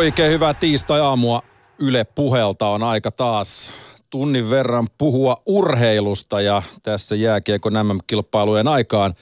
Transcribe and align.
Oikein 0.00 0.32
hyvää 0.32 0.54
tiistai-aamua 0.54 1.42
Yle 1.78 2.04
Puhelta 2.04 2.68
on 2.68 2.82
aika 2.82 3.10
taas 3.10 3.72
tunnin 4.10 4.50
verran 4.50 4.86
puhua 4.98 5.42
urheilusta 5.46 6.40
ja 6.40 6.62
tässä 6.82 7.16
jääkiekon 7.16 7.72
MM-kilpailujen 7.72 8.68
aikaan 8.68 9.14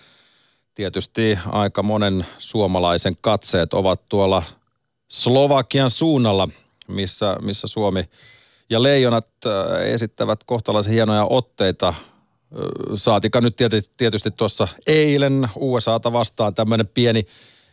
tietysti 0.74 1.38
aika 1.46 1.82
monen 1.82 2.26
suomalaisen 2.38 3.12
katseet 3.20 3.74
ovat 3.74 4.08
tuolla 4.08 4.42
Slovakian 5.08 5.90
suunnalla, 5.90 6.48
missä, 6.88 7.36
missä 7.42 7.66
Suomi 7.66 8.08
ja 8.70 8.82
Leijonat 8.82 9.28
esittävät 9.84 10.44
kohtalaisen 10.44 10.92
hienoja 10.92 11.26
otteita. 11.30 11.94
Saatika 12.94 13.40
nyt 13.40 13.56
tietysti 13.96 14.30
tuossa 14.30 14.68
eilen 14.86 15.48
USAta 15.56 16.12
vastaan 16.12 16.54
tämmöinen 16.54 16.88
pieni 16.88 17.26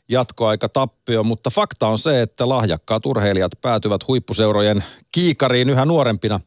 jatkoaika 0.09 0.69
tappio, 0.69 1.23
mutta 1.23 1.49
fakta 1.49 1.87
on 1.87 1.99
se, 1.99 2.21
että 2.21 2.49
lahjakkaat 2.49 3.05
urheilijat 3.05 3.51
päätyvät 3.61 4.07
huippuseurojen 4.07 4.83
kiikariin 5.11 5.69
yhä 5.69 5.85
nuorempina. 5.85 6.39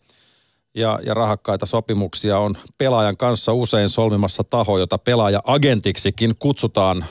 Ja, 0.75 1.01
ja 1.07 1.15
rahakkaita 1.15 1.67
sopimuksia 1.67 2.39
on 2.39 2.55
pelaajan 2.79 3.17
kanssa 3.17 3.53
usein 3.53 3.89
solmimassa 3.89 4.45
taho, 4.45 4.79
jota 4.79 4.99
pelaaja 4.99 5.43
agentiksikin 5.45 6.35
kutsutaan 6.39 7.05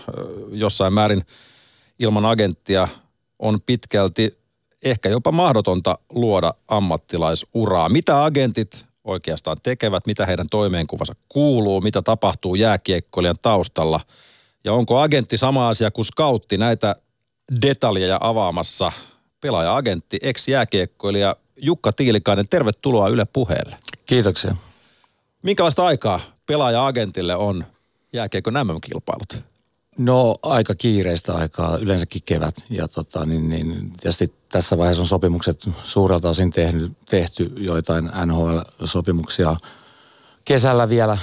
jossain 0.51 0.93
määrin 0.93 1.21
ilman 1.99 2.25
agenttia. 2.25 2.87
On 3.39 3.57
pitkälti 3.65 4.37
ehkä 4.83 5.09
jopa 5.09 5.31
mahdotonta 5.31 5.97
luoda 6.09 6.53
ammattilaisuraa. 6.67 7.89
Mitä 7.89 8.23
agentit 8.23 8.85
oikeastaan 9.03 9.57
tekevät, 9.63 10.07
mitä 10.07 10.25
heidän 10.25 10.49
toimeenkuvansa 10.51 11.15
kuuluu, 11.29 11.81
mitä 11.81 12.01
tapahtuu 12.01 12.55
jääkiekkoilijan 12.55 13.35
taustalla– 13.41 13.99
ja 14.63 14.73
onko 14.73 14.99
agentti 14.99 15.37
sama 15.37 15.69
asia 15.69 15.91
kuin 15.91 16.05
scoutti 16.05 16.57
näitä 16.57 16.95
detaljeja 17.61 18.17
avaamassa? 18.21 18.91
Pelaaja-agentti, 19.41 20.17
ex-jääkiekkoilija 20.21 21.35
Jukka 21.57 21.91
Tiilikainen, 21.93 22.49
tervetuloa 22.49 23.09
Yle 23.09 23.25
puheelle. 23.25 23.77
Kiitoksia. 24.05 24.55
Minkälaista 25.43 25.85
aikaa 25.85 26.19
pelaaja-agentille 26.45 27.35
on 27.35 27.65
jääkiekon 28.13 28.53
MM-kilpailut? 28.53 29.47
No 29.97 30.35
aika 30.43 30.75
kiireistä 30.75 31.33
aikaa, 31.33 31.77
yleensäkin 31.77 32.21
kevät. 32.25 32.55
Ja 32.69 32.87
tota, 32.87 33.25
niin, 33.25 33.49
niin, 33.49 33.91
tietysti 33.99 34.33
tässä 34.49 34.77
vaiheessa 34.77 35.01
on 35.01 35.07
sopimukset 35.07 35.69
suurelta 35.83 36.29
osin 36.29 36.51
tehty, 36.51 36.91
tehty 37.09 37.51
joitain 37.57 38.05
NHL-sopimuksia 38.05 39.55
kesällä 40.45 40.89
vielä 40.89 41.17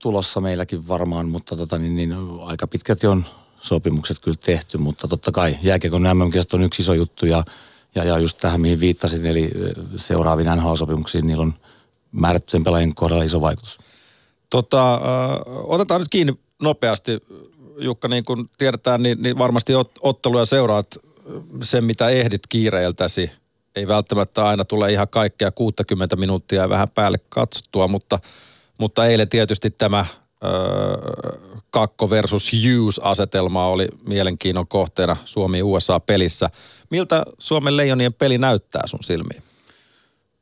tulossa 0.00 0.40
meilläkin 0.40 0.88
varmaan, 0.88 1.28
mutta 1.28 1.56
tota, 1.56 1.78
niin, 1.78 1.96
niin, 1.96 2.14
aika 2.44 2.66
pitkälti 2.66 3.06
on 3.06 3.24
sopimukset 3.60 4.18
kyllä 4.18 4.36
tehty, 4.44 4.78
mutta 4.78 5.08
totta 5.08 5.32
kai 5.32 5.58
jääkiekon 5.62 6.02
mm 6.02 6.20
on 6.52 6.62
yksi 6.62 6.82
iso 6.82 6.94
juttu 6.94 7.26
ja, 7.26 7.44
ja, 7.94 8.04
ja 8.04 8.18
just 8.18 8.38
tähän 8.40 8.60
mihin 8.60 8.80
viittasin, 8.80 9.26
eli 9.26 9.50
seuraaviin 9.96 10.48
NHL-sopimuksiin, 10.48 11.26
niillä 11.26 11.42
on 11.42 11.54
määrättyjen 12.12 12.64
pelaajien 12.64 12.94
kohdalla 12.94 13.22
iso 13.22 13.40
vaikutus. 13.40 13.78
Tota, 14.50 14.94
äh, 14.94 15.00
otetaan 15.46 16.00
nyt 16.00 16.10
kiinni 16.10 16.34
nopeasti. 16.62 17.18
Jukka, 17.78 18.08
niin 18.08 18.24
kuin 18.24 18.50
tiedetään, 18.58 19.02
niin, 19.02 19.22
niin 19.22 19.38
varmasti 19.38 19.74
ot, 19.74 19.90
otteluja 20.02 20.44
seuraat 20.44 20.98
sen, 21.62 21.84
mitä 21.84 22.08
ehdit 22.08 22.42
kiireiltäsi. 22.48 23.30
Ei 23.76 23.88
välttämättä 23.88 24.46
aina 24.46 24.64
tule 24.64 24.92
ihan 24.92 25.08
kaikkea 25.08 25.50
60 25.50 26.16
minuuttia 26.16 26.62
ja 26.62 26.68
vähän 26.68 26.88
päälle 26.88 27.18
katsottua, 27.28 27.88
mutta– 27.88 28.18
mutta 28.80 29.06
eilen 29.06 29.28
tietysti 29.28 29.70
tämä 29.70 30.06
öö, 30.44 30.50
kakko 31.70 32.10
versus 32.10 32.52
Hughes-asetelma 32.52 33.66
oli 33.66 33.88
mielenkiinnon 34.06 34.68
kohteena 34.68 35.16
Suomi-USA-pelissä. 35.24 36.50
Miltä 36.90 37.24
Suomen 37.38 37.76
leijonien 37.76 38.14
peli 38.14 38.38
näyttää 38.38 38.82
sun 38.86 39.02
silmiin? 39.02 39.42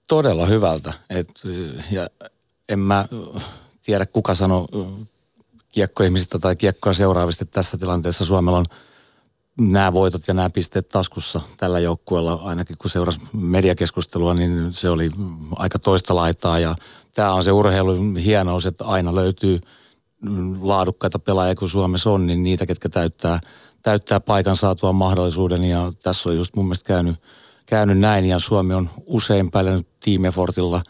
Todella 0.09 0.47
hyvältä. 0.47 0.93
Et, 1.10 1.28
ja 1.91 2.06
en 2.69 2.78
mä 2.78 3.04
tiedä, 3.82 4.06
kuka 4.06 4.34
sanoi 4.34 4.66
kiekkoihmisistä 5.69 6.38
tai 6.38 6.56
kiekkoa 6.56 6.93
seuraavista, 6.93 7.44
että 7.44 7.54
tässä 7.54 7.78
tilanteessa 7.78 8.25
Suomella 8.25 8.59
on 8.59 8.65
nämä 9.60 9.93
voitot 9.93 10.28
ja 10.28 10.34
nämä 10.34 10.50
pisteet 10.50 10.88
taskussa 10.88 11.41
tällä 11.56 11.78
joukkueella, 11.78 12.32
ainakin 12.32 12.78
kun 12.78 12.91
seurasi 12.91 13.19
mediakeskustelua, 13.32 14.34
niin 14.34 14.72
se 14.72 14.88
oli 14.88 15.10
aika 15.56 15.78
toista 15.78 16.15
laitaa 16.15 16.59
ja 16.59 16.75
tämä 17.18 17.34
on 17.34 17.44
se 17.44 17.52
urheilun 17.52 18.16
hienous, 18.16 18.66
että 18.66 18.84
aina 18.84 19.14
löytyy 19.14 19.60
laadukkaita 20.60 21.18
pelaajia, 21.18 21.54
kun 21.54 21.68
Suomessa 21.68 22.10
on, 22.10 22.26
niin 22.26 22.42
niitä, 22.42 22.66
ketkä 22.66 22.88
täyttää, 22.88 23.40
täyttää 23.82 24.20
paikan 24.20 24.56
saatua 24.56 24.92
mahdollisuuden. 24.92 25.64
Ja 25.64 25.92
tässä 26.02 26.28
on 26.28 26.36
just 26.36 26.56
mun 26.56 26.64
mielestä 26.64 26.86
käynyt, 26.86 27.16
käynyt 27.66 27.98
näin, 27.98 28.24
ja 28.24 28.38
Suomi 28.38 28.74
on 28.74 28.90
usein 29.06 29.50
pärjännyt 29.50 29.88
tiimefortilla. 30.00 30.82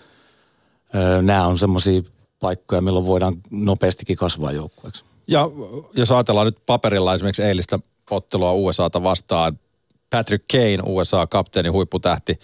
Nämä 1.23 1.47
on 1.47 1.59
semmoisia 1.59 2.03
paikkoja, 2.41 2.81
milloin 2.81 3.07
voidaan 3.07 3.35
nopeastikin 3.51 4.17
kasvaa 4.17 4.53
joukkueeksi. 4.53 5.05
Ja 5.27 5.51
jos 5.95 6.13
ajatellaan 6.13 6.47
nyt 6.47 6.67
paperilla 6.67 7.15
esimerkiksi 7.15 7.43
eilistä 7.43 7.79
ottelua 8.11 8.53
USAta 8.53 9.03
vastaan, 9.03 9.59
Patrick 10.11 10.45
Kane, 10.53 10.79
USA-kapteeni, 10.87 11.69
huipputähti, 11.69 12.39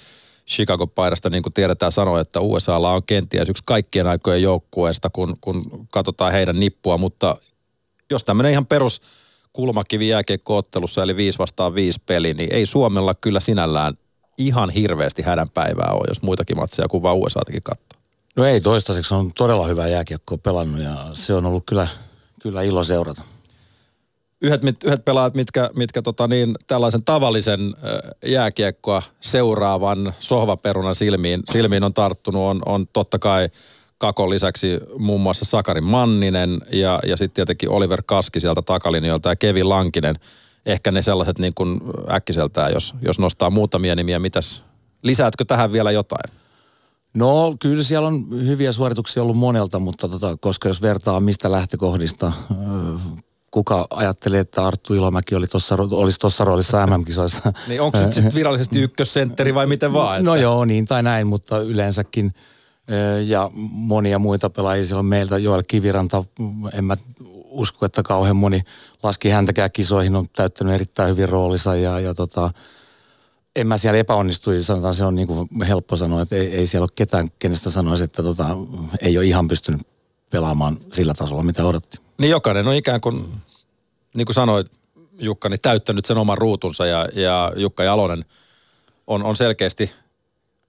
Chicago-paidasta, 0.51 1.31
niin 1.31 1.43
kuin 1.43 1.53
tiedetään 1.53 1.93
sanoa, 1.93 2.21
että 2.21 2.41
USAlla 2.41 2.93
on 2.93 3.03
kenties 3.03 3.49
yksi 3.49 3.63
kaikkien 3.67 4.07
aikojen 4.07 4.43
joukkueesta, 4.43 5.11
kun, 5.11 5.37
kun 5.41 5.87
katsotaan 5.91 6.33
heidän 6.33 6.61
nippua, 6.61 6.99
mutta 6.99 7.37
jos 8.11 8.25
tämmöinen 8.25 8.53
ihan 8.53 8.67
perus 8.67 9.03
kulmakivi 9.53 10.09
jääkiekko-ottelussa, 10.09 11.03
eli 11.03 11.17
5 11.17 11.39
vastaan 11.39 11.75
5 11.75 12.01
peli, 12.07 12.35
niin 12.35 12.53
ei 12.53 12.67
Suomella 12.67 13.15
kyllä 13.15 13.41
sinällään 13.41 13.95
ihan 14.39 14.71
hirveästi 14.71 15.23
hädänpäivää 15.23 15.91
ole, 15.93 16.05
jos 16.09 16.23
muitakin 16.23 16.57
matseja 16.57 16.89
kuin 16.89 17.03
vaan 17.03 17.17
USAtakin 17.17 17.63
katsoo. 17.63 18.01
No 18.37 18.45
ei, 18.45 18.61
toistaiseksi 18.61 19.15
on 19.15 19.33
todella 19.33 19.67
hyvää 19.67 19.89
jääkiekkoa 19.89 20.39
pelannut 20.39 20.83
ja 20.83 20.97
se 21.13 21.35
on 21.35 21.47
ollut 21.47 21.65
kyllä, 21.67 21.89
kyllä 22.43 22.63
ilo 22.63 22.85
seurata 22.85 23.23
yhdet, 24.45 24.85
yhdet 24.85 25.05
pelaajat, 25.05 25.35
mitkä, 25.35 25.71
mitkä 25.77 26.03
tota 26.03 26.29
niin, 26.29 26.55
tällaisen 26.67 27.05
tavallisen 27.05 27.75
jääkiekkoa 28.27 29.03
seuraavan 29.21 30.15
sohvaperunan 30.19 30.95
silmiin, 30.95 31.43
silmiin 31.53 31.85
on 31.85 31.95
tarttunut, 31.95 32.43
on, 32.43 32.63
on 32.67 32.85
totta 32.93 33.19
kai 33.19 33.49
Kakon 33.99 34.31
lisäksi 34.31 34.81
muun 34.99 35.21
muassa 35.21 35.45
Sakari 35.45 35.81
Manninen 35.81 36.61
ja, 36.73 37.01
ja 37.07 37.17
sitten 37.17 37.35
tietenkin 37.35 37.71
Oliver 37.71 38.03
Kaski 38.07 38.41
sieltä 38.41 38.63
takalinjoilta 38.63 39.29
ja 39.29 39.37
Kevin 39.37 39.69
Lankinen. 39.69 40.19
Ehkä 40.67 40.93
ne 40.93 41.03
sellaiset 41.03 41.39
niin 41.39 41.55
kuin 41.55 41.81
äkkiseltään, 42.11 42.73
jos, 42.73 42.95
jos 43.03 43.19
nostaa 43.19 43.51
muutamia 43.51 43.97
nimiä. 43.97 44.19
Mitäs, 44.19 44.63
lisäätkö 45.03 45.45
tähän 45.45 45.73
vielä 45.73 45.91
jotain? 45.91 46.35
No 47.15 47.57
kyllä 47.61 47.83
siellä 47.83 48.09
on 48.09 48.27
hyviä 48.31 48.73
suorituksia 48.73 49.23
ollut 49.23 49.37
monelta, 49.37 49.79
mutta 49.79 50.09
tota, 50.09 50.37
koska 50.41 50.69
jos 50.69 50.83
vertaa 50.83 51.21
mistä 51.21 51.53
lähtökohdista 51.53 52.33
kuka 53.55 53.87
ajatteli, 53.91 54.39
että 54.39 54.67
Arttu 54.67 54.95
Ilomäki 54.95 55.35
oli 55.35 55.47
tossa, 55.47 55.77
olisi 55.91 56.19
tuossa 56.19 56.45
roolissa 56.45 56.87
MM-kisoissa. 56.87 57.53
Niin 57.69 57.81
onko 57.81 57.99
se 57.99 58.13
sitten 58.13 58.35
virallisesti 58.35 58.83
ykkössentteri 58.83 59.55
vai 59.55 59.67
miten 59.67 59.93
vaan? 59.93 60.17
Että? 60.17 60.31
No 60.31 60.37
joo, 60.37 60.65
niin 60.65 60.85
tai 60.85 61.03
näin, 61.03 61.27
mutta 61.27 61.59
yleensäkin 61.59 62.35
ja 63.27 63.51
monia 63.71 64.19
muita 64.19 64.51
pelaajia 64.51 64.85
siellä 64.85 64.99
on 64.99 65.07
meiltä. 65.07 65.39
Joel 65.39 65.63
Kiviranta, 65.69 66.25
en 66.73 66.85
mä 66.85 66.97
usko, 67.49 67.87
että 67.87 68.03
kauhean 68.03 68.37
moni 68.37 68.61
laski 69.03 69.31
häntäkään 69.31 69.73
kisoihin, 69.73 70.17
on 70.17 70.27
täyttänyt 70.37 70.75
erittäin 70.75 71.11
hyvin 71.11 71.29
roolinsa 71.29 71.77
ja, 71.77 72.01
ja 72.01 72.15
tota, 72.15 72.51
en 73.57 73.67
mä 73.67 73.79
siellä 73.79 73.99
epäonnistui, 73.99 74.63
sanotaan 74.63 74.95
se 74.95 75.05
on 75.05 75.15
niin 75.15 75.29
kuin 75.29 75.49
helppo 75.69 75.97
sanoa, 75.97 76.23
että 76.23 76.37
ei, 76.37 76.57
ei 76.57 76.67
siellä 76.67 76.85
ole 76.85 76.91
ketään, 76.95 77.29
kenestä 77.39 77.71
sanoisi, 77.71 78.05
että 78.05 78.23
tota, 78.23 78.47
ei 79.03 79.19
ole 79.19 79.27
ihan 79.27 79.49
pystynyt 79.49 79.81
pelaamaan 80.31 80.77
sillä 80.93 81.15
tasolla, 81.15 81.43
mitä 81.43 81.65
odotti. 81.65 81.99
Niin 82.19 82.31
jokainen 82.31 82.69
on 82.69 82.75
ikään 82.75 83.01
kuin, 83.01 83.27
niin 84.15 84.27
kuin 84.27 84.35
sanoit 84.35 84.67
Jukka, 85.19 85.49
niin 85.49 85.61
täyttänyt 85.61 86.05
sen 86.05 86.19
oman 86.19 86.39
ruutunsa 86.39 86.87
ja, 86.87 87.09
ja 87.15 87.53
Jukka 87.57 87.85
Jalonen 87.85 88.25
on, 89.07 89.23
on 89.23 89.37
selkeästi, 89.37 89.91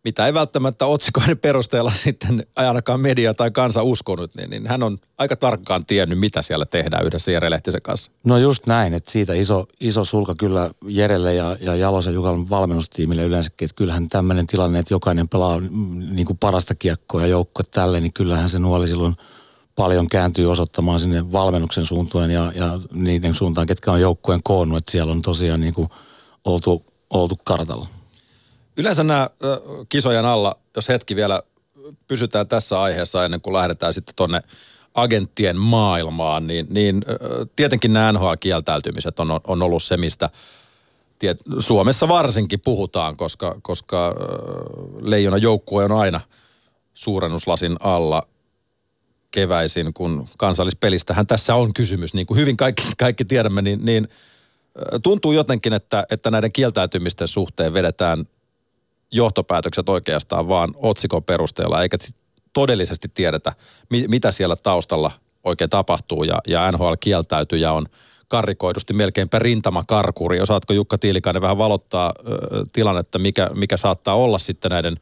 mitä 0.04 0.26
ei 0.26 0.34
välttämättä 0.34 0.86
otsikoiden 0.86 1.38
perusteella 1.38 1.92
sitten 2.04 2.48
ainakaan 2.56 3.00
media 3.00 3.34
tai 3.34 3.52
kansa 3.52 3.84
uskonut, 3.84 4.36
niin, 4.36 4.50
niin 4.50 4.68
hän 4.68 4.84
on 4.84 4.98
aika 5.18 5.36
tarkkaan 5.36 5.86
tiennyt, 5.86 6.20
mitä 6.20 6.42
siellä 6.42 6.66
tehdään 6.66 7.06
yhdessä 7.06 7.32
Jere 7.32 7.50
Lehtisen 7.50 7.82
kanssa. 7.82 8.12
No 8.26 8.38
just 8.38 8.68
näin, 8.68 8.94
että 8.94 9.12
siitä 9.12 9.34
iso, 9.34 9.66
iso 9.80 10.06
sulka 10.06 10.36
kyllä 10.36 10.70
Jerelle 10.88 11.34
ja, 11.34 11.58
ja 11.60 11.76
Jalosen 11.76 12.14
Jukan 12.14 12.50
valmennustiimille 12.50 13.24
yleensäkin, 13.24 13.66
että 13.66 13.76
kyllähän 13.76 14.10
tämmöinen 14.10 14.48
tilanne, 14.48 14.80
että 14.80 14.94
jokainen 14.94 15.30
pelaa 15.30 15.60
mm, 15.60 16.16
niin 16.16 16.26
kuin 16.26 16.38
parasta 16.38 16.76
kiekkoa 16.76 17.22
ja 17.22 17.28
joukko 17.28 17.64
tälle, 17.64 18.00
niin 18.00 18.14
kyllähän 18.14 18.50
se 18.50 18.60
nuoli 18.60 18.88
silloin– 18.88 19.14
paljon 19.76 20.08
kääntyy 20.08 20.52
osoittamaan 20.52 21.00
sinne 21.00 21.32
valmennuksen 21.32 21.86
suuntaan 21.86 22.32
ja, 22.32 22.52
ja 22.56 22.80
niiden 22.94 23.34
suuntaan, 23.34 23.68
ketkä 23.68 23.92
on 23.92 24.02
joukkueen 24.02 24.44
koonnut, 24.44 24.78
että 24.78 24.92
siellä 24.92 25.12
on 25.12 25.22
tosiaan 25.22 25.62
niin 25.62 25.74
kuin 25.74 25.88
oltu, 26.46 26.86
oltu 27.10 27.36
kartalla. 27.44 27.88
Yleensä 28.78 29.04
nämä 29.04 29.30
kisojen 29.90 30.26
alla, 30.26 30.58
jos 30.76 30.90
hetki 30.90 31.16
vielä 31.16 31.44
pysytään 32.08 32.48
tässä 32.48 32.82
aiheessa 32.82 33.26
ennen 33.26 33.42
kuin 33.42 33.54
lähdetään 33.54 33.94
sitten 33.94 34.16
tuonne 34.16 34.42
agenttien 34.94 35.58
maailmaan, 35.58 36.48
niin, 36.48 36.68
niin 36.70 37.06
tietenkin 37.56 37.94
nämä 37.94 38.12
NHL-kieltäytymiset 38.12 39.20
on, 39.20 39.40
on 39.48 39.62
ollut 39.62 39.84
se, 39.84 39.98
mistä 39.98 40.30
tiet, 41.20 41.42
Suomessa 41.60 42.08
varsinkin 42.08 42.62
puhutaan, 42.62 43.18
koska, 43.18 43.56
koska 43.62 44.16
leijona 45.02 45.38
joukkue 45.38 45.84
on 45.84 45.92
aina 45.92 46.22
suurennuslasin 46.94 47.78
alla 47.80 48.28
keväisin, 49.36 49.94
kun 49.94 50.28
kansallispelistähän 50.38 51.28
tässä 51.28 51.56
on 51.56 51.74
kysymys. 51.74 52.14
Niin 52.14 52.26
kuin 52.26 52.40
hyvin 52.40 52.58
kaikki, 52.58 52.84
kaikki 52.98 53.26
tiedämme, 53.26 53.62
niin, 53.62 53.86
niin 53.86 54.08
tuntuu 55.04 55.32
jotenkin, 55.32 55.74
että, 55.74 56.06
että 56.12 56.32
näiden 56.32 56.52
kieltäytymisten 56.54 57.28
suhteen 57.28 57.74
vedetään 57.74 58.26
johtopäätökset 59.12 59.90
oikeastaan 59.90 60.48
vaan 60.48 60.74
otsikon 60.76 61.24
perusteella, 61.24 61.82
eikä 61.82 61.98
todellisesti 62.54 63.08
tiedetä, 63.14 63.54
mitä 64.08 64.32
siellä 64.32 64.56
taustalla 64.56 65.12
oikein 65.44 65.70
tapahtuu. 65.70 66.24
Ja, 66.24 66.40
ja 66.48 66.72
NHL 66.72 66.94
kieltäytyy 67.00 67.60
ja 67.60 67.72
on 67.72 67.86
karrikoidusti 68.28 68.94
melkeinpä 68.94 69.40
rintamakarkuri. 69.40 70.42
Osaatko 70.42 70.74
Jukka 70.74 70.98
Tiilikainen 70.98 71.42
vähän 71.42 71.58
valottaa 71.58 72.14
ö, 72.20 72.64
tilannetta, 72.74 73.20
mikä, 73.20 73.50
mikä 73.56 73.78
saattaa 73.78 74.16
olla 74.16 74.40
sitten 74.40 74.72
näiden 74.72 74.96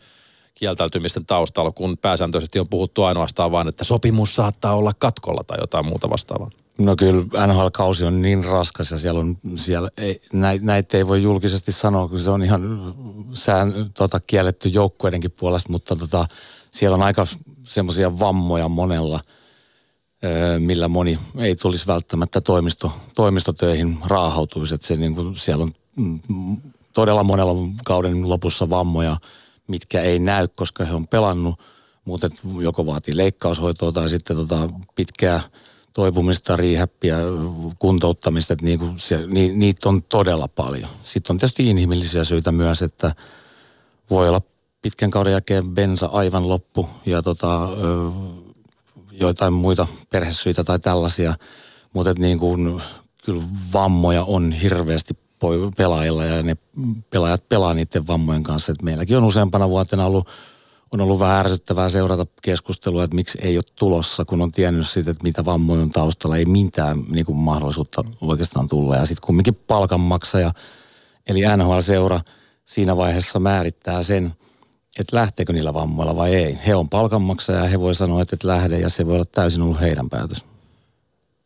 kieltäytymisten 0.55 1.25
taustalla, 1.25 1.71
kun 1.71 1.97
pääsääntöisesti 1.97 2.59
on 2.59 2.69
puhuttu 2.69 3.03
ainoastaan 3.03 3.51
vain, 3.51 3.67
että 3.67 3.83
sopimus 3.83 4.35
saattaa 4.35 4.75
olla 4.75 4.91
katkolla 4.97 5.43
tai 5.43 5.57
jotain 5.61 5.85
muuta 5.85 6.09
vastaavaa? 6.09 6.49
No 6.79 6.95
kyllä 6.95 7.47
NHL-kausi 7.47 8.05
on 8.05 8.21
niin 8.21 8.43
raskas 8.43 8.91
ja 8.91 8.97
siellä 8.97 9.19
on, 9.19 9.37
siellä 9.55 9.89
ei, 9.97 10.21
näitä, 10.61 10.97
ei 10.97 11.07
voi 11.07 11.23
julkisesti 11.23 11.71
sanoa, 11.71 12.07
kun 12.07 12.19
se 12.19 12.29
on 12.29 12.43
ihan 12.43 12.93
sään, 13.33 13.73
tota, 13.97 14.19
kielletty 14.27 14.69
joukkueidenkin 14.69 15.31
puolesta, 15.31 15.71
mutta 15.71 15.95
tota, 15.95 16.25
siellä 16.71 16.95
on 16.95 17.03
aika 17.03 17.27
semmoisia 17.63 18.19
vammoja 18.19 18.69
monella, 18.69 19.19
millä 20.59 20.87
moni 20.87 21.19
ei 21.37 21.55
tulisi 21.55 21.87
välttämättä 21.87 22.41
toimisto, 22.41 22.91
toimistotöihin 23.15 23.97
raahautuisi. 24.05 24.75
Että 24.75 24.87
se, 24.87 24.95
niin 24.95 25.15
kuin, 25.15 25.35
siellä 25.35 25.63
on 25.63 25.71
mm, 25.95 26.57
todella 26.93 27.23
monella 27.23 27.53
kauden 27.85 28.29
lopussa 28.29 28.69
vammoja, 28.69 29.17
mitkä 29.67 30.01
ei 30.01 30.19
näy, 30.19 30.47
koska 30.47 30.85
he 30.85 30.93
on 30.93 31.07
pelannut, 31.07 31.59
mutta 32.05 32.29
joko 32.61 32.85
vaatii 32.85 33.17
leikkaushoitoa 33.17 33.91
tai 33.91 34.09
sitten 34.09 34.35
tota 34.35 34.69
pitkää 34.95 35.41
toipumista, 35.93 36.55
riihäppiä, 36.55 37.17
kuntouttamista, 37.79 38.53
että 38.53 38.65
niinku 38.65 38.93
se, 38.95 39.27
ni, 39.27 39.51
niitä 39.55 39.89
on 39.89 40.03
todella 40.03 40.47
paljon. 40.47 40.89
Sitten 41.03 41.33
on 41.33 41.37
tietysti 41.37 41.69
inhimillisiä 41.69 42.23
syitä 42.23 42.51
myös, 42.51 42.81
että 42.81 43.15
voi 44.09 44.29
olla 44.29 44.41
pitkän 44.81 45.11
kauden 45.11 45.31
jälkeen 45.31 45.71
bensa 45.71 46.05
aivan 46.05 46.49
loppu 46.49 46.89
ja 47.05 47.21
tota, 47.21 47.69
joitain 49.11 49.53
muita 49.53 49.87
perhesyitä 50.09 50.63
tai 50.63 50.79
tällaisia, 50.79 51.35
mutta 51.93 52.13
niin 52.17 52.39
kuin, 52.39 52.81
kyllä 53.25 53.43
vammoja 53.73 54.23
on 54.23 54.51
hirveästi 54.51 55.22
pelaajilla 55.77 56.25
ja 56.25 56.43
ne 56.43 56.57
pelaajat 57.09 57.49
pelaa 57.49 57.73
niiden 57.73 58.07
vammojen 58.07 58.43
kanssa. 58.43 58.71
Et 58.71 58.81
meilläkin 58.81 59.17
on 59.17 59.23
useampana 59.23 59.69
vuotena 59.69 60.05
ollut, 60.05 60.27
on 60.91 61.01
ollut 61.01 61.19
vähän 61.19 61.39
ärsyttävää 61.39 61.89
seurata 61.89 62.25
keskustelua, 62.41 63.03
että 63.03 63.15
miksi 63.15 63.37
ei 63.41 63.57
ole 63.57 63.63
tulossa, 63.75 64.25
kun 64.25 64.41
on 64.41 64.51
tiennyt 64.51 64.87
siitä, 64.87 65.11
että 65.11 65.23
mitä 65.23 65.45
vammoja 65.45 65.81
on 65.81 65.89
taustalla. 65.89 66.37
Ei 66.37 66.45
mitään 66.45 66.97
niin 67.09 67.25
kuin 67.25 67.37
mahdollisuutta 67.37 68.03
oikeastaan 68.21 68.67
tulla. 68.67 68.95
Ja 68.95 69.05
sitten 69.05 69.25
kumminkin 69.25 69.55
palkanmaksaja, 69.55 70.51
eli 71.27 71.41
NHL-seura, 71.57 72.19
siinä 72.65 72.97
vaiheessa 72.97 73.39
määrittää 73.39 74.03
sen, 74.03 74.33
että 74.99 75.15
lähteekö 75.15 75.53
niillä 75.53 75.73
vammoilla 75.73 76.15
vai 76.15 76.35
ei. 76.35 76.59
He 76.67 76.75
on 76.75 76.89
palkanmaksaja 76.89 77.59
ja 77.59 77.69
he 77.69 77.79
voi 77.79 77.95
sanoa, 77.95 78.21
että 78.21 78.35
et 78.35 78.43
lähde 78.43 78.79
ja 78.79 78.89
se 78.89 79.05
voi 79.05 79.15
olla 79.15 79.25
täysin 79.25 79.61
ollut 79.61 79.81
heidän 79.81 80.09
päätös. 80.09 80.45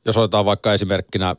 Jos 0.06 0.18
otetaan 0.18 0.46
vaikka 0.46 0.74
esimerkkinä 0.74 1.36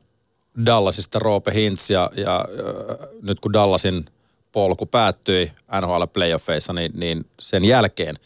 Dallasista 0.67 1.19
Roope 1.19 1.55
Hintz 1.55 1.91
ja, 1.91 2.11
ja 2.17 2.37
äh, 2.37 3.09
nyt 3.23 3.41
kun 3.41 3.53
Dallasin 3.53 4.05
polku 4.53 4.87
päättyi 4.87 5.53
NHL 5.81 6.05
playoffeissa, 6.13 6.73
niin, 6.73 6.93
niin 6.95 7.27
sen 7.41 7.65
jälkeen 7.65 8.17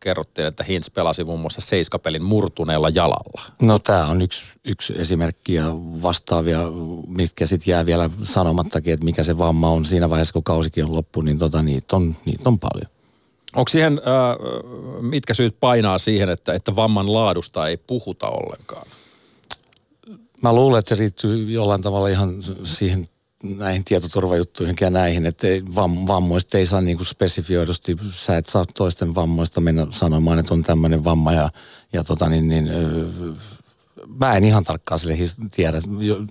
kerrottiin, 0.00 0.46
että 0.46 0.64
Hintz 0.64 0.90
pelasi 0.94 1.24
muun 1.24 1.40
muassa 1.40 1.60
seiskapelin 1.60 2.22
murtuneella 2.22 2.88
jalalla. 2.88 3.42
No 3.62 3.78
tämä 3.78 4.06
on 4.06 4.22
yksi, 4.22 4.44
yksi 4.64 4.94
esimerkki 4.96 5.54
ja 5.54 5.64
vastaavia, 6.02 6.60
mitkä 7.06 7.46
sitten 7.46 7.72
jää 7.72 7.86
vielä 7.86 8.10
sanomattakin, 8.22 8.94
että 8.94 9.04
mikä 9.04 9.22
se 9.22 9.38
vamma 9.38 9.70
on 9.70 9.84
siinä 9.84 10.10
vaiheessa, 10.10 10.32
kun 10.32 10.44
kausikin 10.44 10.84
on 10.84 10.94
loppu, 10.94 11.20
niin 11.20 11.38
tota, 11.38 11.62
niitä, 11.62 11.96
on, 11.96 12.16
niitä 12.24 12.48
on 12.48 12.58
paljon. 12.58 12.90
Onko 13.56 13.68
siihen, 13.68 13.92
äh, 13.92 15.00
mitkä 15.00 15.34
syyt 15.34 15.56
painaa 15.60 15.98
siihen, 15.98 16.28
että, 16.28 16.54
että 16.54 16.76
vamman 16.76 17.12
laadusta 17.12 17.68
ei 17.68 17.76
puhuta 17.76 18.28
ollenkaan? 18.28 18.86
Mä 20.42 20.52
luulen, 20.52 20.78
että 20.78 20.88
se 20.88 20.94
riittyy 20.94 21.50
jollain 21.50 21.82
tavalla 21.82 22.08
ihan 22.08 22.34
siihen 22.64 23.08
näihin 23.42 23.84
tietoturvajuttuihin 23.84 24.76
ja 24.80 24.90
näihin, 24.90 25.26
että 25.26 25.46
ei, 25.46 25.62
vam, 25.74 26.06
vammoista 26.06 26.58
ei 26.58 26.66
saa 26.66 26.80
niinku 26.80 27.04
spesifioidusti, 27.04 27.96
sä 28.10 28.36
et 28.36 28.46
saa 28.46 28.64
toisten 28.74 29.14
vammoista 29.14 29.60
mennä 29.60 29.86
sanomaan, 29.90 30.38
että 30.38 30.54
on 30.54 30.62
tämmöinen 30.62 31.04
vamma 31.04 31.32
ja, 31.32 31.50
ja 31.92 32.04
tota 32.04 32.28
niin, 32.28 32.48
niin 32.48 32.68
öö, 32.68 33.06
mä 34.20 34.36
en 34.36 34.44
ihan 34.44 34.64
tarkkaan 34.64 34.98
sille 34.98 35.14
tiedä. 35.52 35.80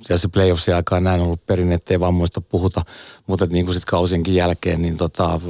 Ja 0.10 0.18
se 0.18 0.28
playoffsin 0.28 0.76
aikaan 0.76 1.04
näin 1.04 1.22
on 1.22 1.26
ollut 1.26 1.46
perinne, 1.46 1.76
ettei 1.76 2.00
vammoista 2.00 2.42
puhuta, 2.42 2.82
mutta 3.28 3.46
niin 3.46 3.66
kuin 3.66 3.76
sitten 3.76 3.92
kausienkin 3.92 4.36
jälkeen, 4.36 4.82
niin 4.82 4.98
tota, 4.98 5.42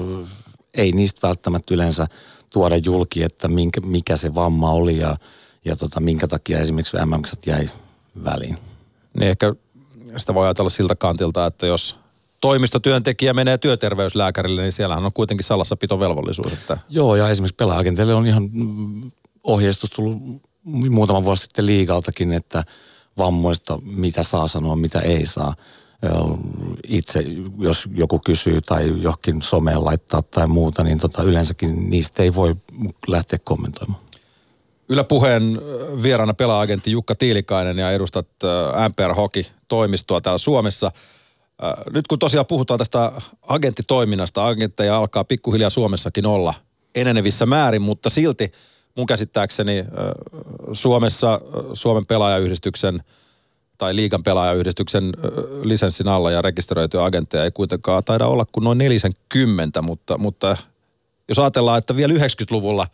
ei 0.73 0.91
niistä 0.91 1.27
välttämättä 1.27 1.73
yleensä 1.73 2.07
tuoda 2.49 2.77
julki, 2.77 3.23
että 3.23 3.47
minkä, 3.47 3.81
mikä 3.81 4.17
se 4.17 4.35
vamma 4.35 4.71
oli 4.71 4.97
ja, 4.97 5.17
ja 5.65 5.75
tota, 5.75 5.99
minkä 5.99 6.27
takia 6.27 6.59
esimerkiksi 6.59 6.97
mm 7.05 7.21
jäi 7.45 7.69
väliin. 8.23 8.57
Niin 9.19 9.29
ehkä 9.29 9.55
sitä 10.17 10.33
voi 10.33 10.45
ajatella 10.45 10.69
siltä 10.69 10.95
kantilta, 10.95 11.45
että 11.45 11.67
jos 11.67 11.95
toimistotyöntekijä 12.41 13.33
menee 13.33 13.57
työterveyslääkärille, 13.57 14.61
niin 14.61 14.71
siellähän 14.71 15.05
on 15.05 15.13
kuitenkin 15.13 15.45
salassapitovelvollisuus. 15.45 16.53
Että... 16.53 16.77
Joo, 16.89 17.15
ja 17.15 17.29
esimerkiksi 17.29 17.55
pelaajakenteille 17.55 18.13
on 18.13 18.27
ihan 18.27 18.49
ohjeistus 19.43 19.89
tullut 19.89 20.17
muutama 20.89 21.23
vuosi 21.23 21.41
sitten 21.41 21.65
liigaltakin, 21.65 22.33
että 22.33 22.63
vammoista 23.17 23.79
mitä 23.81 24.23
saa 24.23 24.47
sanoa, 24.47 24.75
mitä 24.75 24.99
ei 24.99 25.25
saa 25.25 25.55
itse, 26.87 27.23
jos 27.59 27.89
joku 27.95 28.19
kysyy 28.25 28.61
tai 28.61 29.01
johonkin 29.01 29.41
someen 29.41 29.85
laittaa 29.85 30.21
tai 30.21 30.47
muuta, 30.47 30.83
niin 30.83 30.99
tota, 30.99 31.23
yleensäkin 31.23 31.89
niistä 31.89 32.23
ei 32.23 32.35
voi 32.35 32.55
lähteä 33.07 33.39
kommentoimaan. 33.43 34.01
Yläpuheen 34.89 35.61
vieraana 36.03 36.33
pelaagentti 36.33 36.91
Jukka 36.91 37.15
Tiilikainen 37.15 37.77
ja 37.77 37.91
edustat 37.91 38.27
MPR 38.89 39.13
Hockey-toimistoa 39.13 40.21
täällä 40.21 40.37
Suomessa. 40.37 40.91
Nyt 41.93 42.07
kun 42.07 42.19
tosiaan 42.19 42.45
puhutaan 42.45 42.77
tästä 42.77 43.11
agenttitoiminnasta, 43.41 44.47
agentteja 44.47 44.97
alkaa 44.97 45.23
pikkuhiljaa 45.23 45.69
Suomessakin 45.69 46.25
olla 46.25 46.53
enenevissä 46.95 47.45
määrin, 47.45 47.81
mutta 47.81 48.09
silti 48.09 48.51
mun 48.95 49.05
käsittääkseni 49.05 49.85
Suomessa 50.73 51.41
Suomen 51.73 52.05
pelaajayhdistyksen– 52.05 53.03
tai 53.79 53.95
liigan 53.95 54.23
pelaajayhdistyksen 54.23 55.13
lisenssin 55.63 56.07
alla 56.07 56.31
ja 56.31 56.41
rekisteröityjä 56.41 57.05
agentteja 57.05 57.43
ei 57.43 57.51
kuitenkaan 57.51 58.03
taida 58.05 58.27
olla 58.27 58.45
kuin 58.51 58.63
noin 58.63 58.77
40, 58.77 59.81
mutta, 59.81 60.17
mutta 60.17 60.57
jos 61.29 61.39
ajatellaan, 61.39 61.77
että 61.77 61.95
vielä 61.95 62.13
90-luvulla 62.13 62.87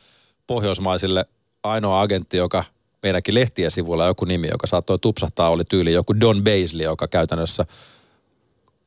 pohjoismaisille 0.48 1.26
ainoa 1.72 2.02
agentti, 2.02 2.38
joka 2.38 2.64
meidänkin 3.04 3.36
lehtien 3.36 3.72
sivuilla 3.72 4.06
joku 4.06 4.26
nimi, 4.26 4.48
joka 4.48 4.68
saattoi 4.68 5.00
tupsahtaa, 5.00 5.50
oli 5.50 5.64
tyyli 5.64 5.94
joku 5.94 6.20
Don 6.20 6.44
Baisley, 6.44 6.86
joka 6.86 7.08
käytännössä, 7.08 7.66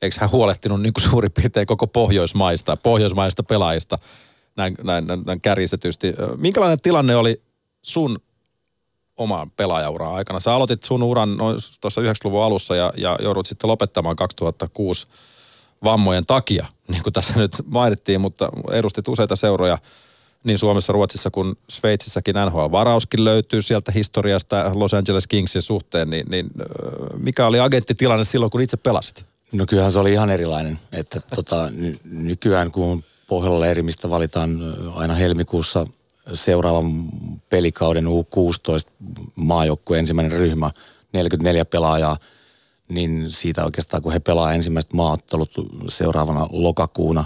eikö 0.02 0.16
hän 0.20 0.30
huolehtinut 0.30 0.82
niin 0.82 0.92
kuin 0.92 1.04
suurin 1.10 1.32
piirtein 1.32 1.66
koko 1.66 1.86
pohjoismaista, 1.86 2.76
pohjoismaista 2.76 3.42
pelaajista, 3.42 3.98
näin, 4.56 4.74
näin, 4.84 5.06
näin, 5.06 5.22
näin 5.26 5.40
kärjistetysti. 5.40 6.14
Minkälainen 6.36 6.80
tilanne 6.80 7.16
oli 7.16 7.42
sun 7.82 8.18
oman 9.16 9.50
pelaajauran 9.50 10.14
aikana. 10.14 10.40
Sä 10.40 10.54
aloitit 10.54 10.82
sun 10.82 11.02
uran 11.02 11.36
tuossa 11.80 12.00
90-luvun 12.00 12.42
alussa 12.42 12.76
ja, 12.76 12.92
ja 12.96 13.18
joudut 13.22 13.46
sitten 13.46 13.68
lopettamaan 13.68 14.16
2006 14.16 15.06
vammojen 15.84 16.26
takia, 16.26 16.66
niin 16.88 17.02
kuin 17.02 17.12
tässä 17.12 17.34
nyt 17.36 17.52
mainittiin, 17.66 18.20
mutta 18.20 18.48
edustit 18.72 19.08
useita 19.08 19.36
seuroja 19.36 19.78
niin 20.44 20.58
Suomessa, 20.58 20.92
Ruotsissa 20.92 21.30
kuin 21.30 21.54
Sveitsissäkin 21.70 22.34
NHL-varauskin 22.34 23.24
löytyy 23.24 23.62
sieltä 23.62 23.92
historiasta 23.92 24.70
Los 24.74 24.94
Angeles 24.94 25.26
Kingsin 25.26 25.62
suhteen, 25.62 26.10
niin, 26.10 26.26
niin 26.30 26.50
mikä 27.16 27.46
oli 27.46 27.60
agenttitilanne 27.60 28.24
silloin, 28.24 28.50
kun 28.50 28.60
itse 28.60 28.76
pelasit? 28.76 29.24
No 29.52 29.66
kyllähän 29.66 29.92
se 29.92 29.98
oli 29.98 30.12
ihan 30.12 30.30
erilainen, 30.30 30.78
että 30.92 31.20
tota, 31.36 31.70
nykyään 32.04 32.72
kun 32.72 33.04
Pohjola 33.26 33.82
mistä 33.82 34.10
valitaan 34.10 34.58
aina 34.94 35.14
helmikuussa 35.14 35.86
seuraavan 36.32 37.04
pelikauden 37.48 38.06
U16 38.06 38.90
maajoukkue 39.34 39.98
ensimmäinen 39.98 40.38
ryhmä, 40.38 40.70
44 41.12 41.64
pelaajaa, 41.64 42.16
niin 42.88 43.30
siitä 43.30 43.64
oikeastaan 43.64 44.02
kun 44.02 44.12
he 44.12 44.20
pelaa 44.20 44.52
ensimmäiset 44.52 44.92
maattelut 44.92 45.50
seuraavana 45.88 46.46
lokakuuna, 46.50 47.24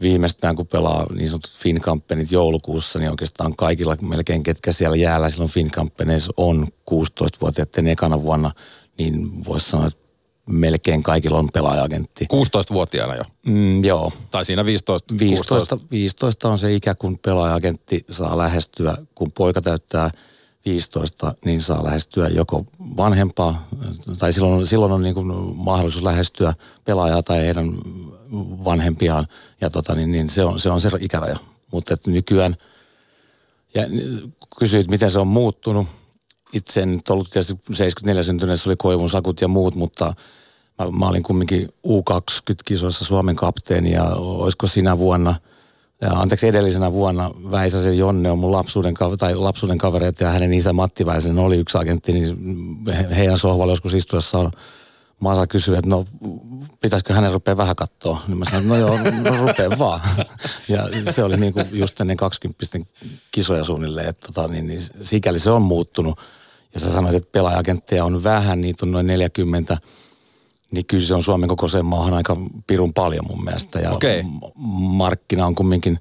viimeistään 0.00 0.56
kun 0.56 0.66
pelaa 0.66 1.06
niin 1.14 1.28
sanotut 1.28 1.52
Finkampenit 1.52 2.32
joulukuussa, 2.32 2.98
niin 2.98 3.10
oikeastaan 3.10 3.56
kaikilla 3.56 3.96
melkein 4.00 4.42
ketkä 4.42 4.72
siellä 4.72 4.96
jäällä 4.96 5.28
silloin 5.28 5.50
Finkampeneissa 5.50 6.32
on 6.36 6.66
16-vuotiaiden 6.90 7.86
ekana 7.86 8.22
vuonna, 8.22 8.50
niin 8.98 9.44
voisi 9.44 9.70
sanoa, 9.70 9.86
että 9.86 10.04
melkein 10.50 11.02
kaikilla 11.02 11.38
on 11.38 11.48
pelaajagentti. 11.52 12.24
16-vuotiaana 12.32 13.16
jo? 13.16 13.24
Mm, 13.46 13.84
joo. 13.84 14.12
Tai 14.30 14.44
siinä 14.44 14.64
15? 14.64 15.14
15, 15.18 15.78
15 15.90 16.48
on 16.48 16.58
se 16.58 16.74
ikä, 16.74 16.94
kun 16.94 17.18
pelaajagentti 17.18 18.04
saa 18.10 18.38
lähestyä, 18.38 18.96
kun 19.14 19.28
poika 19.34 19.60
täyttää 19.60 20.10
15, 20.64 21.34
niin 21.44 21.62
saa 21.62 21.84
lähestyä 21.84 22.28
joko 22.28 22.64
vanhempaa, 22.96 23.68
tai 24.18 24.32
silloin, 24.32 24.66
silloin 24.66 24.92
on 24.92 25.02
niin 25.02 25.14
kuin 25.14 25.56
mahdollisuus 25.56 26.04
lähestyä 26.04 26.54
pelaajaa 26.84 27.22
tai 27.22 27.38
heidän 27.38 27.72
vanhempiaan, 28.64 29.26
ja 29.60 29.70
tota, 29.70 29.94
niin, 29.94 30.12
niin 30.12 30.30
se, 30.30 30.44
on, 30.44 30.60
se 30.60 30.70
on 30.70 30.80
se 30.80 30.90
ikäraja. 31.00 31.36
Mutta 31.72 31.96
nykyään, 32.06 32.56
ja 33.74 33.82
kysyit, 34.58 34.90
miten 34.90 35.10
se 35.10 35.18
on 35.18 35.26
muuttunut, 35.26 35.86
itse 36.52 36.82
en 36.82 36.96
nyt 36.96 37.10
ollut 37.10 37.30
tietysti 37.30 37.54
74 37.72 38.22
syntyneessä 38.22 38.70
oli 38.70 38.76
Koivun 38.76 39.10
sakut 39.10 39.40
ja 39.40 39.48
muut, 39.48 39.74
mutta 39.74 40.14
mä, 40.78 40.90
mä 40.98 41.08
olin 41.08 41.22
kumminkin 41.22 41.68
U20-kisoissa 41.86 43.04
Suomen 43.04 43.36
kapteeni 43.36 43.92
ja 43.92 44.04
olisiko 44.14 44.66
siinä 44.66 44.98
vuonna, 44.98 45.34
ja 46.00 46.10
anteeksi 46.10 46.48
edellisenä 46.48 46.92
vuonna 46.92 47.30
Väisäsen 47.50 47.98
Jonne 47.98 48.30
on 48.30 48.38
mun 48.38 48.52
lapsuuden, 48.52 48.94
tai 49.18 49.34
lapsuuden 49.34 49.78
kavereita 49.78 50.24
ja 50.24 50.30
hänen 50.30 50.54
isä 50.54 50.72
Matti 50.72 51.06
Väisänen 51.06 51.38
oli 51.38 51.56
yksi 51.56 51.78
agentti, 51.78 52.12
niin 52.12 52.36
heidän 53.16 53.38
sohvalla 53.38 53.72
joskus 53.72 53.94
istuessa 53.94 54.38
on 54.38 54.50
Masa 55.20 55.46
kysyi, 55.46 55.76
että 55.76 55.90
no 55.90 56.04
pitäisikö 56.80 57.14
hänen 57.14 57.32
rupea 57.32 57.56
vähän 57.56 57.76
katsoa. 57.76 58.22
Niin 58.28 58.38
mä 58.38 58.44
sanoin, 58.44 58.68
no 58.68 58.76
joo, 58.76 58.98
no 59.22 59.46
rupea 59.46 59.78
vaan. 59.78 60.00
Ja 60.68 61.12
se 61.12 61.24
oli 61.24 61.36
niin 61.36 61.52
kuin 61.52 61.66
just 61.72 62.00
ennen 62.00 62.16
20 62.16 62.66
kisoja 63.30 63.64
suunnilleen, 63.64 64.08
että 64.08 64.26
tota, 64.26 64.48
niin, 64.48 64.66
niin 64.66 64.80
sikäli 65.02 65.38
se 65.38 65.50
on 65.50 65.62
muuttunut 65.62 66.20
ja 66.74 66.80
sä 66.80 66.92
sanoit, 66.92 67.14
että 67.14 67.32
pelaajakentteja 67.32 68.04
on 68.04 68.24
vähän, 68.24 68.60
niitä 68.60 68.86
on 68.86 68.92
noin 68.92 69.06
40, 69.06 69.78
niin 70.70 70.86
kyllä 70.86 71.06
se 71.06 71.14
on 71.14 71.22
Suomen 71.22 71.48
kokoiseen 71.48 71.84
maahan 71.84 72.14
aika 72.14 72.36
pirun 72.66 72.92
paljon 72.92 73.24
mun 73.28 73.44
mielestä. 73.44 73.78
Ja 73.78 73.92
okay. 73.92 74.22
markkina 74.76 75.46
on 75.46 75.54
kumminkin 75.54 75.98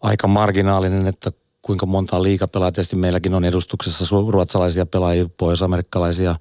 aika 0.00 0.28
marginaalinen, 0.28 1.06
että 1.06 1.32
kuinka 1.62 1.86
monta 1.86 2.22
liikapelaa. 2.22 2.72
Tietysti 2.72 2.96
meilläkin 2.96 3.34
on 3.34 3.44
edustuksessa 3.44 4.16
ruotsalaisia 4.28 4.86
pelaajia, 4.86 5.28
pohjois-amerikkalaisia, 5.36 6.36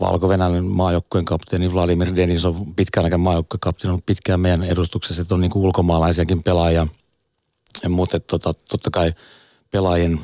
valko 0.00 0.28
maajoukkueen 0.62 1.24
kapteeni 1.24 1.74
Vladimir 1.74 2.16
Denis 2.16 2.44
on 2.44 2.74
pitkään 2.74 3.04
aikaa 3.04 3.18
maajoukkueen 3.18 3.60
kapteeni, 3.60 3.94
on 3.94 4.02
pitkään 4.06 4.40
meidän 4.40 4.64
edustuksessa, 4.64 5.22
että 5.22 5.34
on 5.34 5.40
niin 5.40 5.50
kuin 5.50 5.62
ulkomaalaisiakin 5.62 6.42
pelaajia. 6.42 6.86
Mutta 7.88 8.20
tota, 8.20 8.52
totta 8.54 8.90
kai 8.90 9.12
pelaajien 9.70 10.20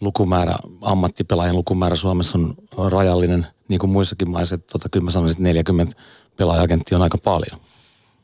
lukumäärä, 0.00 0.54
ammattipelaajien 0.80 1.56
lukumäärä 1.56 1.96
Suomessa 1.96 2.38
on 2.76 2.92
rajallinen, 2.92 3.46
niin 3.68 3.78
kuin 3.78 3.90
muissakin 3.90 4.30
maissa. 4.30 4.58
Tota, 4.58 4.88
kyllä 4.88 5.04
mä 5.04 5.10
sanoisin, 5.10 5.36
että 5.36 5.42
40 5.42 5.96
pelaajakenttiä 6.36 6.98
on 6.98 7.02
aika 7.02 7.18
paljon. 7.18 7.60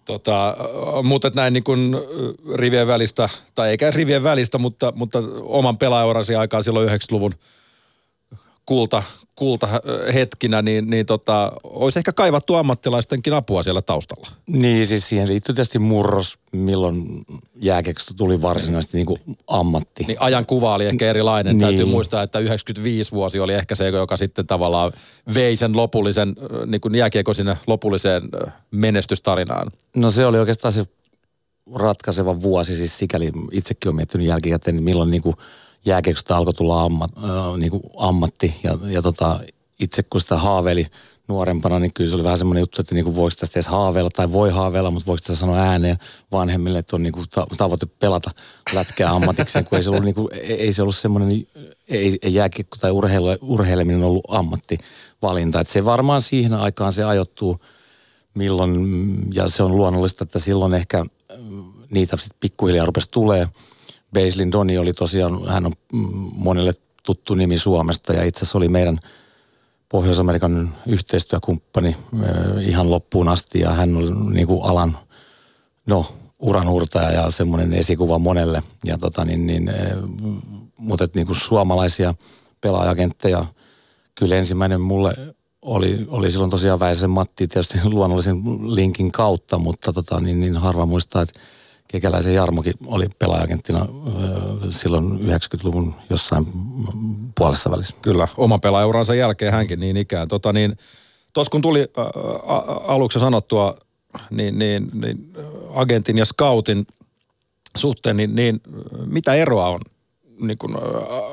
Tota, 0.04 0.56
mutta 1.02 1.30
näin 1.34 1.52
niin 1.52 1.64
kuin 1.64 1.96
rivien 2.54 2.86
välistä, 2.86 3.28
tai 3.54 3.68
eikä 3.68 3.90
rivien 3.90 4.22
välistä, 4.22 4.58
mutta, 4.58 4.92
mutta 4.96 5.18
oman 5.42 5.78
pelaajaurasi 5.78 6.34
aikaa 6.34 6.62
silloin 6.62 6.88
90-luvun 6.88 7.34
kulta, 8.68 9.02
kulta 9.34 9.68
hetkinä, 10.14 10.62
niin, 10.62 10.90
niin 10.90 11.06
tota, 11.06 11.52
olisi 11.64 11.98
ehkä 11.98 12.12
kaivattu 12.12 12.54
ammattilaistenkin 12.54 13.32
apua 13.32 13.62
siellä 13.62 13.82
taustalla. 13.82 14.28
Niin, 14.46 14.86
siis 14.86 15.08
siihen 15.08 15.28
liittyy 15.28 15.54
tietysti 15.54 15.78
murros, 15.78 16.38
milloin 16.52 17.24
jääkeksto 17.54 18.14
tuli 18.14 18.42
varsinaisesti 18.42 18.96
niin 18.96 19.06
kuin 19.06 19.20
ammatti. 19.46 20.04
Niin 20.04 20.16
ajan 20.20 20.46
kuva 20.46 20.74
oli 20.74 20.86
ehkä 20.86 21.10
erilainen. 21.10 21.58
Niin. 21.58 21.68
Täytyy 21.68 21.84
muistaa, 21.84 22.22
että 22.22 22.38
95 22.38 23.12
vuosi 23.12 23.40
oli 23.40 23.54
ehkä 23.54 23.74
se, 23.74 23.88
joka 23.88 24.16
sitten 24.16 24.46
tavallaan 24.46 24.92
vei 25.34 25.56
sen 25.56 25.76
lopullisen, 25.76 26.36
niin 26.66 26.80
kuin 26.80 26.94
jääkiekko 26.94 27.34
sinne 27.34 27.56
lopulliseen 27.66 28.22
menestystarinaan. 28.70 29.70
No 29.96 30.10
se 30.10 30.26
oli 30.26 30.38
oikeastaan 30.38 30.72
se 30.72 30.84
ratkaiseva 31.74 32.42
vuosi, 32.42 32.76
siis 32.76 32.98
sikäli 32.98 33.32
itsekin 33.52 33.88
olen 33.88 33.96
miettinyt 33.96 34.26
jälkikäteen, 34.26 34.82
milloin 34.82 35.10
niin 35.10 35.22
kuin– 35.22 35.36
jääkiekosta 35.88 36.36
alkoi 36.36 36.54
tulla 36.54 36.82
ammat, 36.82 37.10
äh, 37.16 37.58
niin 37.58 37.70
kuin 37.70 37.82
ammatti 37.96 38.54
ja, 38.62 38.78
ja 38.82 39.02
tota, 39.02 39.40
itse 39.80 40.02
kun 40.02 40.20
sitä 40.20 40.36
haaveili 40.36 40.86
nuorempana, 41.28 41.78
niin 41.78 41.94
kyllä 41.94 42.10
se 42.10 42.16
oli 42.16 42.24
vähän 42.24 42.38
semmoinen 42.38 42.60
juttu, 42.60 42.80
että 42.80 42.94
niin 42.94 43.16
voiko 43.16 43.36
tästä 43.40 43.58
edes 43.58 43.66
haaveilla 43.66 44.10
tai 44.10 44.32
voi 44.32 44.50
haaveilla, 44.50 44.90
mutta 44.90 45.06
voiko 45.06 45.18
tästä 45.18 45.40
sanoa 45.40 45.56
ääneen 45.56 45.96
vanhemmille, 46.32 46.78
että 46.78 46.96
on 46.96 47.02
niin 47.02 47.12
kuin 47.12 47.26
tavoite 47.56 47.86
pelata 47.86 48.30
lätkää 48.72 49.10
ammatikseen, 49.10 49.64
kun 49.64 49.76
ei 49.76 49.82
se 49.82 49.90
ollut, 49.90 50.04
niin 50.04 50.14
kuin, 50.14 50.28
ei 50.42 50.72
se 50.72 50.82
ollut 50.82 50.96
semmoinen, 50.96 51.46
ei, 51.88 52.18
ei 52.22 52.34
jääkiekko 52.34 52.76
tai 52.80 52.90
urheilu, 52.90 53.26
urheileminen 53.40 54.02
ollut 54.02 54.24
ammattivalinta. 54.28 55.60
Että 55.60 55.72
se 55.72 55.84
varmaan 55.84 56.22
siihen 56.22 56.54
aikaan 56.54 56.92
se 56.92 57.04
ajoittuu 57.04 57.60
milloin, 58.34 58.78
ja 59.34 59.48
se 59.48 59.62
on 59.62 59.76
luonnollista, 59.76 60.24
että 60.24 60.38
silloin 60.38 60.74
ehkä 60.74 61.04
niitä 61.90 62.16
sitten 62.16 62.40
pikkuhiljaa 62.40 62.86
rupesi 62.86 63.08
tulee– 63.10 63.48
Beislin 64.14 64.52
Doni 64.52 64.78
oli 64.78 64.92
tosiaan, 64.92 65.48
hän 65.48 65.66
on 65.66 65.72
monelle 66.34 66.74
tuttu 67.02 67.34
nimi 67.34 67.58
Suomesta 67.58 68.12
ja 68.12 68.24
itse 68.24 68.38
asiassa 68.38 68.58
oli 68.58 68.68
meidän 68.68 68.98
Pohjois-Amerikan 69.88 70.74
yhteistyökumppani 70.86 71.96
ihan 72.60 72.90
loppuun 72.90 73.28
asti 73.28 73.60
ja 73.60 73.70
hän 73.70 73.96
oli 73.96 74.34
niin 74.34 74.46
kuin 74.46 74.64
alan, 74.64 74.98
no 75.86 76.06
uranurtaja 76.38 77.10
ja 77.10 77.30
semmoinen 77.30 77.72
esikuva 77.72 78.18
monelle. 78.18 78.62
Ja 78.84 78.98
tota 78.98 79.24
niin, 79.24 79.46
niin, 79.46 79.70
mutta 80.78 81.08
niin 81.14 81.26
kuin 81.26 81.36
suomalaisia 81.36 82.14
pelaajakentteja, 82.60 83.44
kyllä 84.14 84.36
ensimmäinen 84.36 84.80
mulle 84.80 85.14
oli, 85.62 86.06
oli 86.08 86.30
silloin 86.30 86.50
tosiaan 86.50 86.80
Väisäsen 86.80 87.10
Matti 87.10 87.48
tietysti 87.48 87.78
luonnollisen 87.84 88.42
linkin 88.74 89.12
kautta, 89.12 89.58
mutta 89.58 89.92
tota, 89.92 90.20
niin, 90.20 90.40
niin 90.40 90.56
harva 90.56 90.86
muistaa, 90.86 91.22
että 91.22 91.40
Kekäläisen 91.88 92.34
Jarmokin 92.34 92.74
oli 92.86 93.06
pelaajakenttina 93.18 93.86
silloin 94.70 95.18
90-luvun 95.20 95.94
jossain 96.10 96.46
puolessa 97.38 97.70
välissä. 97.70 97.94
Kyllä, 98.02 98.28
oma 98.36 98.58
pelaajauransa 98.58 99.14
jälkeen 99.14 99.52
hänkin 99.52 99.80
niin 99.80 99.96
ikään. 99.96 100.28
Tota 100.28 100.52
niin, 100.52 100.76
kun 101.50 101.62
tuli 101.62 101.80
ä, 101.80 102.02
aluksi 102.86 103.20
sanottua, 103.20 103.76
niin, 104.30 104.58
niin, 104.58 104.90
niin 104.94 105.32
agentin 105.74 106.18
ja 106.18 106.24
scoutin 106.24 106.86
suhteen, 107.76 108.16
niin, 108.16 108.34
niin 108.34 108.60
mitä 109.06 109.34
eroa 109.34 109.68
on 109.68 109.80
niin 110.40 110.58
kuin 110.58 110.76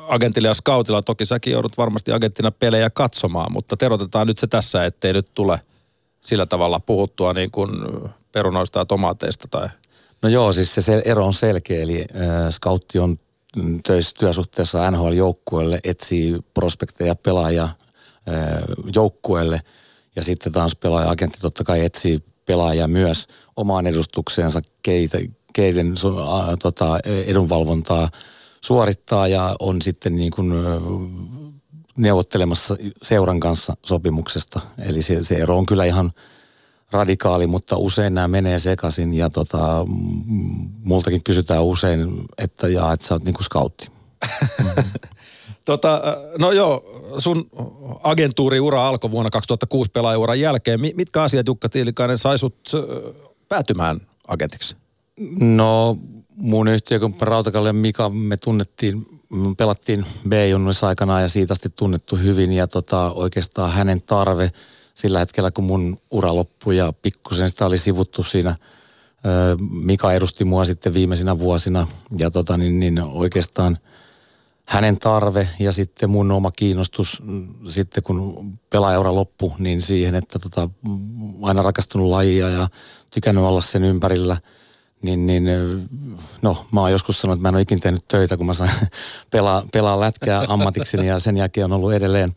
agentilla 0.07 0.47
ja 0.47 0.53
scoutilla? 0.53 1.01
Toki 1.01 1.25
säkin 1.25 1.53
joudut 1.53 1.77
varmasti 1.77 2.11
agenttina 2.11 2.51
pelejä 2.51 2.89
katsomaan, 2.89 3.51
mutta 3.51 3.77
terotetaan 3.77 4.27
nyt 4.27 4.37
se 4.37 4.47
tässä, 4.47 4.85
ettei 4.85 5.13
nyt 5.13 5.27
tule 5.33 5.61
sillä 6.21 6.45
tavalla 6.45 6.79
puhuttua 6.79 7.33
niin 7.33 7.51
kuin 7.51 7.69
perunoista 8.31 8.79
ja 8.79 8.85
tomaateista 8.85 9.47
tai– 9.51 9.69
No 10.25 10.29
joo, 10.29 10.53
siis 10.53 10.75
se 10.75 11.01
ero 11.05 11.25
on 11.25 11.33
selkeä, 11.33 11.81
eli 11.81 12.01
äh, 12.01 12.49
scoutti 12.51 12.99
on 12.99 13.17
töissä 13.87 14.11
työsuhteessa 14.19 14.91
NHL-joukkueelle, 14.91 15.79
etsii 15.83 16.39
prospekteja 16.53 17.15
pelaajia 17.15 17.63
äh, 17.63 17.73
joukkueelle 18.95 19.61
ja 20.15 20.23
sitten 20.23 20.51
taas 20.51 20.75
pelaaja-agentti 20.75 21.39
totta 21.41 21.63
kai 21.63 21.85
etsii 21.85 22.23
pelaajia 22.45 22.87
myös 22.87 23.27
omaan 23.55 23.87
edustukseensa, 23.87 24.61
keitä, 24.83 25.17
keiden 25.53 25.87
äh, 25.87 26.57
tota, 26.61 26.99
edunvalvontaa 27.05 28.09
suorittaa 28.61 29.27
ja 29.27 29.55
on 29.59 29.81
sitten 29.81 30.15
niin 30.15 30.31
kuin, 30.31 30.51
äh, 30.51 30.81
neuvottelemassa 31.97 32.75
seuran 33.01 33.39
kanssa 33.39 33.73
sopimuksesta. 33.85 34.61
Eli 34.77 35.01
se, 35.01 35.23
se 35.23 35.35
ero 35.35 35.57
on 35.57 35.65
kyllä 35.65 35.85
ihan– 35.85 36.11
radikaali, 36.91 37.47
mutta 37.47 37.77
usein 37.77 38.13
nämä 38.13 38.27
menee 38.27 38.59
sekaisin 38.59 39.13
ja 39.13 39.29
tota, 39.29 39.85
multakin 40.83 41.23
kysytään 41.23 41.63
usein, 41.63 42.23
että 42.37 42.67
jaa, 42.67 42.93
että 42.93 43.07
sä 43.07 43.13
oot 43.13 43.23
niinku 43.23 43.43
scoutti. 43.43 43.87
tota, 45.65 46.01
no 46.39 46.51
joo, 46.51 46.83
sun 47.17 47.49
agentuuriura 48.03 48.87
alkoi 48.87 49.11
vuonna 49.11 49.29
2006 49.29 49.91
pelaajuuran 49.91 50.39
jälkeen. 50.39 50.79
Mitkä 50.79 51.23
asiat 51.23 51.47
Jukka 51.47 51.69
Tiilikainen 51.69 52.17
sai 52.17 52.37
sut 52.37 52.71
päätymään 53.49 54.01
agentiksi? 54.27 54.75
No 55.39 55.97
mun 56.37 56.67
yhtiökumppani 56.67 57.29
Rautakalle 57.29 57.69
ja 57.69 57.73
Mika 57.73 58.09
me 58.09 58.37
tunnettiin, 58.37 59.05
me 59.29 59.55
pelattiin 59.57 60.05
B-junnuissa 60.29 60.87
aikanaan 60.87 61.21
ja 61.21 61.29
siitä 61.29 61.53
asti 61.53 61.69
tunnettu 61.69 62.15
hyvin 62.15 62.53
ja 62.53 62.67
tota, 62.67 63.11
oikeastaan 63.11 63.71
hänen 63.71 64.01
tarve– 64.01 64.51
sillä 64.95 65.19
hetkellä, 65.19 65.51
kun 65.51 65.63
mun 65.63 65.97
ura 66.11 66.35
loppui 66.35 66.77
ja 66.77 66.93
pikkusen 67.01 67.49
sitä 67.49 67.65
oli 67.65 67.77
sivuttu 67.77 68.23
siinä. 68.23 68.55
Mika 69.69 70.13
edusti 70.13 70.45
mua 70.45 70.65
sitten 70.65 70.93
viimeisinä 70.93 71.39
vuosina 71.39 71.87
ja 72.19 72.31
tota, 72.31 72.57
niin, 72.57 72.79
niin 72.79 72.99
oikeastaan 72.99 73.77
hänen 74.65 74.97
tarve 74.97 75.49
ja 75.59 75.71
sitten 75.71 76.09
mun 76.09 76.31
oma 76.31 76.51
kiinnostus 76.51 77.21
mm, 77.23 77.47
sitten 77.67 78.03
kun 78.03 78.53
pelaajaura 78.69 79.15
loppui, 79.15 79.51
niin 79.59 79.81
siihen, 79.81 80.15
että 80.15 80.39
tota, 80.39 80.69
aina 81.41 81.61
rakastunut 81.61 82.09
lajia 82.09 82.49
ja 82.49 82.67
tykännyt 83.11 83.43
olla 83.43 83.61
sen 83.61 83.83
ympärillä– 83.83 84.37
niin, 85.05 85.25
niin 85.25 85.43
no 86.41 86.65
mä 86.71 86.81
oon 86.81 86.91
joskus 86.91 87.21
sanonut, 87.21 87.37
että 87.37 87.41
mä 87.41 87.49
en 87.49 87.55
ole 87.55 87.61
ikinä 87.61 87.79
tehnyt 87.79 88.07
töitä, 88.07 88.37
kun 88.37 88.45
mä 88.45 88.53
sain 88.53 88.71
pelaa, 89.31 89.63
pelaa 89.73 89.99
lätkää 89.99 90.45
ammatikseni 90.47 91.07
ja 91.07 91.19
sen 91.19 91.37
jälkeen 91.37 91.65
on 91.65 91.73
ollut 91.73 91.93
edelleen 91.93 92.35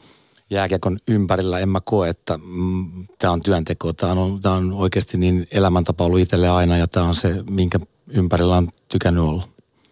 jääkiekon 0.50 0.96
ympärillä 1.08 1.58
en 1.58 1.68
mä 1.68 1.80
koe, 1.84 2.08
että 2.08 2.38
mm, 2.38 3.06
tämä 3.18 3.32
on 3.32 3.42
työnteko. 3.42 3.92
Tämä 3.92 4.12
on, 4.12 4.40
tää 4.40 4.52
on 4.52 4.72
oikeasti 4.72 5.18
niin 5.18 5.46
elämäntapa 5.50 6.04
ollut 6.04 6.20
itselle 6.20 6.48
aina 6.48 6.76
ja 6.76 6.88
tämä 6.88 7.06
on 7.06 7.14
se, 7.14 7.34
minkä 7.50 7.78
ympärillä 8.08 8.56
on 8.56 8.68
tykännyt 8.88 9.24
olla. 9.24 9.48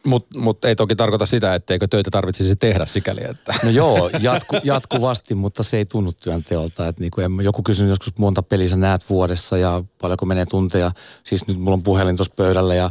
Mutta 0.06 0.38
mut 0.38 0.64
ei 0.64 0.76
toki 0.76 0.96
tarkoita 0.96 1.26
sitä, 1.26 1.54
etteikö 1.54 1.86
töitä 1.88 2.10
tarvitsisi 2.10 2.56
tehdä 2.56 2.86
sikäli, 2.86 3.20
että... 3.30 3.54
No 3.62 3.70
joo, 3.70 4.10
jatku, 4.20 4.56
jatkuvasti, 4.64 5.34
mutta 5.34 5.62
se 5.62 5.76
ei 5.76 5.84
tunnu 5.84 6.12
työnteolta. 6.12 6.88
Et 6.88 7.00
niinku 7.00 7.20
en, 7.20 7.32
joku 7.42 7.62
kysynyt 7.62 7.90
joskus 7.90 8.18
monta 8.18 8.42
peliä 8.42 8.68
sä 8.68 8.76
näet 8.76 9.10
vuodessa 9.10 9.58
ja 9.58 9.84
paljonko 10.00 10.26
menee 10.26 10.46
tunteja. 10.46 10.92
Siis 11.24 11.46
nyt 11.46 11.58
mulla 11.58 11.74
on 11.74 11.82
puhelin 11.82 12.16
tuossa 12.16 12.34
pöydällä 12.36 12.74
ja 12.74 12.90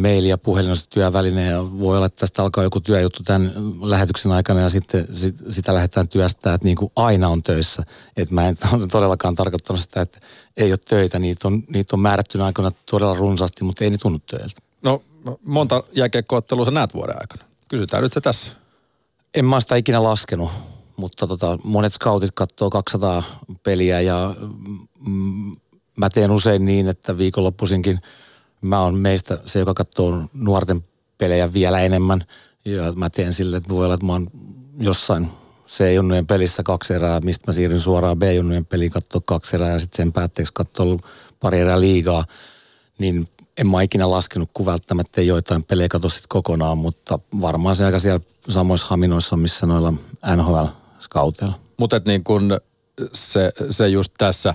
maili 0.00 0.28
ja 0.28 0.38
puhelin 0.38 0.70
on 0.70 0.76
se 0.76 0.88
työväline 0.90 1.46
ja 1.46 1.78
voi 1.78 1.96
olla, 1.96 2.06
että 2.06 2.20
tästä 2.20 2.42
alkaa 2.42 2.64
joku 2.64 2.80
työjuttu 2.80 3.22
tämän 3.22 3.52
lähetyksen 3.80 4.32
aikana 4.32 4.60
ja 4.60 4.70
sitten 4.70 5.06
sit, 5.12 5.36
sitä 5.50 5.74
lähdetään 5.74 6.08
työstää, 6.08 6.54
että 6.54 6.64
niin 6.64 6.76
kuin 6.76 6.92
aina 6.96 7.28
on 7.28 7.42
töissä. 7.42 7.82
Että 8.16 8.34
mä 8.34 8.48
en 8.48 8.56
todellakaan 8.90 9.34
tarkoittanut 9.34 9.80
sitä, 9.80 10.00
että 10.00 10.18
ei 10.56 10.72
ole 10.72 10.78
töitä, 10.88 11.18
niitä 11.18 11.48
on, 11.48 11.62
niitä 11.68 11.96
on 11.96 12.00
määrättynä 12.00 12.44
aikana 12.44 12.72
todella 12.90 13.14
runsaasti, 13.14 13.64
mutta 13.64 13.84
ei 13.84 13.90
ne 13.90 13.98
tunnu 13.98 14.18
töiltä. 14.18 14.60
No 14.82 15.02
monta 15.44 15.82
jääkiekkoottelua 15.92 16.64
sä 16.64 16.70
näet 16.70 16.94
vuoden 16.94 17.16
aikana? 17.20 17.50
Kysytään 17.68 18.02
nyt 18.02 18.12
se 18.12 18.20
tässä. 18.20 18.52
En 19.34 19.44
mä 19.44 19.60
sitä 19.60 19.76
ikinä 19.76 20.02
laskenut, 20.02 20.50
mutta 20.96 21.26
tota, 21.26 21.58
monet 21.64 21.92
scoutit 21.92 22.30
katsoo 22.34 22.70
200 22.70 23.22
peliä 23.62 24.00
ja 24.00 24.34
mm, 25.06 25.56
mä 25.96 26.08
teen 26.10 26.30
usein 26.30 26.64
niin, 26.64 26.88
että 26.88 27.18
viikonloppuisinkin– 27.18 27.98
mä 28.66 28.80
oon 28.80 28.94
meistä 28.94 29.38
se, 29.44 29.58
joka 29.58 29.74
katsoo 29.74 30.22
nuorten 30.34 30.84
pelejä 31.18 31.52
vielä 31.52 31.80
enemmän. 31.80 32.24
Ja 32.64 32.92
mä 32.92 33.10
teen 33.10 33.32
sille, 33.32 33.56
että 33.56 33.68
voi 33.68 33.84
olla, 33.84 33.94
että 33.94 34.06
mä 34.06 34.12
oon 34.12 34.26
jossain 34.78 35.28
C-junnujen 35.68 36.26
pelissä 36.26 36.62
kaksi 36.62 36.94
erää, 36.94 37.20
mistä 37.20 37.44
mä 37.46 37.52
siirryn 37.52 37.80
suoraan 37.80 38.18
B-junnujen 38.18 38.66
peliin 38.66 38.90
katsoa 38.90 39.22
kaksi 39.24 39.56
erää 39.56 39.70
ja 39.70 39.78
sitten 39.78 39.96
sen 39.96 40.12
päätteeksi 40.12 40.52
katsoa 40.54 40.96
pari 41.40 41.60
erää 41.60 41.80
liigaa. 41.80 42.24
Niin 42.98 43.28
en 43.56 43.66
mä 43.70 43.82
ikinä 43.82 44.10
laskenut, 44.10 44.50
kun 44.52 44.66
välttämättä 44.66 45.20
ei 45.20 45.26
joitain 45.26 45.64
pelejä 45.64 45.88
katso 45.88 46.08
sit 46.08 46.26
kokonaan, 46.28 46.78
mutta 46.78 47.18
varmaan 47.40 47.76
se 47.76 47.84
aika 47.84 47.98
siellä 47.98 48.20
samoissa 48.48 48.86
haminoissa, 48.86 49.36
missä 49.36 49.66
noilla 49.66 49.92
NHL-scouteilla. 50.36 51.54
Mutta 51.76 52.00
niin 52.06 52.24
kun 52.24 52.60
se, 53.12 53.52
se 53.70 53.88
just 53.88 54.12
tässä 54.18 54.54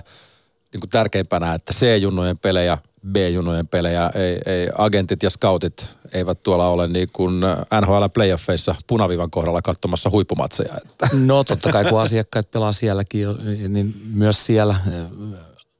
niin 0.72 0.80
kun 0.80 0.88
tärkeimpänä, 0.88 1.54
että 1.54 1.72
C-junnojen 1.72 2.38
pelejä– 2.38 2.78
B-junojen 3.08 3.68
pelejä. 3.68 4.10
Ei, 4.14 4.52
ei, 4.52 4.68
agentit 4.78 5.22
ja 5.22 5.30
scoutit 5.30 5.96
eivät 6.12 6.42
tuolla 6.42 6.68
ole 6.68 6.88
niin 6.88 7.08
kuin 7.12 7.40
NHL 7.80 8.04
playoffeissa 8.14 8.74
punavivan 8.86 9.30
kohdalla 9.30 9.62
katsomassa 9.62 10.10
huippumatseja. 10.10 10.74
No 11.12 11.44
totta 11.44 11.72
kai 11.72 11.84
kun 11.84 12.00
asiakkaat 12.00 12.50
pelaa 12.50 12.72
sielläkin, 12.72 13.28
niin 13.68 13.94
myös 14.14 14.46
siellä 14.46 14.74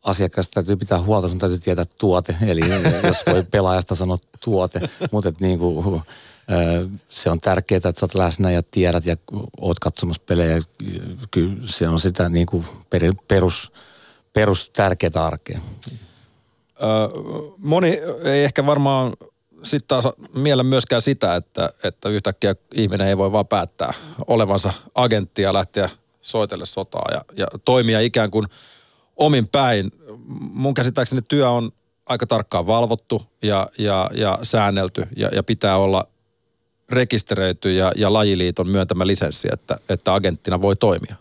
asiakkaasta 0.05 0.55
täytyy 0.55 0.76
pitää 0.76 1.00
huolta, 1.00 1.29
sun 1.29 1.38
täytyy 1.38 1.59
tietää 1.59 1.85
tuote. 1.99 2.37
Eli 2.47 2.61
jos 3.07 3.17
voi 3.26 3.45
pelaajasta 3.50 3.95
sanoa 3.95 4.19
tuote, 4.45 4.81
mutta 5.12 5.33
niin 5.41 5.59
kuin, 5.59 6.02
se 7.09 7.31
on 7.31 7.41
tärkeää, 7.41 7.76
että 7.76 7.93
sä 7.97 8.05
oot 8.05 8.14
läsnä 8.14 8.50
ja 8.50 8.62
tiedät 8.71 9.07
ja 9.07 9.17
oot 9.61 9.79
katsomassa 9.79 10.23
pelejä. 10.26 10.61
Kyllä 11.31 11.57
se 11.64 11.88
on 11.88 12.00
sitä 12.00 12.29
niin 12.29 12.47
kuin 12.47 12.64
perus, 13.29 13.73
perus 14.33 14.71
tärkeää 14.73 15.26
arkea 15.26 15.61
moni 17.59 18.01
ei 18.25 18.45
ehkä 18.45 18.67
varmaan 18.67 19.12
sitten 19.62 19.89
taas 19.89 20.05
miellä 20.35 20.62
myöskään 20.62 21.03
sitä, 21.03 21.37
että, 21.37 21.71
että 21.85 22.09
yhtäkkiä 22.09 22.55
ihminen 22.75 23.07
ei 23.07 23.18
voi 23.18 23.33
vaan 23.33 23.47
päättää 23.47 23.92
olevansa 24.27 24.73
agentti 24.95 25.42
ja 25.42 25.53
lähteä 25.53 25.90
soitelle 26.23 26.66
sotaa 26.66 27.07
ja, 27.12 27.25
ja 27.37 27.47
toimia 27.64 28.01
ikään 28.01 28.31
kuin 28.31 28.47
omin 29.16 29.49
päin. 29.49 29.92
Mun 30.53 30.75
käsittääkseni 30.75 31.23
työ 31.29 31.51
on 31.51 31.73
aika 32.07 32.27
tarkkaan 32.27 32.66
valvottu 32.66 33.23
ja, 33.42 33.68
ja, 33.79 34.11
ja 34.14 34.38
säännelty 34.42 35.07
ja, 35.16 35.29
ja 35.33 35.42
pitää 35.42 35.77
olla 35.77 36.07
rekisteröity 36.88 37.73
ja, 37.73 37.92
ja 37.97 38.12
lajiliiton 38.12 38.68
myöntämä 38.68 39.07
lisenssi, 39.07 39.49
että, 39.53 39.77
että 39.88 40.14
agenttina 40.14 40.62
voi 40.62 40.77
toimia. 40.77 41.16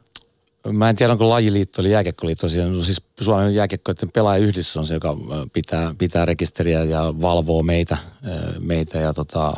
Mä 0.67 0.89
en 0.89 0.95
tiedä, 0.95 1.11
onko 1.11 1.29
lajiliitto 1.29 1.81
eli 1.81 1.91
jääkiekkoliitto. 1.91 2.47
No 2.47 2.81
siis 2.81 3.01
Suomen 3.21 3.55
jääkiekkoiden 3.55 4.11
pelaajayhdistys 4.11 4.77
on 4.77 4.85
se, 4.85 4.93
joka 4.93 5.17
pitää, 5.53 5.95
pitää 5.97 6.25
rekisteriä 6.25 6.83
ja 6.83 7.13
valvoo 7.21 7.63
meitä, 7.63 7.97
meitä 8.59 8.97
ja 8.97 9.13
tota, 9.13 9.53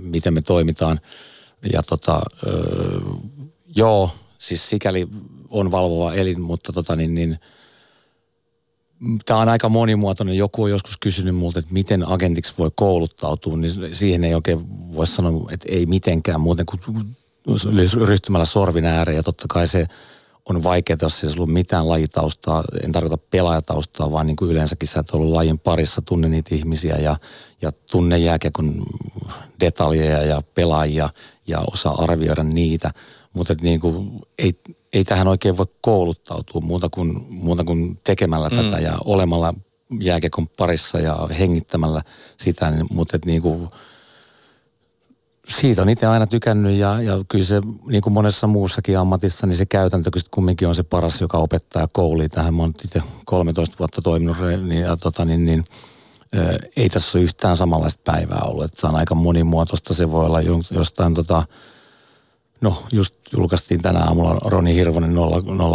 miten 0.00 0.34
me 0.34 0.42
toimitaan. 0.42 1.00
Ja 1.72 1.82
tota, 1.82 2.20
joo, 3.76 4.10
siis 4.38 4.68
sikäli 4.68 5.08
on 5.50 5.70
valvova 5.70 6.12
elin, 6.12 6.40
mutta 6.40 6.72
tota 6.72 6.96
niin, 6.96 7.14
niin 7.14 7.38
tämä 9.24 9.40
on 9.40 9.48
aika 9.48 9.68
monimuotoinen. 9.68 10.36
Joku 10.36 10.62
on 10.62 10.70
joskus 10.70 10.96
kysynyt 10.96 11.36
multa, 11.36 11.58
että 11.58 11.72
miten 11.72 12.08
agentiksi 12.08 12.54
voi 12.58 12.70
kouluttautua, 12.74 13.56
niin 13.56 13.94
siihen 13.94 14.24
ei 14.24 14.34
oikein 14.34 14.60
voi 14.94 15.06
sanoa, 15.06 15.50
että 15.52 15.66
ei 15.70 15.86
mitenkään 15.86 16.40
muuten 16.40 16.66
kuin 16.66 17.16
ryhtymällä 18.04 18.46
sorvin 18.46 18.84
ääreen. 18.84 19.16
Ja 19.16 19.22
totta 19.22 19.44
kai 19.48 19.68
se 19.68 19.86
on 20.48 20.62
vaikeaa, 20.62 20.98
jos 21.02 21.24
ei 21.24 21.30
ollut 21.36 21.52
mitään 21.52 21.88
lajitaustaa, 21.88 22.64
en 22.84 22.92
tarkoita 22.92 23.24
pelaajataustaa, 23.30 24.12
vaan 24.12 24.26
niin 24.26 24.36
kuin 24.36 24.50
yleensäkin 24.50 24.88
sä 24.88 25.00
et 25.00 25.10
ollut 25.10 25.32
lajin 25.32 25.58
parissa, 25.58 26.02
tunne 26.02 26.28
niitä 26.28 26.54
ihmisiä 26.54 26.96
ja, 26.96 27.16
ja 27.62 27.72
tunne 27.72 28.18
jääkiekon 28.18 28.82
detaljeja 29.60 30.22
ja 30.22 30.40
pelaajia 30.54 31.08
ja 31.46 31.62
osaa 31.72 31.94
arvioida 31.98 32.42
niitä. 32.42 32.90
Mutta 33.32 33.54
niin 33.62 33.80
kuin, 33.80 34.20
ei, 34.38 34.60
ei 34.92 35.04
tähän 35.04 35.28
oikein 35.28 35.56
voi 35.56 35.66
kouluttautua 35.80 36.60
muuta 36.60 36.88
kuin, 36.88 37.26
muuta 37.28 37.64
kuin 37.64 38.00
tekemällä 38.04 38.48
mm. 38.48 38.56
tätä 38.56 38.78
ja 38.78 38.98
olemalla 39.04 39.54
jääkiekon 40.00 40.48
parissa 40.48 41.00
ja 41.00 41.28
hengittämällä 41.38 42.02
sitä, 42.36 42.70
niin, 42.70 42.86
mutta 42.92 43.18
niin 43.24 43.42
kuin, 43.42 43.68
siitä 45.48 45.82
on 45.82 45.88
itse 45.88 46.06
aina 46.06 46.26
tykännyt 46.26 46.72
ja, 46.72 47.02
ja 47.02 47.24
kyllä 47.28 47.44
se 47.44 47.60
niin 47.86 48.02
kuin 48.02 48.12
monessa 48.12 48.46
muussakin 48.46 48.98
ammatissa, 48.98 49.46
niin 49.46 49.56
se 49.56 49.66
käytäntö 49.66 50.10
kyllä 50.10 50.26
kumminkin 50.30 50.68
on 50.68 50.74
se 50.74 50.82
paras, 50.82 51.20
joka 51.20 51.38
opettaa 51.38 51.88
kouluun. 51.92 52.28
Tähän 52.30 52.54
mä 52.54 52.62
oon 52.62 52.74
itse 52.84 53.02
13 53.24 53.76
vuotta 53.78 54.02
toiminut 54.02 54.36
niin, 54.66 54.82
ja 54.82 54.96
tota, 54.96 55.24
niin, 55.24 55.44
niin, 55.44 55.64
ä, 56.36 56.58
ei 56.76 56.88
tässä 56.88 57.18
ole 57.18 57.24
yhtään 57.24 57.56
samanlaista 57.56 58.00
päivää 58.04 58.42
ollut. 58.44 58.64
Että 58.64 58.80
se 58.80 58.86
on 58.86 58.96
aika 58.96 59.14
monimuotoista. 59.14 59.94
Se 59.94 60.10
voi 60.10 60.26
olla 60.26 60.40
jostain 60.70 61.14
tota, 61.14 61.42
No 62.64 62.82
just 62.92 63.14
julkaistiin 63.36 63.82
tänä 63.82 64.00
aamulla 64.00 64.38
Roni 64.44 64.74
Hirvonen 64.74 65.14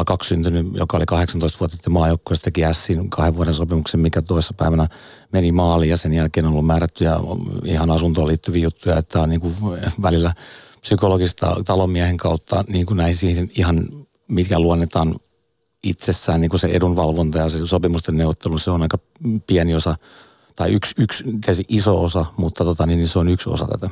02 0.06 0.30
syntynyt, 0.30 0.68
joka 0.74 0.98
oli 0.98 1.06
18 1.06 1.60
vuotta 1.60 1.76
sitten 1.76 1.94
maajoukkueessa, 1.94 2.44
teki 2.44 2.62
Sin 2.72 3.10
kahden 3.10 3.36
vuoden 3.36 3.54
sopimuksen, 3.54 4.00
mikä 4.00 4.22
toisessa 4.22 4.54
päivänä 4.54 4.88
meni 5.34 5.52
maaliin 5.52 5.90
ja 5.90 5.98
sen 5.98 6.14
jälkeen 6.14 6.46
on 6.46 6.52
ollut 6.52 6.66
määrättyjä 6.66 7.14
ihan 7.64 7.92
asuntoon 7.92 8.28
liittyviä 8.28 8.64
juttuja, 8.64 8.98
että 8.98 9.22
on 9.22 9.30
niin 9.30 9.42
kuin 9.42 9.56
välillä 10.02 10.34
psykologista 10.82 11.56
talonmiehen 11.66 12.18
kautta 12.18 12.64
niin 12.68 12.86
kuin 12.86 12.98
näihin 12.98 13.16
siihen 13.16 13.50
ihan, 13.58 13.84
mikä 14.28 14.60
luonnetaan 14.60 15.16
itsessään 15.84 16.42
niin 16.42 16.50
kuin 16.50 16.60
se 16.60 16.68
edunvalvonta 16.68 17.38
ja 17.38 17.50
se 17.50 17.68
sopimusten 17.68 18.18
neuvottelu, 18.18 18.58
se 18.58 18.72
on 18.72 18.82
aika 18.82 18.98
pieni 19.48 19.76
osa 19.76 19.96
tai 20.56 20.72
yksi, 20.72 20.96
yksi 20.98 21.24
iso 21.68 22.04
osa, 22.04 22.26
mutta 22.38 22.64
tota, 22.64 22.86
niin, 22.86 22.98
niin 22.98 23.08
se 23.08 23.20
on 23.20 23.30
yksi 23.30 23.50
osa 23.50 23.68
tätä. 23.68 23.90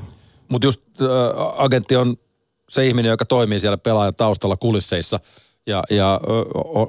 Mutta 0.47 0.67
just 0.67 0.81
äh, 1.01 1.07
agentti 1.57 1.95
on 1.95 2.17
se 2.69 2.87
ihminen, 2.87 3.09
joka 3.09 3.25
toimii 3.25 3.59
siellä 3.59 3.77
pelaajan 3.77 4.15
taustalla 4.15 4.57
kulisseissa 4.57 5.19
ja, 5.67 5.83
ja 5.89 6.21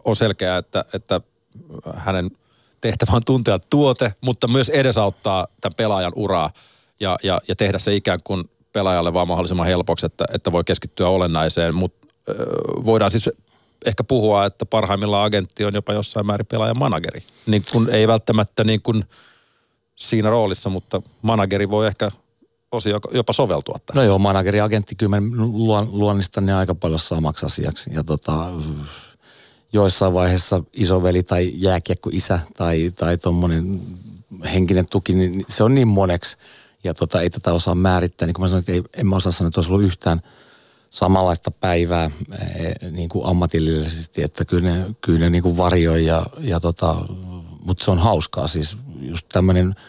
on 0.05 0.17
selkeää, 0.17 0.59
että, 0.59 0.85
että 0.93 1.21
hänen 1.95 2.31
tehtävä 2.81 3.13
on 3.15 3.23
tuntea 3.27 3.59
tuote, 3.59 4.13
mutta 4.21 4.49
myös 4.49 4.69
edesauttaa 4.69 5.47
tämän 5.61 5.77
pelaajan 5.77 6.13
uraa 6.17 6.51
ja, 7.01 7.19
ja, 7.23 7.41
ja 7.49 7.57
tehdä 7.57 7.79
se 7.79 7.95
ikään 7.95 8.21
kuin 8.25 8.51
pelaajalle 8.73 9.13
vaan 9.13 9.29
mahdollisimman 9.29 9.67
helpoksi, 9.67 10.07
että, 10.07 10.25
että 10.35 10.53
voi 10.53 10.65
keskittyä 10.65 11.09
olennaiseen, 11.09 11.75
mutta 11.75 12.09
voidaan 12.85 13.11
siis 13.11 13.31
ehkä 13.87 14.05
puhua, 14.05 14.47
että 14.47 14.67
parhaimmillaan 14.67 15.27
agentti 15.27 15.65
on 15.65 15.75
jopa 15.75 15.93
jossain 15.93 16.27
määrin 16.27 16.47
pelaajan 16.47 16.79
manageri. 16.79 17.23
Niin 17.47 17.63
kun 17.73 17.91
ei 17.91 18.09
välttämättä 18.09 18.65
niin 18.65 18.83
kuin 18.83 19.05
siinä 19.97 20.31
roolissa, 20.31 20.71
mutta 20.71 21.03
manageri 21.23 21.71
voi 21.71 21.87
ehkä 21.87 22.11
osio 22.73 23.01
jopa 23.13 23.33
soveltua 23.33 23.79
tähän. 23.87 23.97
No 23.97 24.03
joo, 24.03 24.19
manageri, 24.19 24.61
agentti, 24.61 24.95
kyllä 24.95 25.21
mä 25.21 25.27
luonnistan 25.91 26.47
ne 26.47 26.55
aika 26.55 26.75
paljon 26.75 27.01
samaksi 27.01 27.47
asiaksi. 27.47 27.91
Ja 27.95 28.05
tota, 28.05 28.51
joissain 29.73 30.15
vaiheessa 30.15 30.63
isoveli 30.73 31.23
tai 31.23 31.53
jääkiekko 31.55 32.11
isä 32.13 32.41
tai, 32.57 32.91
tai 32.97 33.19
tuommoinen 33.19 33.81
henkinen 34.55 34.87
tuki, 34.87 35.15
niin 35.15 35.45
se 35.49 35.65
on 35.65 35.75
niin 35.75 35.89
moneksi. 35.89 36.37
Ja 36.85 36.95
tota, 36.95 37.21
ei 37.21 37.31
tätä 37.31 37.53
osaa 37.53 37.75
määrittää. 37.75 38.27
Niin 38.27 38.35
kuin 38.35 38.43
mä 38.43 38.49
sanoin, 38.49 38.61
että 38.61 38.73
ei, 38.73 38.83
en 38.97 39.07
mä 39.07 39.17
osaa 39.17 39.33
sanoa, 39.33 39.49
että 39.49 39.61
olisi 39.61 39.73
ollut 39.73 39.87
yhtään 39.87 40.21
samanlaista 40.91 41.51
päivää 41.51 42.11
e, 42.33 42.91
niin 42.91 43.09
kuin 43.09 43.27
ammatillisesti, 43.27 44.23
että 44.23 44.45
kyllä 44.45 44.71
ne, 44.71 44.87
kyllä 45.01 45.19
ne 45.19 45.31
niin 45.31 45.43
kuin 45.43 45.57
varjoi 45.57 46.07
ja, 46.07 46.27
ja 46.39 46.61
tota, 46.61 46.97
mutta 47.65 47.85
se 47.85 47.91
on 47.91 47.99
hauskaa 47.99 48.47
siis 48.47 48.77
just 49.01 49.27
tämmöinen– 49.29 49.75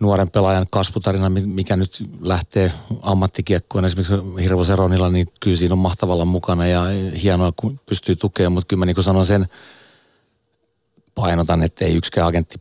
nuoren 0.00 0.30
pelaajan 0.30 0.66
kasvutarina, 0.70 1.30
mikä 1.30 1.76
nyt 1.76 2.02
lähtee 2.20 2.72
ammattikiekkoon 3.02 3.84
esimerkiksi 3.84 4.12
Hirvo 4.42 4.64
Seronilla, 4.64 5.10
niin 5.10 5.26
kyllä 5.40 5.56
siinä 5.56 5.72
on 5.72 5.78
mahtavalla 5.78 6.24
mukana 6.24 6.66
ja 6.66 6.82
hienoa, 7.22 7.52
kun 7.56 7.80
pystyy 7.86 8.16
tukemaan, 8.16 8.52
mutta 8.52 8.66
kyllä 8.66 8.80
mä 8.80 8.86
niin 8.86 8.94
kuin 8.94 9.04
sanon 9.04 9.26
sen, 9.26 9.46
painotan, 11.14 11.62
että 11.62 11.84
ei 11.84 11.96
yksikään 11.96 12.26
agentti 12.26 12.58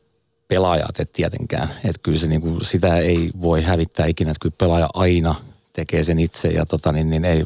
pelaaja 0.48 0.86
tee 0.94 1.06
tietenkään. 1.06 1.70
Että 1.84 2.02
kyllä 2.04 2.18
se 2.18 2.28
niin 2.28 2.42
kuin, 2.42 2.66
sitä 2.66 2.98
ei 2.98 3.32
voi 3.42 3.62
hävittää 3.62 4.06
ikinä, 4.06 4.32
että 4.32 4.42
kyllä 4.42 4.56
pelaaja 4.58 4.90
aina 4.94 5.36
tekee 5.74 6.04
sen 6.04 6.20
itse 6.20 6.48
ja 6.48 6.66
tota, 6.66 6.92
niin, 6.92 7.10
niin 7.10 7.26
ei, 7.26 7.46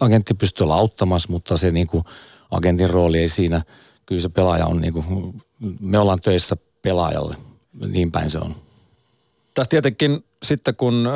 agentti 0.00 0.34
pystyy 0.34 0.64
olla 0.64 0.74
auttamassa, 0.74 1.28
mutta 1.32 1.56
se 1.56 1.70
niin 1.70 1.86
kuin, 1.86 2.04
agentin 2.50 2.90
rooli 2.90 3.18
ei 3.18 3.28
siinä, 3.28 3.62
kyllä 4.06 4.20
se 4.22 4.28
pelaaja 4.28 4.66
on 4.66 4.80
niin 4.80 4.92
kuin, 4.92 5.34
me 5.80 5.98
ollaan 5.98 6.20
töissä 6.20 6.56
pelaajalle, 6.82 7.36
niin 7.86 8.12
päin 8.12 8.30
se 8.30 8.38
on. 8.38 8.54
Tässä 9.54 9.70
tietenkin 9.70 10.24
sitten 10.42 10.76
kun 10.76 11.08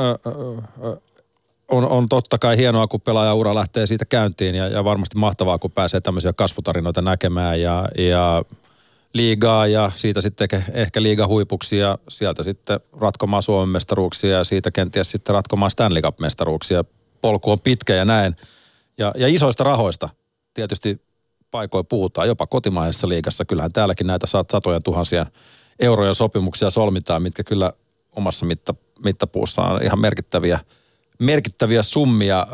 on, 1.68 1.88
on 1.88 2.08
totta 2.08 2.38
kai 2.38 2.56
hienoa, 2.56 2.86
kun 2.86 3.00
pelaajaura 3.00 3.54
lähtee 3.54 3.86
siitä 3.86 4.04
käyntiin 4.04 4.54
ja, 4.54 4.68
ja 4.68 4.84
varmasti 4.84 5.18
mahtavaa, 5.18 5.58
kun 5.58 5.70
pääsee 5.70 6.00
tämmöisiä 6.00 6.32
kasvutarinoita 6.32 7.02
näkemään 7.02 7.60
ja, 7.60 7.88
ja 7.98 8.44
liigaa 9.12 9.66
ja 9.66 9.90
siitä 9.94 10.20
sitten 10.20 10.48
ehkä 10.72 11.02
liiga 11.02 11.26
huipuksia, 11.26 11.98
sieltä 12.08 12.42
sitten 12.42 12.80
ratkomaan 13.00 13.42
Suomen 13.42 13.68
mestaruuksia 13.68 14.30
ja 14.30 14.44
siitä 14.44 14.70
kenties 14.70 15.10
sitten 15.10 15.34
ratkomaan 15.34 15.70
Stanley 15.70 16.02
Cup-mestaruuksia. 16.02 16.84
Polku 17.20 17.50
on 17.50 17.60
pitkä 17.60 17.94
ja 17.94 18.04
näin. 18.04 18.36
Ja, 18.98 19.12
ja 19.16 19.28
isoista 19.28 19.64
rahoista 19.64 20.08
tietysti 20.54 21.00
paikoin 21.50 21.86
puhutaan, 21.86 22.28
jopa 22.28 22.46
kotimaisessa 22.46 23.08
liigassa. 23.08 23.44
Kyllähän 23.44 23.72
täälläkin 23.72 24.06
näitä 24.06 24.26
satoja 24.26 24.80
tuhansia 24.80 25.26
euroja 25.78 26.14
sopimuksia 26.14 26.70
solmitaan, 26.70 27.22
mitkä 27.22 27.44
kyllä 27.44 27.72
omassa 28.16 28.46
mitta, 28.46 28.74
mittapuussa 29.04 29.62
on 29.62 29.82
ihan 29.82 30.00
merkittäviä, 30.00 30.60
merkittäviä 31.18 31.82
summia. 31.82 32.46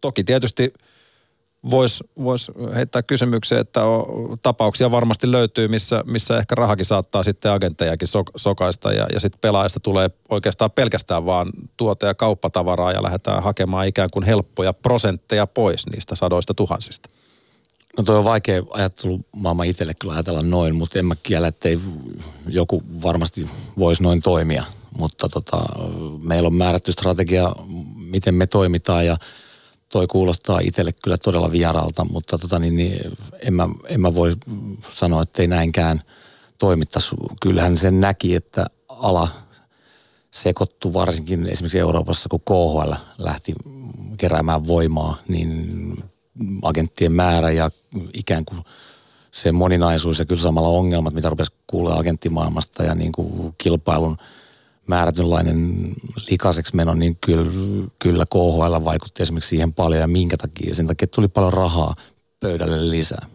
toki 0.00 0.24
tietysti– 0.24 0.72
voisi 1.70 2.04
vois 2.22 2.50
heittää 2.74 3.02
kysymyksen, 3.02 3.58
että 3.58 3.84
on, 3.84 4.38
tapauksia 4.42 4.90
varmasti 4.90 5.30
löytyy, 5.30 5.68
missä, 5.68 6.02
missä 6.06 6.38
ehkä 6.38 6.54
rahakin 6.54 6.84
saattaa 6.84 7.22
sitten 7.22 7.52
agenttejakin 7.52 8.08
so, 8.08 8.22
sokaista 8.36 8.92
ja, 8.92 9.06
ja 9.12 9.20
sitten 9.20 9.40
pelaajista 9.40 9.80
tulee 9.80 10.10
oikeastaan 10.28 10.70
pelkästään 10.70 11.26
vaan 11.26 11.50
tuote- 11.76 12.06
ja 12.06 12.14
kauppatavaraa 12.14 12.92
ja 12.92 13.02
lähdetään 13.02 13.42
hakemaan 13.42 13.86
ikään 13.86 14.08
kuin 14.12 14.24
helppoja 14.24 14.72
prosentteja 14.72 15.46
pois 15.46 15.86
niistä 15.86 16.16
sadoista 16.16 16.54
tuhansista. 16.54 17.08
No 17.98 18.04
toi 18.04 18.18
on 18.18 18.24
vaikea 18.24 18.62
ajattelu 18.70 19.20
maailma 19.36 19.64
itselle 19.64 19.94
kyllä 19.94 20.14
ajatella 20.14 20.42
noin, 20.42 20.74
mutta 20.74 20.98
en 20.98 21.06
mä 21.06 21.14
kiellä, 21.22 21.48
että 21.48 21.68
ei 21.68 21.78
joku 22.48 22.82
varmasti 23.02 23.48
voisi 23.78 24.02
noin 24.02 24.22
toimia. 24.22 24.64
Mutta 24.98 25.28
tota, 25.28 25.62
meillä 26.22 26.46
on 26.46 26.54
määrätty 26.54 26.92
strategia, 26.92 27.52
miten 27.96 28.34
me 28.34 28.46
toimitaan 28.46 29.06
ja 29.06 29.16
toi 29.88 30.06
kuulostaa 30.06 30.60
itselle 30.60 30.92
kyllä 30.92 31.18
todella 31.18 31.52
vieralta, 31.52 32.04
mutta 32.04 32.38
tota, 32.38 32.58
niin, 32.58 32.76
niin, 32.76 33.00
en, 33.42 33.54
mä, 33.54 33.68
en 33.88 34.00
mä 34.00 34.14
voi 34.14 34.36
sanoa, 34.90 35.22
että 35.22 35.42
ei 35.42 35.48
näinkään 35.48 36.00
toimittaisi. 36.58 37.16
Kyllähän 37.42 37.78
sen 37.78 38.00
näki, 38.00 38.34
että 38.34 38.66
ala 38.88 39.28
sekoittu 40.30 40.92
varsinkin 40.92 41.46
esimerkiksi 41.46 41.78
Euroopassa, 41.78 42.28
kun 42.28 42.40
KHL 42.40 42.92
lähti 43.18 43.54
keräämään 44.16 44.66
voimaa, 44.66 45.16
niin 45.28 45.96
agenttien 46.62 47.12
määrä 47.12 47.50
ja 47.50 47.70
ikään 48.14 48.44
kuin 48.44 48.60
se 49.30 49.52
moninaisuus 49.52 50.18
ja 50.18 50.24
kyllä 50.24 50.42
samalla 50.42 50.68
ongelmat, 50.68 51.14
mitä 51.14 51.30
rupesi 51.30 51.52
kuulla 51.66 51.94
agenttimaailmasta 51.94 52.82
ja 52.82 52.94
niin 52.94 53.12
kuin 53.12 53.54
kilpailun– 53.58 54.16
määrätynlainen 54.88 55.92
likaiseksi 56.30 56.76
meno, 56.76 56.94
niin 56.94 57.16
kyllä, 57.20 57.50
kyllä 57.98 58.24
KHL 58.26 58.84
vaikutti 58.84 59.22
esimerkiksi 59.22 59.48
siihen 59.48 59.72
paljon 59.72 60.00
ja 60.00 60.08
minkä 60.08 60.36
takia. 60.36 60.74
Sen 60.74 60.86
takia 60.86 61.08
tuli 61.14 61.28
paljon 61.28 61.52
rahaa 61.52 61.94
pöydälle 62.40 62.90
lisää. 62.90 63.26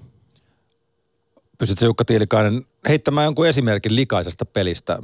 Pystytkö 1.57 1.85
Jukka 1.85 2.05
Tiilikainen 2.05 2.65
heittämään 2.87 3.25
jonkun 3.25 3.47
esimerkin 3.47 3.95
likaisesta 3.95 4.45
pelistä? 4.45 4.99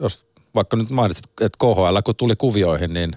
Jos 0.00 0.26
vaikka 0.54 0.76
nyt 0.76 0.90
mainitsit, 0.90 1.24
että 1.40 1.58
KHL 1.58 2.00
kun 2.04 2.16
tuli 2.16 2.36
kuvioihin, 2.36 2.92
niin 2.92 3.16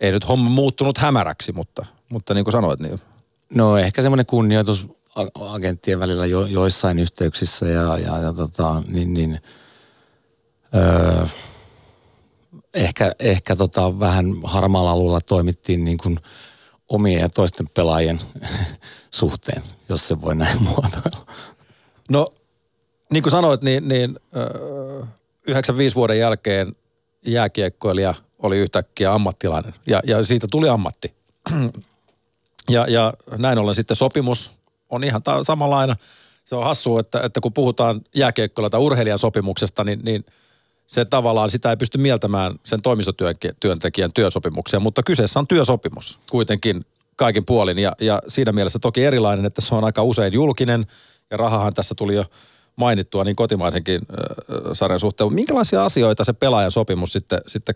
ei 0.00 0.12
nyt 0.12 0.28
homma 0.28 0.50
muuttunut 0.50 0.98
hämäräksi, 0.98 1.52
mutta, 1.52 1.86
mutta 2.10 2.34
niin 2.34 2.44
kuin 2.44 2.52
sanoit, 2.52 2.80
niin... 2.80 3.00
No 3.54 3.76
ehkä 3.76 4.02
semmoinen 4.02 4.26
kunnioitus 4.26 4.88
agenttien 5.40 6.00
välillä 6.00 6.26
jo, 6.26 6.46
joissain 6.46 6.98
yhteyksissä 6.98 7.66
ja, 7.66 7.98
ja, 7.98 8.18
ja 8.18 8.32
tota, 8.32 8.82
niin, 8.88 9.14
niin– 9.14 9.40
Öö, 10.74 11.26
ehkä 12.74 13.12
ehkä 13.18 13.56
tota, 13.56 14.00
vähän 14.00 14.26
harmaalla 14.44 14.90
alueella 14.90 15.20
toimittiin 15.20 15.84
niin 15.84 15.98
kuin 15.98 16.18
omien 16.88 17.20
ja 17.20 17.28
toisten 17.28 17.68
pelaajien 17.74 18.20
suhteen, 19.10 19.62
jos 19.88 20.08
se 20.08 20.20
voi 20.20 20.34
näin 20.34 20.62
muotoilla. 20.68 21.26
No, 22.10 22.34
niin 23.12 23.22
kuin 23.22 23.30
sanoit, 23.30 23.62
niin, 23.62 23.88
niin 23.88 24.20
öö, 24.36 25.04
95 25.46 25.96
vuoden 25.96 26.18
jälkeen 26.18 26.76
jääkiekkoilija 27.26 28.14
oli 28.38 28.58
yhtäkkiä 28.58 29.12
ammattilainen 29.12 29.74
ja, 29.86 30.00
ja 30.04 30.24
siitä 30.24 30.46
tuli 30.50 30.68
ammatti. 30.68 31.14
ja, 32.68 32.86
ja 32.88 33.12
näin 33.38 33.58
ollen 33.58 33.74
sitten 33.74 33.96
sopimus 33.96 34.50
on 34.88 35.04
ihan 35.04 35.22
ta- 35.22 35.44
samanlainen. 35.44 35.96
Se 36.44 36.56
on 36.56 36.64
hassua, 36.64 37.00
että, 37.00 37.20
että 37.20 37.40
kun 37.40 37.52
puhutaan 37.52 38.00
jääkiekkoilla 38.14 38.70
tai 38.70 38.80
urheilijan 38.80 39.18
sopimuksesta, 39.18 39.84
niin, 39.84 40.00
niin– 40.02 40.24
se 40.90 41.04
tavallaan 41.04 41.50
sitä 41.50 41.70
ei 41.70 41.76
pysty 41.76 41.98
mieltämään 41.98 42.54
sen 42.64 42.82
toimistotyöntekijän 42.82 44.12
työsopimuksia, 44.14 44.80
mutta 44.80 45.02
kyseessä 45.02 45.40
on 45.40 45.46
työsopimus 45.46 46.18
kuitenkin 46.30 46.84
kaikin 47.16 47.46
puolin 47.46 47.78
ja, 47.78 47.92
ja 48.00 48.22
siinä 48.28 48.52
mielessä 48.52 48.78
toki 48.78 49.04
erilainen, 49.04 49.46
että 49.46 49.60
se 49.60 49.74
on 49.74 49.84
aika 49.84 50.02
usein 50.02 50.32
julkinen 50.32 50.86
ja 51.30 51.36
rahahan 51.36 51.74
tässä 51.74 51.94
tuli 51.94 52.14
jo 52.14 52.24
mainittua 52.76 53.24
niin 53.24 53.36
kotimaisenkin 53.36 54.00
äh, 54.00 54.56
sarjan 54.72 55.00
suhteen. 55.00 55.34
Minkälaisia 55.34 55.84
asioita 55.84 56.24
se 56.24 56.32
pelaajan 56.32 56.70
sopimus 56.70 57.12
sitten, 57.12 57.40
sitten 57.46 57.74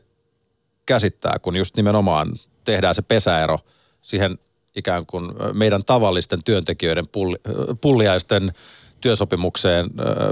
käsittää, 0.86 1.38
kun 1.38 1.56
just 1.56 1.76
nimenomaan 1.76 2.32
tehdään 2.64 2.94
se 2.94 3.02
pesäero 3.02 3.58
siihen 4.02 4.38
ikään 4.76 5.06
kuin 5.06 5.32
meidän 5.52 5.84
tavallisten 5.84 6.44
työntekijöiden 6.44 7.08
pulli, 7.12 7.36
pulliaisten 7.80 8.52
työsopimukseen 9.00 9.90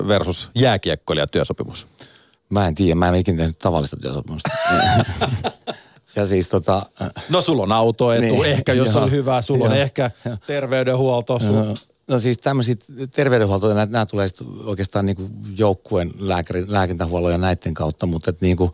versus 0.09 0.49
jääkiekkoilijatyösopimus? 0.55 1.81
työsopimus? 1.81 2.13
Mä 2.53 2.67
en 2.67 2.75
tiedä, 2.75 2.95
mä 2.95 3.09
en 3.09 3.15
ikinä 3.15 3.39
tehnyt 3.39 3.59
tavallista 3.59 3.97
työsopimusta. 3.97 4.51
ja 6.17 6.27
siis 6.27 6.49
tota... 6.49 6.83
No 7.29 7.41
sulla 7.41 7.63
on 7.63 7.73
autoetu, 7.73 8.23
niin, 8.23 8.45
ehkä 8.45 8.73
jos 8.73 8.89
joo, 8.89 9.03
on 9.03 9.11
hyvä, 9.11 9.43
sulla 9.43 9.65
joo, 9.65 9.73
on 9.73 9.79
ehkä 9.79 10.11
joo. 10.25 10.37
terveydenhuolto. 10.47 11.39
Sun... 11.39 11.77
No 12.09 12.19
siis 12.19 12.39
tämmöisiä 12.39 12.75
terveydenhuoltoja, 13.15 13.75
nämä, 13.75 13.87
nämä 13.91 14.07
tulee 14.07 14.27
oikeastaan 14.65 15.07
niin 15.07 15.17
joukkueen 15.57 16.11
lääkäri, 16.19 16.65
lääkintähuollon 16.69 17.33
ja 17.33 17.39
näiden 17.39 17.75
kautta, 17.75 18.07
mutta 18.07 18.31
et 18.31 18.41
niin 18.41 18.57
kuin, 18.57 18.73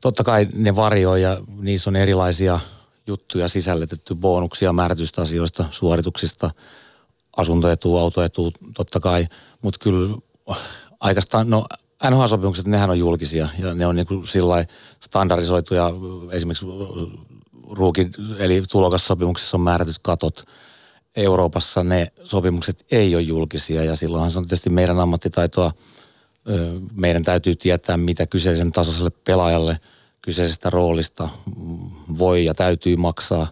totta 0.00 0.24
kai 0.24 0.46
ne 0.54 0.76
varjoi 0.76 1.22
ja 1.22 1.36
niissä 1.60 1.90
on 1.90 1.96
erilaisia 1.96 2.60
juttuja 3.06 3.48
sisällytetty, 3.48 4.14
bonuksia 4.14 4.72
määrätyistä 4.72 5.22
asioista, 5.22 5.64
suorituksista, 5.70 6.50
asuntoetu, 7.36 7.96
autoetu, 7.96 8.52
totta 8.74 9.00
kai, 9.00 9.26
mutta 9.62 9.78
kyllä 9.82 10.16
aikastaan, 11.00 11.50
no 11.50 11.66
NHL-sopimukset, 12.10 12.66
nehän 12.66 12.90
on 12.90 12.98
julkisia 12.98 13.48
ja 13.58 13.74
ne 13.74 13.86
on 13.86 13.96
niin 13.96 14.06
kuin 14.06 14.26
sillä 14.26 14.64
standardisoituja. 15.00 15.90
Esimerkiksi 16.32 16.66
ruuki, 17.70 18.10
eli 18.38 18.62
tulokassopimuksissa 18.70 19.56
on 19.56 19.60
määrätyt 19.60 19.98
katot. 20.02 20.44
Euroopassa 21.16 21.84
ne 21.84 22.12
sopimukset 22.24 22.86
ei 22.90 23.14
ole 23.14 23.22
julkisia 23.22 23.84
ja 23.84 23.96
silloinhan 23.96 24.30
se 24.30 24.38
on 24.38 24.44
tietysti 24.44 24.70
meidän 24.70 25.00
ammattitaitoa. 25.00 25.72
Meidän 26.92 27.24
täytyy 27.24 27.56
tietää, 27.56 27.96
mitä 27.96 28.26
kyseisen 28.26 28.72
tasoiselle 28.72 29.10
pelaajalle 29.10 29.80
kyseisestä 30.26 30.70
roolista 30.70 31.28
voi 32.18 32.44
ja 32.44 32.54
täytyy 32.54 32.96
maksaa. 32.96 33.46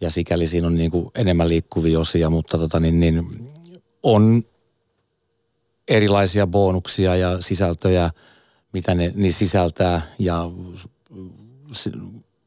Ja 0.00 0.10
sikäli 0.10 0.46
siinä 0.46 0.66
on 0.66 0.74
niin 0.74 0.90
kuin 0.90 1.10
enemmän 1.14 1.48
liikkuvia 1.48 2.00
osia, 2.00 2.30
mutta 2.30 2.58
tota 2.58 2.80
niin, 2.80 3.00
niin 3.00 3.50
on 4.02 4.42
erilaisia 5.88 6.46
bonuksia 6.46 7.16
ja 7.16 7.40
sisältöjä, 7.40 8.10
mitä 8.72 8.94
ne 8.94 9.12
niin 9.14 9.32
sisältää. 9.32 10.02
Ja, 10.18 10.44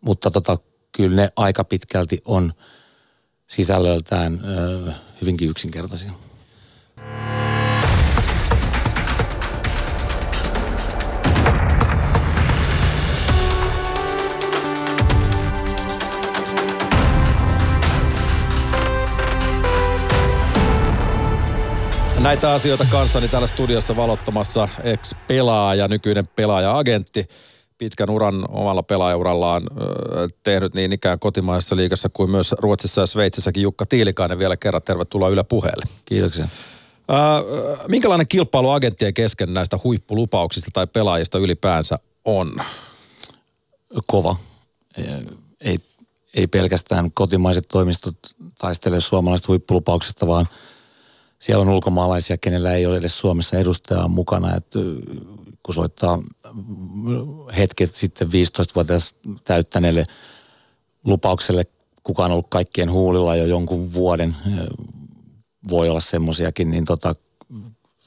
mutta 0.01 0.31
tota, 0.31 0.57
kyllä 0.91 1.15
ne 1.15 1.31
aika 1.35 1.63
pitkälti 1.63 2.21
on 2.25 2.53
sisällöltään 3.47 4.41
ö, 4.45 4.91
hyvinkin 5.21 5.49
yksinkertaisia. 5.49 6.11
Näitä 22.21 22.53
asioita 22.53 22.85
kanssani 22.91 23.27
täällä 23.27 23.47
studiossa 23.47 23.95
valottamassa 23.95 24.69
ex-pelaaja, 24.83 25.87
nykyinen 25.87 26.27
pelaaja-agentti, 26.27 27.27
pitkän 27.77 28.09
uran 28.09 28.45
omalla 28.49 28.83
pelaajaurallaan 28.83 29.63
tehnyt 30.43 30.73
niin 30.73 30.93
ikään 30.93 31.19
kotimaisessa 31.19 31.75
liigassa 31.75 32.09
kuin 32.09 32.31
myös 32.31 32.51
Ruotsissa 32.51 33.01
ja 33.01 33.05
Sveitsissäkin 33.05 33.63
Jukka 33.63 33.85
Tiilikainen 33.85 34.39
vielä 34.39 34.57
kerran. 34.57 34.81
Tervetuloa 34.81 35.29
Yle 35.29 35.43
puheelle. 35.43 35.85
Kiitoksia. 36.05 36.47
minkälainen 37.87 38.27
kilpailu 38.27 38.69
agenttien 38.69 39.13
kesken 39.13 39.53
näistä 39.53 39.79
huippulupauksista 39.83 40.69
tai 40.73 40.87
pelaajista 40.87 41.37
ylipäänsä 41.37 41.99
on? 42.25 42.53
Kova. 44.07 44.35
Ei, 45.61 45.77
ei 46.33 46.47
pelkästään 46.47 47.11
kotimaiset 47.11 47.65
toimistot 47.71 48.17
taistele 48.57 48.99
suomalaisista 48.99 49.47
huippulupauksista, 49.47 50.27
vaan– 50.27 50.45
siellä 51.41 51.61
on 51.61 51.69
ulkomaalaisia, 51.69 52.37
kenellä 52.37 52.73
ei 52.73 52.85
ole 52.85 52.97
edes 52.97 53.19
Suomessa 53.19 53.57
edustajaa 53.57 54.07
mukana. 54.07 54.55
Että 54.55 54.79
kun 55.63 55.75
soittaa 55.75 56.23
hetket 57.57 57.95
sitten 57.95 58.27
15-vuotias 58.27 59.15
täyttäneelle 59.43 60.03
lupaukselle, 61.05 61.63
kuka 62.03 62.25
on 62.25 62.31
ollut 62.31 62.49
kaikkien 62.49 62.91
huulilla 62.91 63.35
jo 63.35 63.45
jonkun 63.45 63.93
vuoden, 63.93 64.35
voi 65.69 65.89
olla 65.89 65.99
semmoisiakin, 65.99 66.71
niin 66.71 66.85
tota, 66.85 67.15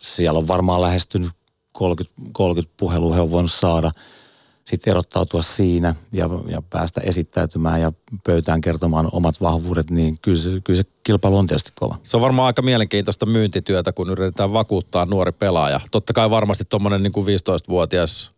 siellä 0.00 0.38
on 0.38 0.48
varmaan 0.48 0.82
lähestynyt 0.82 1.32
30, 1.72 2.14
30 2.32 2.74
puhelua 2.76 3.14
he 3.14 3.20
on 3.20 3.30
voinut 3.30 3.52
saada– 3.52 3.90
sitten 4.64 4.90
erottautua 4.90 5.42
siinä 5.42 5.94
ja, 6.12 6.30
ja 6.48 6.62
päästä 6.62 7.00
esittäytymään 7.00 7.80
ja 7.80 7.92
pöytään 8.26 8.60
kertomaan 8.60 9.08
omat 9.12 9.40
vahvuudet, 9.40 9.90
niin 9.90 10.16
kyllä 10.22 10.38
se, 10.38 10.50
kyllä 10.64 10.76
se 10.76 10.88
kilpailu 11.02 11.38
on 11.38 11.46
tietysti 11.46 11.72
kova. 11.74 11.98
Se 12.02 12.16
on 12.16 12.20
varmaan 12.20 12.46
aika 12.46 12.62
mielenkiintoista 12.62 13.26
myyntityötä, 13.26 13.92
kun 13.92 14.10
yritetään 14.10 14.52
vakuuttaa 14.52 15.04
nuori 15.04 15.32
pelaaja. 15.32 15.80
Totta 15.90 16.12
kai 16.12 16.30
varmasti 16.30 16.64
tuommoinen 16.68 17.02
niin 17.02 17.12
kuin 17.12 17.26
15-vuotias, 17.26 18.30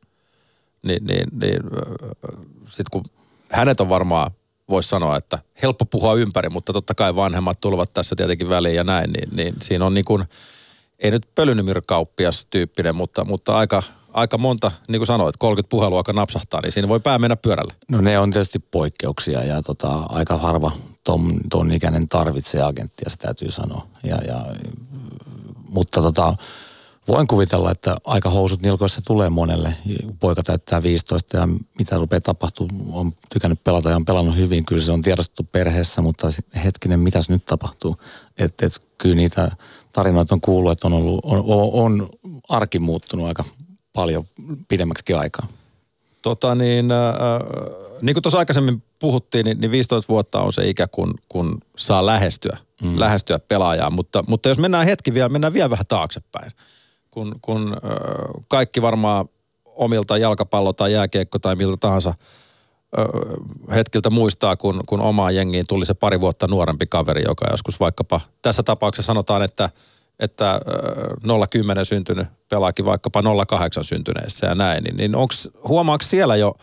niin, 0.82 1.06
niin, 1.06 1.28
niin 1.40 1.60
sitten 2.64 2.90
kun 2.90 3.04
hänet 3.52 3.80
on 3.80 3.88
varmaan, 3.88 4.30
voisi 4.68 4.88
sanoa, 4.88 5.16
että 5.16 5.38
helppo 5.62 5.84
puhua 5.84 6.14
ympäri, 6.14 6.48
mutta 6.48 6.72
totta 6.72 6.94
kai 6.94 7.16
vanhemmat 7.16 7.60
tulevat 7.60 7.92
tässä 7.92 8.16
tietenkin 8.16 8.48
väliin 8.48 8.76
ja 8.76 8.84
näin, 8.84 9.12
niin, 9.12 9.36
niin 9.36 9.54
siinä 9.62 9.86
on 9.86 9.94
niin 9.94 10.04
kuin, 10.04 10.24
ei 10.98 11.10
nyt 11.10 11.28
pölynymyrkauppias 11.34 12.46
tyyppinen, 12.50 12.96
mutta, 12.96 13.24
mutta 13.24 13.56
aika, 13.58 13.82
aika 14.16 14.38
monta, 14.38 14.72
niin 14.88 15.00
kuin 15.00 15.07
sanoit, 15.07 15.37
30 15.37 15.70
puhelua 15.70 15.98
aika 15.98 16.12
napsahtaa, 16.12 16.61
niin 16.61 16.72
siinä 16.72 16.88
voi 16.88 17.00
pää 17.00 17.18
mennä 17.18 17.37
pyörälle. 17.37 17.74
No 17.90 18.00
ne 18.00 18.18
on 18.18 18.31
tietysti 18.31 18.59
poikkeuksia 18.59 19.44
ja 19.44 19.62
tota, 19.62 19.88
aika 20.09 20.37
harva 20.37 20.72
ton, 21.05 21.40
ton 21.50 21.72
ikäinen 21.72 22.09
tarvitsee 22.09 22.62
agenttia, 22.62 23.11
se 23.11 23.16
täytyy 23.16 23.50
sanoa. 23.50 23.87
Ja, 24.02 24.16
ja, 24.16 24.46
mutta 25.68 26.02
tota, 26.02 26.37
voin 27.09 27.26
kuvitella, 27.26 27.70
että 27.70 27.96
aika 28.05 28.31
housut 28.31 28.62
nilkoissa 28.62 29.00
tulee 29.07 29.31
monelle. 29.31 29.76
Poika 30.20 30.42
täyttää 30.42 30.83
15 30.83 31.37
ja 31.37 31.48
mitä 31.79 31.96
rupeaa 31.96 32.20
tapahtuu, 32.20 32.68
on 32.92 33.12
tykännyt 33.31 33.64
pelata 33.64 33.90
ja 33.90 33.96
on 33.96 34.05
pelannut 34.05 34.37
hyvin. 34.37 34.64
Kyllä 34.64 34.83
se 34.83 34.92
on 34.92 35.02
tiedostettu 35.02 35.42
perheessä, 35.52 36.02
mutta 36.02 36.33
hetkinen, 36.64 37.00
mitäs 37.00 37.29
nyt 37.29 37.44
tapahtuu? 37.44 37.96
Että 38.38 38.66
et, 38.66 38.83
kyllä 38.98 39.14
niitä 39.14 39.50
tarinoita 39.92 40.35
on 40.35 40.40
kuullut, 40.40 40.72
että 40.72 40.87
on, 40.87 40.92
ollut, 40.92 41.20
on, 41.24 41.38
on, 41.38 41.70
on 41.72 42.09
arki 42.48 42.79
muuttunut 42.79 43.26
aika 43.26 43.44
paljon 43.96 44.24
pidemmäksi 44.68 45.14
aikaa. 45.14 45.46
Tota 46.22 46.54
niin, 46.54 46.90
äh, 46.92 46.98
niin 48.02 48.14
kuin 48.14 48.22
tuossa 48.22 48.38
aikaisemmin 48.38 48.82
puhuttiin, 48.98 49.44
niin, 49.44 49.61
niin 49.61 49.70
15 49.70 50.09
vuotta 50.09 50.40
on 50.40 50.52
se 50.52 50.68
ikä, 50.68 50.87
kun, 50.87 51.14
kun 51.28 51.61
saa 51.76 52.06
lähestyä, 52.06 52.59
mm. 52.82 53.00
lähestyä 53.00 53.38
pelaajaa. 53.38 53.90
Mutta, 53.90 54.24
mutta 54.28 54.48
jos 54.48 54.59
mennään 54.59 54.87
hetki 54.87 55.14
vielä, 55.14 55.28
mennään 55.28 55.52
vielä 55.52 55.70
vähän 55.70 55.87
taaksepäin. 55.88 56.52
Kun, 57.11 57.35
kun 57.42 57.76
äh, 57.85 58.44
kaikki 58.48 58.82
varmaan 58.82 59.28
omilta 59.64 60.16
jalkapallo- 60.16 60.72
tai 60.72 60.92
jääkiekko 60.92 61.38
tai 61.38 61.56
miltä 61.56 61.76
tahansa 61.76 62.14
äh, 62.98 63.76
hetkiltä 63.76 64.11
muistaa, 64.11 64.56
kun, 64.56 64.80
kun 64.87 65.00
omaan 65.00 65.35
jengiin 65.35 65.66
tuli 65.68 65.87
se 65.87 65.94
pari 65.94 66.20
vuotta 66.20 66.46
nuorempi 66.48 66.87
kaveri, 66.87 67.22
joka 67.26 67.46
joskus 67.50 67.80
vaikkapa, 67.80 68.20
tässä 68.42 68.62
tapauksessa 68.62 69.06
sanotaan, 69.06 69.42
että– 69.42 69.70
että 70.20 70.61
010 71.50 71.85
syntynyt 71.85 72.29
pelaakin 72.48 72.85
vaikkapa 72.85 73.22
08 73.46 73.85
syntyneessä 73.85 74.46
ja 74.46 74.55
näin, 74.55 74.85
niin, 74.85 74.96
niin 74.96 75.14
onks, 75.14 75.48
huomaako 75.68 76.05
siellä 76.05 76.37
jo 76.37 76.55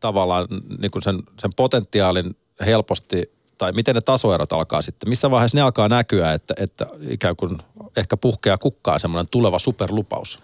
tavallaan 0.00 0.46
niin 0.78 1.02
sen, 1.02 1.22
sen 1.38 1.50
potentiaalin 1.56 2.36
helposti, 2.66 3.32
tai 3.58 3.72
miten 3.72 3.94
ne 3.94 4.00
tasoerot 4.00 4.52
alkaa 4.52 4.82
sitten, 4.82 5.08
missä 5.08 5.30
vaiheessa 5.30 5.58
ne 5.58 5.62
alkaa 5.62 5.88
näkyä, 5.88 6.32
että, 6.32 6.54
että 6.56 6.86
ikään 7.08 7.36
kuin 7.36 7.58
ehkä 7.96 8.16
puhkeaa 8.16 8.58
kukkaa 8.58 8.98
semmoinen 8.98 9.28
tuleva 9.30 9.58
superlupaus? 9.58 10.38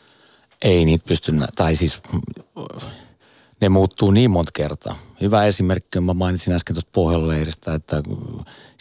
Ei 0.63 0.85
niitä 0.85 1.05
pysty, 1.09 1.33
tai 1.57 1.77
siis 1.77 2.03
ne 3.61 3.69
muuttuu 3.69 4.11
niin 4.11 4.31
monta 4.31 4.51
kertaa. 4.55 4.97
Hyvä 5.21 5.45
esimerkki, 5.45 6.01
mä 6.01 6.15
mainitsin 6.15 6.55
äsken 6.55 6.77
tuosta 6.77 6.91
pohjaleiristä, 6.93 7.75
että 7.75 8.03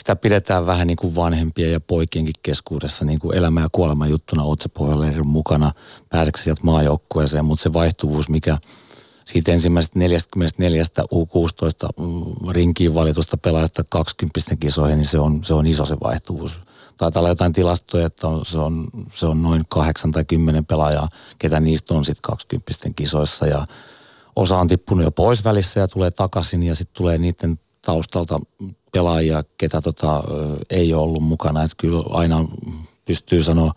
sitä 0.06 0.16
pidetään 0.16 0.66
vähän 0.66 0.88
niin 0.88 0.98
kuin 0.98 1.16
vanhempien 1.16 1.72
ja 1.72 1.80
poikienkin 1.80 2.34
keskuudessa 2.44 3.06
niin 3.06 3.20
kuin 3.20 3.38
elämä- 3.38 3.62
ja 3.62 3.70
kuolema 3.72 4.08
juttuna 4.08 4.44
otsepohjaleirin 4.44 5.28
mukana. 5.28 5.72
Pääseekö 6.10 6.40
sieltä 6.40 6.62
maajoukkueeseen, 6.64 7.46
mutta 7.46 7.64
se 7.64 7.74
vaihtuvuus, 7.74 8.30
mikä 8.30 8.58
siitä 9.26 9.52
ensimmäisestä 9.52 10.00
44 10.00 10.84
U16 11.14 11.90
mm, 11.98 12.50
rinkiin 12.50 12.94
valitusta 12.94 13.38
pelaajasta 13.38 13.84
20 13.90 14.56
kisoihin, 14.60 14.98
niin 14.98 15.08
se 15.08 15.20
on, 15.20 15.44
se 15.44 15.54
on 15.54 15.68
iso 15.68 15.86
se 15.86 15.98
vaihtuvuus. 16.04 16.62
Taitaa 16.98 17.20
olla 17.20 17.30
jotain 17.30 17.54
tilastoja, 17.54 18.06
että 18.06 18.28
on, 18.28 18.46
se, 18.46 18.58
on, 18.58 18.88
se 19.14 19.26
on 19.26 19.42
noin 19.42 19.64
8 19.70 20.12
tai 20.12 20.26
10 20.26 20.66
pelaajaa, 20.66 21.10
ketä 21.40 21.60
niistä 21.60 21.94
on 21.94 22.06
sitten 22.06 22.22
20 22.22 22.72
kisoissa 22.96 23.48
ja 23.48 23.68
osa 24.36 24.58
on 24.58 24.68
tippunut 24.68 25.04
jo 25.04 25.12
pois 25.12 25.44
välissä 25.44 25.80
ja 25.80 25.88
tulee 25.88 26.12
takaisin 26.12 26.64
ja 26.64 26.76
sitten 26.76 26.98
tulee 26.98 27.18
niiden 27.18 27.60
taustalta 27.82 28.40
pelaajia, 28.96 29.44
ketä 29.58 29.82
tota, 29.82 30.24
ei 30.70 30.94
ole 30.94 31.04
ollut 31.04 31.24
mukana. 31.24 31.64
Että 31.64 31.76
kyllä 31.78 32.04
aina 32.10 32.46
pystyy 33.06 33.44
sanoa 33.44 33.74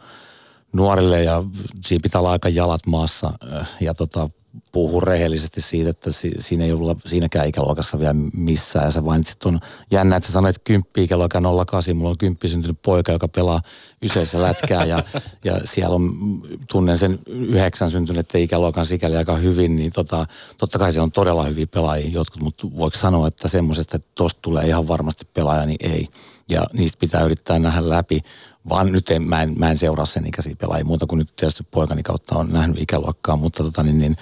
nuorille 0.73 1.23
ja 1.23 1.43
siinä 1.87 2.03
pitää 2.03 2.19
olla 2.19 2.31
aika 2.31 2.49
jalat 2.49 2.87
maassa 2.87 3.33
ja 3.81 3.95
tota, 3.95 4.31
puhuu 4.73 5.01
rehellisesti 5.01 5.61
siitä, 5.61 5.91
että 5.91 6.13
si, 6.13 6.31
siinä 6.39 6.65
ei 6.65 6.73
ollut 6.73 6.99
siinäkään 7.07 7.49
ikäluokassa 7.49 7.99
vielä 7.99 8.15
missään. 8.33 8.85
Ja 8.85 8.91
sä 8.91 9.01
mainitsit 9.01 9.45
on 9.45 9.61
jännä, 9.91 10.17
että 10.17 10.27
sä 10.27 10.33
sanoit 10.33 10.59
kymppi 10.65 11.03
ikäluokka 11.03 11.41
08. 11.67 11.97
Mulla 11.97 12.11
on 12.11 12.19
kymppi 12.19 12.49
syntynyt 12.49 12.83
poika, 12.83 13.13
joka 13.13 13.29
pelaa 13.29 13.61
yseessä 14.03 14.43
lätkää 14.43 14.85
ja, 14.85 15.03
ja 15.45 15.61
siellä 15.65 15.95
on, 15.95 16.13
tunnen 16.71 16.99
sen 16.99 17.19
yhdeksän 17.27 17.91
syntyneiden 17.91 18.41
ikäluokan 18.41 18.87
sikäli 18.87 19.17
aika 19.17 19.37
hyvin, 19.37 19.77
niin 19.77 19.93
tota, 19.93 20.27
totta 20.59 20.79
kai 20.79 20.93
siellä 20.93 21.05
on 21.05 21.13
todella 21.13 21.45
hyviä 21.45 21.67
pelaajia 21.67 22.11
jotkut, 22.11 22.43
mutta 22.43 22.69
voiko 22.77 22.97
sanoa, 22.97 23.29
että 23.29 23.49
semmoisesta, 23.49 23.97
että 23.97 24.11
tosta 24.15 24.41
tulee 24.43 24.67
ihan 24.67 24.89
varmasti 24.89 25.29
pelaaja, 25.35 25.67
niin 25.67 25.93
ei. 25.93 26.09
Ja 26.49 26.65
niistä 26.73 26.99
pitää 27.01 27.23
yrittää 27.23 27.59
nähdä 27.59 27.89
läpi, 27.89 28.21
vaan 28.69 28.93
nyt 28.93 29.11
en, 29.11 29.23
mä, 29.23 29.43
en, 29.43 29.55
mä 29.59 29.71
en 29.71 29.79
seuraa 29.79 30.07
sen 30.07 30.27
ikäisiä 30.27 30.57
pelaajia 30.59 30.85
muuta 30.85 31.07
kuin 31.07 31.19
nyt 31.19 31.37
tietysti 31.37 31.65
poikani 31.71 32.03
kautta 32.03 32.35
on 32.35 32.53
nähnyt 32.53 32.81
ikäluokkaa, 32.81 33.37
mutta 33.37 33.63
tota, 33.63 33.83
niin, 33.83 33.99
niin, 33.99 34.17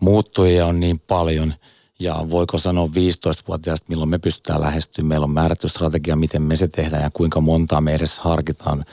muuttujia 0.00 0.66
on 0.66 0.80
niin 0.80 1.00
paljon 1.00 1.54
ja 2.00 2.24
voiko 2.30 2.58
sanoa 2.58 2.86
15-vuotiaasta, 2.86 3.86
milloin 3.88 4.10
me 4.10 4.18
pystytään 4.18 4.60
lähestymään. 4.60 5.08
Meillä 5.08 5.24
on 5.24 5.30
määrätty 5.30 5.68
strategia, 5.68 6.16
miten 6.16 6.42
me 6.42 6.56
se 6.56 6.68
tehdään 6.68 7.02
ja 7.02 7.10
kuinka 7.10 7.40
montaa 7.40 7.80
me 7.80 7.94
edes 7.94 8.18
harkitaan 8.18 8.84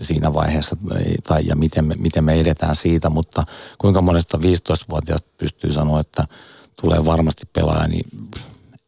siinä 0.00 0.34
vaiheessa 0.34 0.76
tai 1.28 1.46
ja 1.46 1.56
miten 1.56 1.84
me, 1.84 1.94
miten 1.98 2.24
me 2.24 2.40
edetään 2.40 2.76
siitä, 2.76 3.10
mutta 3.10 3.46
kuinka 3.78 4.02
monesta 4.02 4.38
15-vuotiaasta 4.38 5.30
pystyy 5.36 5.72
sanoa, 5.72 6.00
että 6.00 6.24
tulee 6.80 7.04
varmasti 7.04 7.46
pelaaja, 7.52 7.88
niin 7.88 8.06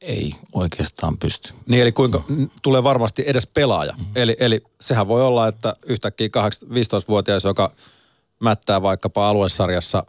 ei 0.01 0.35
oikeastaan 0.53 1.19
pysty. 1.19 1.53
Niin 1.67 1.83
eli 1.83 1.93
kuinka 1.93 2.23
tulee 2.63 2.83
varmasti 2.83 3.25
edes 3.27 3.47
pelaaja. 3.47 3.93
Mm-hmm. 3.93 4.13
Eli, 4.15 4.37
eli 4.41 4.65
sehän 4.81 5.09
voi 5.09 5.23
olla, 5.23 5.49
että 5.49 5.77
yhtäkkiä 5.87 6.29
15-vuotias, 6.65 7.45
joka 7.45 7.73
mättää 8.41 8.83
vaikkapa 8.83 9.29
aluesarjassa 9.29 10.05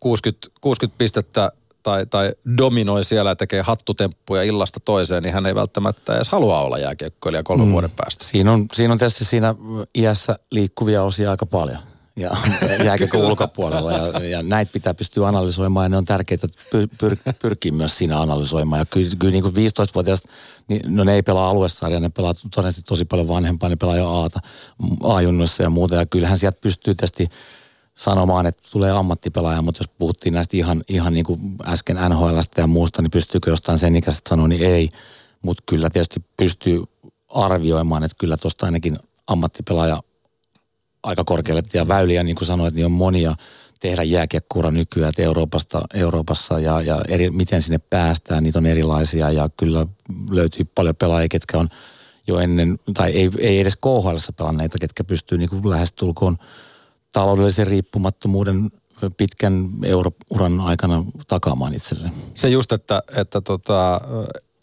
60, 0.00 0.48
60 0.60 0.98
pistettä 0.98 1.52
tai, 1.82 2.06
tai 2.06 2.32
dominoi 2.58 3.04
siellä 3.04 3.30
ja 3.30 3.36
tekee 3.36 3.62
hattutemppuja 3.62 4.42
illasta 4.42 4.80
toiseen, 4.80 5.22
niin 5.22 5.34
hän 5.34 5.46
ei 5.46 5.54
välttämättä 5.54 6.16
edes 6.16 6.28
halua 6.28 6.60
olla 6.60 6.78
jääkiekkoilija 6.78 7.42
kolmen 7.42 7.66
mm. 7.66 7.72
vuoden 7.72 7.90
päästä. 7.96 8.24
Siinä 8.24 8.52
on, 8.52 8.66
siinä 8.72 8.92
on 8.92 8.98
tietysti 8.98 9.24
siinä 9.24 9.54
iässä 9.94 10.38
liikkuvia 10.50 11.02
osia 11.02 11.30
aika 11.30 11.46
paljon 11.46 11.78
ja 12.16 12.30
jääkiekko 12.84 13.18
ulkopuolella. 13.18 13.92
Ja, 13.92 14.28
ja 14.28 14.42
näitä 14.42 14.72
pitää 14.72 14.94
pystyä 14.94 15.28
analysoimaan 15.28 15.84
ja 15.84 15.88
ne 15.88 15.96
on 15.96 16.04
tärkeitä 16.04 16.48
pyr, 16.70 16.88
pyr, 17.00 17.16
pyrkiä 17.42 17.72
myös 17.72 17.98
siinä 17.98 18.20
analysoimaan. 18.20 18.80
Ja 18.80 18.86
kyllä, 18.86 19.10
kyllä 19.18 19.32
niin 19.32 19.42
kuin 19.42 19.54
15-vuotiaasta, 19.54 20.28
niin, 20.68 20.82
no 20.96 21.04
ne 21.04 21.14
ei 21.14 21.22
pelaa 21.22 21.50
aluesarja, 21.50 22.00
ne 22.00 22.08
pelaa 22.08 22.34
todennäköisesti 22.34 22.88
tosi 22.88 23.04
paljon 23.04 23.28
vanhempaa, 23.28 23.68
ne 23.68 23.76
pelaa 23.76 23.96
jo 23.96 24.20
A-ta, 24.20 24.40
A-junnoissa 25.04 25.62
ja 25.62 25.70
muuta. 25.70 25.94
Ja 25.94 26.06
kyllähän 26.06 26.38
sieltä 26.38 26.58
pystyy 26.60 26.94
tietysti 26.94 27.28
sanomaan, 28.00 28.46
että 28.46 28.62
tulee 28.72 28.90
ammattipelaaja, 28.90 29.62
mutta 29.62 29.78
jos 29.78 29.90
puhuttiin 29.98 30.34
näistä 30.34 30.56
ihan, 30.56 30.82
ihan 30.88 31.14
niin 31.14 31.24
kuin 31.24 31.40
äsken 31.66 31.96
NHLstä 32.08 32.60
ja 32.60 32.66
muusta, 32.66 33.02
niin 33.02 33.10
pystyykö 33.10 33.50
jostain 33.50 33.78
sen 33.78 33.96
ikäisestä 33.96 34.28
sanoa, 34.28 34.48
niin 34.48 34.62
ei. 34.62 34.88
Mutta 35.42 35.62
kyllä 35.66 35.90
tietysti 35.90 36.24
pystyy 36.36 36.82
arvioimaan, 37.28 38.04
että 38.04 38.16
kyllä 38.20 38.36
tuosta 38.36 38.66
ainakin 38.66 38.96
ammattipelaaja 39.26 40.02
aika 41.02 41.24
korkealle. 41.24 41.62
Ja 41.74 41.88
väyliä, 41.88 42.22
niin 42.22 42.36
kuin 42.36 42.46
sanoit, 42.46 42.74
niin 42.74 42.86
on 42.86 42.92
monia 42.92 43.34
tehdä 43.80 44.02
jääkiekkura 44.02 44.70
nykyään 44.70 45.12
Euroopasta, 45.18 45.82
Euroopassa 45.94 46.60
ja, 46.60 46.80
ja 46.80 47.00
eri, 47.08 47.30
miten 47.30 47.62
sinne 47.62 47.78
päästään. 47.78 48.42
Niitä 48.42 48.58
on 48.58 48.66
erilaisia 48.66 49.30
ja 49.30 49.50
kyllä 49.56 49.86
löytyy 50.30 50.64
paljon 50.74 50.96
pelaajia, 50.96 51.28
ketkä 51.28 51.58
on 51.58 51.68
jo 52.26 52.38
ennen, 52.38 52.78
tai 52.94 53.10
ei, 53.10 53.30
ei 53.38 53.60
edes 53.60 53.76
KHL 53.76 54.16
pelanneita, 54.36 54.78
ketkä 54.80 55.04
pystyy 55.04 55.38
niin 55.38 55.50
kuin 55.50 55.70
lähestulkoon 55.70 56.36
taloudellisen 57.12 57.66
riippumattomuuden 57.66 58.70
pitkän 59.16 59.68
eurouran 59.84 60.60
aikana 60.60 61.04
takaamaan 61.28 61.74
itselleen. 61.74 62.12
Se 62.34 62.48
just, 62.48 62.72
että, 62.72 63.02
että 63.16 63.40
tota, 63.40 64.00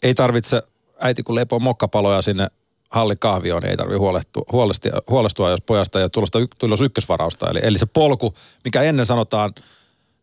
ei 0.02 0.14
tarvitse 0.14 0.62
äiti 1.00 1.22
kun 1.22 1.34
leipoo 1.34 1.58
mokkapaloja 1.58 2.22
sinne 2.22 2.48
hallikahvioon, 2.90 3.62
niin 3.62 3.70
ei 3.70 3.76
tarvitse 3.76 3.98
huolestua, 3.98 4.44
huolestua, 4.52 4.92
huolestua, 5.10 5.50
jos 5.50 5.60
pojasta 5.60 6.00
ei 6.00 6.10
tulosta, 6.10 6.38
tulosta 6.58 6.84
ykkösvarausta. 6.84 7.50
Eli, 7.50 7.60
eli 7.62 7.78
se 7.78 7.86
polku, 7.86 8.34
mikä 8.64 8.82
ennen 8.82 9.06
sanotaan, 9.06 9.54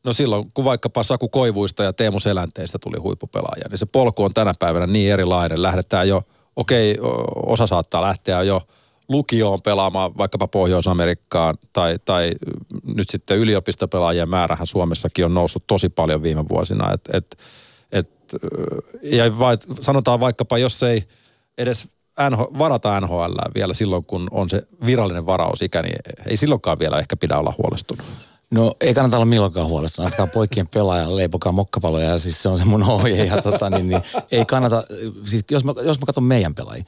no 0.04 0.14
silloin 0.14 0.52
kun 0.54 0.66
vaikkapa 0.66 1.04
Saku 1.04 1.30
Koivuista 1.30 1.84
ja 1.84 1.94
Teemu 1.94 2.20
Selänteistä 2.20 2.78
tuli 2.80 2.98
huippupelaaja, 2.98 3.70
niin 3.70 3.78
se 3.78 3.86
polku 3.86 4.24
on 4.24 4.34
tänä 4.34 4.54
päivänä 4.60 4.88
niin 4.88 5.14
erilainen. 5.14 5.62
Lähdetään 5.62 6.08
jo, 6.08 6.24
okei, 6.56 6.98
osa 7.46 7.68
saattaa 7.68 8.02
lähteä 8.02 8.44
jo 8.44 8.62
lukioon 9.10 9.60
pelaamaan 9.64 10.18
vaikkapa 10.18 10.48
Pohjois-Amerikkaan 10.48 11.58
tai, 11.74 12.00
tai 12.06 12.32
nyt 12.84 13.10
sitten 13.10 13.38
yliopistopelaajien 13.38 14.30
määrähän 14.30 14.68
Suomessakin 14.68 15.26
on 15.26 15.34
noussut 15.34 15.68
tosi 15.68 15.90
paljon 15.90 16.24
viime 16.24 16.50
vuosina. 16.50 16.94
Et, 16.94 17.02
et, 17.14 17.38
et, 17.92 18.10
ja 19.04 19.40
vai, 19.40 19.58
sanotaan 19.80 20.20
vaikkapa, 20.20 20.58
jos 20.58 20.84
ei 20.84 21.04
edes 21.58 21.88
NH, 22.30 22.40
varata 22.60 23.02
NHL 23.02 23.36
vielä 23.56 23.74
silloin, 23.74 24.06
kun 24.06 24.28
on 24.32 24.50
se 24.50 24.68
virallinen 24.86 25.26
varausikä, 25.26 25.82
niin 25.82 25.96
ei 26.26 26.38
silloinkaan 26.38 26.80
vielä 26.80 27.00
ehkä 27.00 27.16
pidä 27.16 27.38
olla 27.38 27.54
huolestunut. 27.58 28.06
No 28.52 28.76
ei 28.82 28.94
kannata 28.94 29.18
olla 29.18 29.26
milloinkaan 29.26 29.68
huolestunut. 29.68 30.06
Antakaa 30.06 30.28
poikien 30.28 30.68
pelaaja, 30.68 31.16
leipokaa 31.16 31.52
mokkapaloja 31.52 32.10
ja 32.10 32.18
siis 32.18 32.42
se 32.42 32.50
on 32.50 32.58
se 32.58 32.66
mun 32.66 32.84
ohje. 32.84 33.26
Ja 33.26 33.42
tota, 33.42 33.70
niin, 33.70 33.90
niin, 33.90 34.02
ei 34.32 34.46
kannata, 34.46 34.84
siis 35.26 35.44
jos 35.52 35.64
mä, 35.64 35.74
jos 35.84 36.00
mä 36.00 36.06
katson 36.06 36.24
meidän 36.24 36.56
pelaajia, 36.56 36.84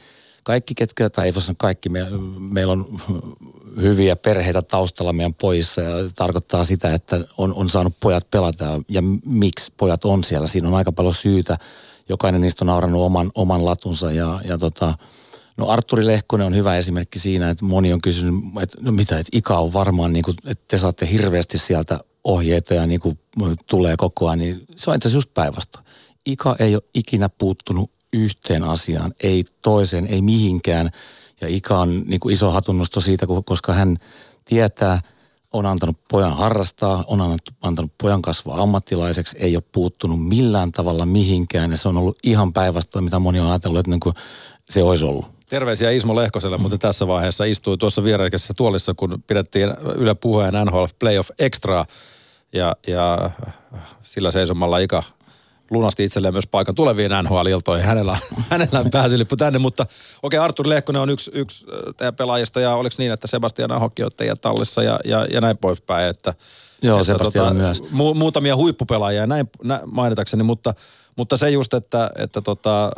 kaikki 0.47 0.75
ketkä, 0.75 1.09
tai 1.09 1.25
ei 1.25 1.33
voi 1.33 1.41
sanoa 1.41 1.55
kaikki, 1.57 1.89
me, 1.89 2.07
meillä 2.39 2.73
on 2.73 3.01
hyviä 3.81 4.15
perheitä 4.15 4.61
taustalla 4.61 5.13
meidän 5.13 5.33
pojissa 5.33 5.81
ja 5.81 5.91
tarkoittaa 6.15 6.65
sitä, 6.65 6.93
että 6.93 7.25
on, 7.37 7.53
on 7.53 7.69
saanut 7.69 7.99
pojat 7.99 8.29
pelata 8.29 8.63
ja, 8.63 8.81
ja 8.89 9.01
miksi 9.25 9.73
pojat 9.77 10.05
on 10.05 10.23
siellä. 10.23 10.47
Siinä 10.47 10.67
on 10.67 10.73
aika 10.73 10.91
paljon 10.91 11.13
syytä. 11.13 11.57
Jokainen 12.09 12.41
niistä 12.41 12.65
on 12.65 12.67
naurannut 12.67 13.01
oman, 13.01 13.31
oman 13.35 13.65
latunsa 13.65 14.11
ja, 14.11 14.41
ja 14.45 14.57
tota, 14.57 14.93
No 15.57 15.67
Arturi 15.67 16.05
Lehkonen 16.05 16.47
on 16.47 16.55
hyvä 16.55 16.77
esimerkki 16.77 17.19
siinä, 17.19 17.49
että 17.49 17.65
moni 17.65 17.93
on 17.93 18.01
kysynyt, 18.01 18.33
että 18.61 18.77
no 18.81 18.91
mitä, 18.91 19.19
että 19.19 19.37
Ika 19.37 19.59
on 19.59 19.73
varmaan, 19.73 20.13
niin 20.13 20.23
kuin, 20.23 20.35
että 20.45 20.63
te 20.67 20.77
saatte 20.77 21.09
hirveästi 21.11 21.57
sieltä 21.57 21.99
ohjeita 22.23 22.73
ja 22.73 22.87
niin 22.87 22.99
kuin 22.99 23.19
tulee 23.69 23.95
koko 23.97 24.27
ajan, 24.27 24.39
niin 24.39 24.65
se 24.75 24.89
on 24.89 24.95
itse 24.95 25.07
asiassa 25.07 25.17
just 25.17 25.33
päinvastoin. 25.33 25.85
Ika 26.25 26.55
ei 26.59 26.75
ole 26.75 26.83
ikinä 26.93 27.29
puuttunut 27.29 27.96
yhteen 28.17 28.63
asiaan, 28.63 29.13
ei 29.23 29.45
toiseen, 29.61 30.07
ei 30.07 30.21
mihinkään. 30.21 30.89
Ja 31.41 31.47
Ika 31.47 31.79
on 31.79 32.03
niin 32.05 32.19
kuin 32.19 32.33
iso 32.33 32.51
hatunnosto 32.51 33.01
siitä, 33.01 33.27
koska 33.45 33.73
hän 33.73 33.97
tietää, 34.45 35.01
on 35.53 35.65
antanut 35.65 35.97
pojan 36.09 36.37
harrastaa, 36.37 37.03
on 37.07 37.37
antanut 37.61 37.91
pojan 38.01 38.21
kasvaa 38.21 38.61
ammattilaiseksi, 38.61 39.37
ei 39.39 39.55
ole 39.55 39.63
puuttunut 39.71 40.27
millään 40.27 40.71
tavalla 40.71 41.05
mihinkään. 41.05 41.71
Ja 41.71 41.77
se 41.77 41.87
on 41.87 41.97
ollut 41.97 42.17
ihan 42.23 42.53
päinvastoin, 42.53 43.05
mitä 43.05 43.19
moni 43.19 43.39
on 43.39 43.49
ajatellut, 43.49 43.79
että 43.79 43.89
niin 43.89 43.99
kuin 43.99 44.15
se 44.69 44.83
olisi 44.83 45.05
ollut. 45.05 45.25
Terveisiä 45.49 45.91
Ismo 45.91 46.15
Lehkoselle, 46.15 46.57
mutta 46.57 46.77
tässä 46.77 47.07
vaiheessa 47.07 47.43
istui 47.43 47.77
tuossa 47.77 48.03
viereikäisessä 48.03 48.53
tuolissa, 48.53 48.93
kun 48.93 49.23
pidettiin 49.27 49.69
Yle 49.95 50.15
Puheen 50.15 50.53
NHL 50.65 50.85
Playoff 50.99 51.29
Extra. 51.39 51.85
Ja, 52.53 52.75
ja 52.87 53.29
sillä 54.01 54.31
seisomalla 54.31 54.77
Ika 54.79 55.03
lunasti 55.71 56.03
itselleen 56.03 56.33
myös 56.33 56.47
paikan 56.47 56.75
tuleviin 56.75 57.11
NHL-iltoihin. 57.23 57.85
Hänellä, 57.85 58.17
hänellä 58.51 58.79
on 58.79 58.91
pääsylippu 58.91 59.37
tänne, 59.37 59.59
mutta 59.59 59.83
okei, 60.23 60.37
okay, 60.37 60.45
Artur 60.45 60.69
Lehkonen 60.69 61.01
on 61.01 61.09
yksi, 61.09 61.31
yksi 61.33 61.65
teidän 61.97 62.15
pelaajista 62.15 62.59
ja 62.59 62.75
oliko 62.75 62.95
niin, 62.97 63.11
että 63.11 63.27
Sebastian 63.27 63.71
Ahokki 63.71 64.03
on 64.03 64.11
teidän 64.17 64.37
tallissa 64.41 64.83
ja, 64.83 64.99
ja, 65.05 65.25
ja 65.25 65.41
näin 65.41 65.57
poispäin, 65.57 66.09
että 66.09 66.33
Joo, 66.81 66.99
että 66.99 67.05
Sebastian 67.05 67.45
tota, 67.45 67.53
myös. 67.53 67.91
Mu, 67.91 68.13
muutamia 68.13 68.55
huippupelaajia 68.55 69.27
näin, 69.27 69.45
näin 69.63 69.81
mainitakseni, 69.85 70.43
mutta, 70.43 70.73
mutta 71.15 71.37
se 71.37 71.49
just, 71.49 71.73
että, 71.73 72.11
että 72.15 72.41
tota, 72.41 72.91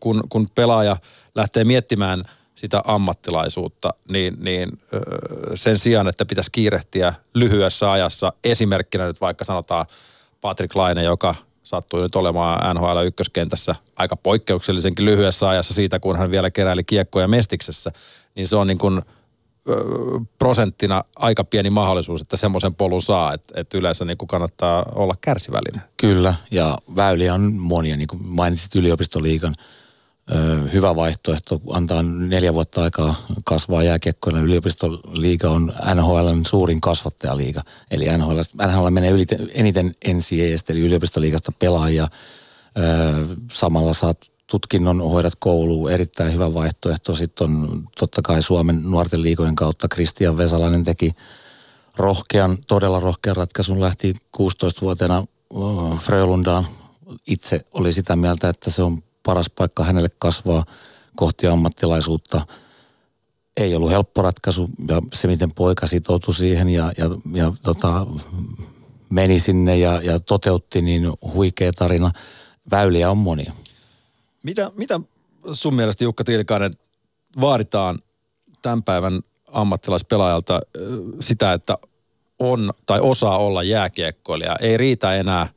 kun, 0.00 0.22
kun 0.28 0.48
pelaaja 0.54 0.96
lähtee 1.34 1.64
miettimään 1.64 2.24
sitä 2.54 2.82
ammattilaisuutta, 2.84 3.94
niin, 4.08 4.36
niin 4.40 4.80
sen 5.54 5.78
sijaan, 5.78 6.08
että 6.08 6.24
pitäisi 6.24 6.50
kiirehtiä 6.52 7.14
lyhyessä 7.34 7.92
ajassa, 7.92 8.32
esimerkkinä 8.44 9.06
nyt 9.06 9.20
vaikka 9.20 9.44
sanotaan 9.44 9.86
Patrick 10.40 10.76
Laine, 10.76 11.02
joka 11.02 11.34
sattui 11.64 12.02
nyt 12.02 12.16
olemaan 12.16 12.76
NHL 12.76 13.06
ykköskentässä 13.06 13.74
aika 13.96 14.16
poikkeuksellisenkin 14.16 15.04
lyhyessä 15.04 15.48
ajassa 15.48 15.74
siitä, 15.74 16.00
kun 16.00 16.18
hän 16.18 16.30
vielä 16.30 16.50
keräili 16.50 16.84
kiekkoja 16.84 17.28
Mestiksessä, 17.28 17.92
niin 18.34 18.48
se 18.48 18.56
on 18.56 18.66
niin 18.66 18.78
kuin 18.78 19.02
prosenttina 20.38 21.04
aika 21.16 21.44
pieni 21.44 21.70
mahdollisuus, 21.70 22.20
että 22.20 22.36
semmoisen 22.36 22.74
polun 22.74 23.02
saa, 23.02 23.34
että, 23.34 23.60
että 23.60 23.78
yleensä 23.78 24.04
niin 24.04 24.18
kuin 24.18 24.28
kannattaa 24.28 24.86
olla 24.94 25.14
kärsivällinen. 25.20 25.82
Kyllä, 25.96 26.34
ja 26.50 26.78
väyliä 26.96 27.34
on 27.34 27.52
monia, 27.52 27.96
niin 27.96 28.08
kuin 28.08 28.26
mainitsit 28.26 28.74
yliopistoliikan– 28.74 29.54
hyvä 30.72 30.96
vaihtoehto 30.96 31.60
antaa 31.70 32.02
neljä 32.02 32.54
vuotta 32.54 32.82
aikaa 32.82 33.26
kasvaa 33.44 33.82
jääkiekkoilla. 33.82 34.40
Yliopistoliiga 34.40 35.50
on 35.50 35.72
NHLn 35.94 36.46
suurin 36.46 36.80
kasvattajaliiga. 36.80 37.62
Eli 37.90 38.06
NHL, 38.18 38.40
NHL 38.66 38.90
menee 38.90 39.10
yliten, 39.10 39.50
eniten 39.54 39.94
NCAAstä 40.08 40.72
eli 40.72 40.80
yliopistoliigasta 40.80 41.52
pelaajia. 41.58 42.08
Samalla 43.52 43.94
saat 43.94 44.18
tutkinnon, 44.46 45.00
hoidat 45.10 45.32
kouluun, 45.38 45.90
erittäin 45.92 46.32
hyvä 46.32 46.54
vaihtoehto. 46.54 47.16
Sitten 47.16 47.46
on 47.46 47.84
totta 47.98 48.22
kai 48.22 48.42
Suomen 48.42 48.82
nuorten 48.82 49.22
liikojen 49.22 49.54
kautta 49.54 49.88
Kristian 49.88 50.36
Vesalainen 50.36 50.84
teki 50.84 51.12
rohkean, 51.96 52.58
todella 52.66 53.00
rohkean 53.00 53.36
ratkaisun. 53.36 53.80
Lähti 53.80 54.14
16-vuotiaana 54.36 55.24
Frölundaan. 55.98 56.66
Itse 57.26 57.64
oli 57.72 57.92
sitä 57.92 58.16
mieltä, 58.16 58.48
että 58.48 58.70
se 58.70 58.82
on 58.82 59.02
paras 59.24 59.50
paikka 59.50 59.84
hänelle 59.84 60.08
kasvaa 60.18 60.64
kohti 61.16 61.46
ammattilaisuutta. 61.46 62.46
Ei 63.56 63.74
ollut 63.74 63.90
helppo 63.90 64.22
ratkaisu 64.22 64.70
ja 64.88 65.02
se, 65.12 65.28
miten 65.28 65.50
poika 65.50 65.86
sitoutui 65.86 66.34
siihen 66.34 66.68
ja, 66.68 66.92
ja, 66.98 67.04
ja 67.32 67.52
tota, 67.62 68.06
meni 69.10 69.38
sinne 69.38 69.78
ja, 69.78 70.02
ja 70.02 70.20
toteutti, 70.20 70.82
niin 70.82 71.12
huikea 71.34 71.72
tarina. 71.72 72.10
Väyliä 72.70 73.10
on 73.10 73.18
monia. 73.18 73.52
Mitä, 74.42 74.70
mitä 74.76 75.00
sun 75.52 75.74
mielestä 75.74 76.04
Jukka 76.04 76.24
Tiilikainen 76.24 76.74
vaaditaan 77.40 77.98
tämän 78.62 78.82
päivän 78.82 79.20
ammattilaispelaajalta 79.52 80.60
sitä, 81.20 81.52
että 81.52 81.78
on 82.38 82.72
tai 82.86 83.00
osaa 83.00 83.38
olla 83.38 83.62
jääkiekkoilija? 83.62 84.56
Ei 84.60 84.76
riitä 84.76 85.14
enää– 85.14 85.48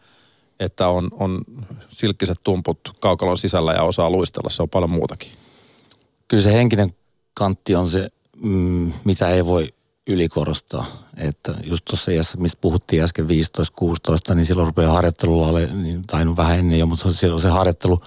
että 0.60 0.88
on, 0.88 1.10
on 1.12 1.42
silkkiset 1.90 2.38
tumput 2.44 2.80
kaukalon 3.00 3.38
sisällä 3.38 3.74
ja 3.74 3.84
osaa 3.84 4.10
luistella. 4.10 4.50
Se 4.50 4.62
on 4.62 4.70
paljon 4.70 4.92
muutakin. 4.92 5.32
Kyllä 6.28 6.44
se 6.44 6.54
henkinen 6.54 6.96
kantti 7.34 7.76
on 7.76 7.90
se, 7.90 8.08
mm, 8.44 8.92
mitä 9.04 9.30
ei 9.30 9.46
voi 9.46 9.74
ylikorostaa. 10.08 10.86
Että 11.18 11.56
just 11.64 11.86
tuossa 11.86 12.12
iässä, 12.12 12.38
mistä 12.38 12.58
puhuttiin 12.62 13.04
äsken 13.04 13.28
15-16, 13.28 14.34
niin 14.36 14.46
silloin 14.46 14.68
rupeaa 14.68 14.92
harjoittelulla 14.92 15.48
ole, 15.48 15.70
niin, 15.74 16.08
tai 16.08 16.26
no 16.26 16.36
vähän 16.38 16.60
ennen 16.60 16.80
jo, 16.80 16.86
mutta 16.86 17.14
silloin 17.14 17.42
se 17.42 17.50
harjoittelu 17.50 18.02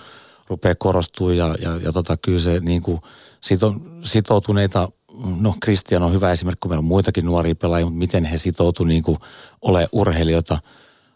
rupeaa 0.49 0.75
korostua 0.75 1.35
ja, 1.35 1.57
ja, 1.63 1.77
ja 1.77 1.93
tota, 1.93 2.17
kyllä 2.17 2.41
se 2.41 2.61
niin 2.61 2.83
kuin 2.83 3.01
sito, 3.40 3.75
sitoutuneita, 4.05 4.88
no 5.40 5.55
Kristian 5.61 6.03
on 6.03 6.13
hyvä 6.13 6.33
esimerkki, 6.33 6.61
kun 6.61 6.71
meillä 6.71 6.81
on 6.81 6.85
muitakin 6.85 7.25
nuoria 7.25 7.55
pelaajia, 7.55 7.87
mutta 7.87 7.98
miten 7.98 8.25
he 8.25 8.38
sitoutuivat 8.38 8.88
niin 8.88 9.05
ole 9.63 9.88
urheilijoita– 9.92 10.59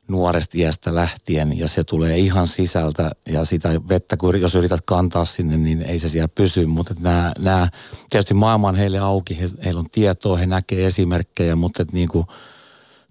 nuoresta 0.08 0.58
iästä 0.58 0.94
lähtien 0.94 1.58
ja 1.58 1.68
se 1.68 1.84
tulee 1.84 2.18
ihan 2.18 2.46
sisältä 2.46 3.10
ja 3.28 3.44
sitä 3.44 3.80
vettä, 3.88 4.16
kun 4.16 4.40
jos 4.40 4.54
yrität 4.54 4.80
kantaa 4.84 5.24
sinne, 5.24 5.56
niin 5.56 5.82
ei 5.82 5.98
se 5.98 6.08
siellä 6.08 6.28
pysy. 6.34 6.66
Mutta 6.66 6.94
nämä, 7.00 7.32
nämä, 7.38 7.68
tietysti 8.10 8.34
maailma 8.34 8.68
on 8.68 8.76
heille 8.76 8.98
auki, 8.98 9.40
he, 9.40 9.48
heillä 9.64 9.80
on 9.80 9.90
tietoa, 9.90 10.36
he 10.36 10.46
näkee 10.46 10.86
esimerkkejä, 10.86 11.56
mutta 11.56 11.82
että 11.82 11.94
niin 11.94 12.08
kuin, 12.08 12.26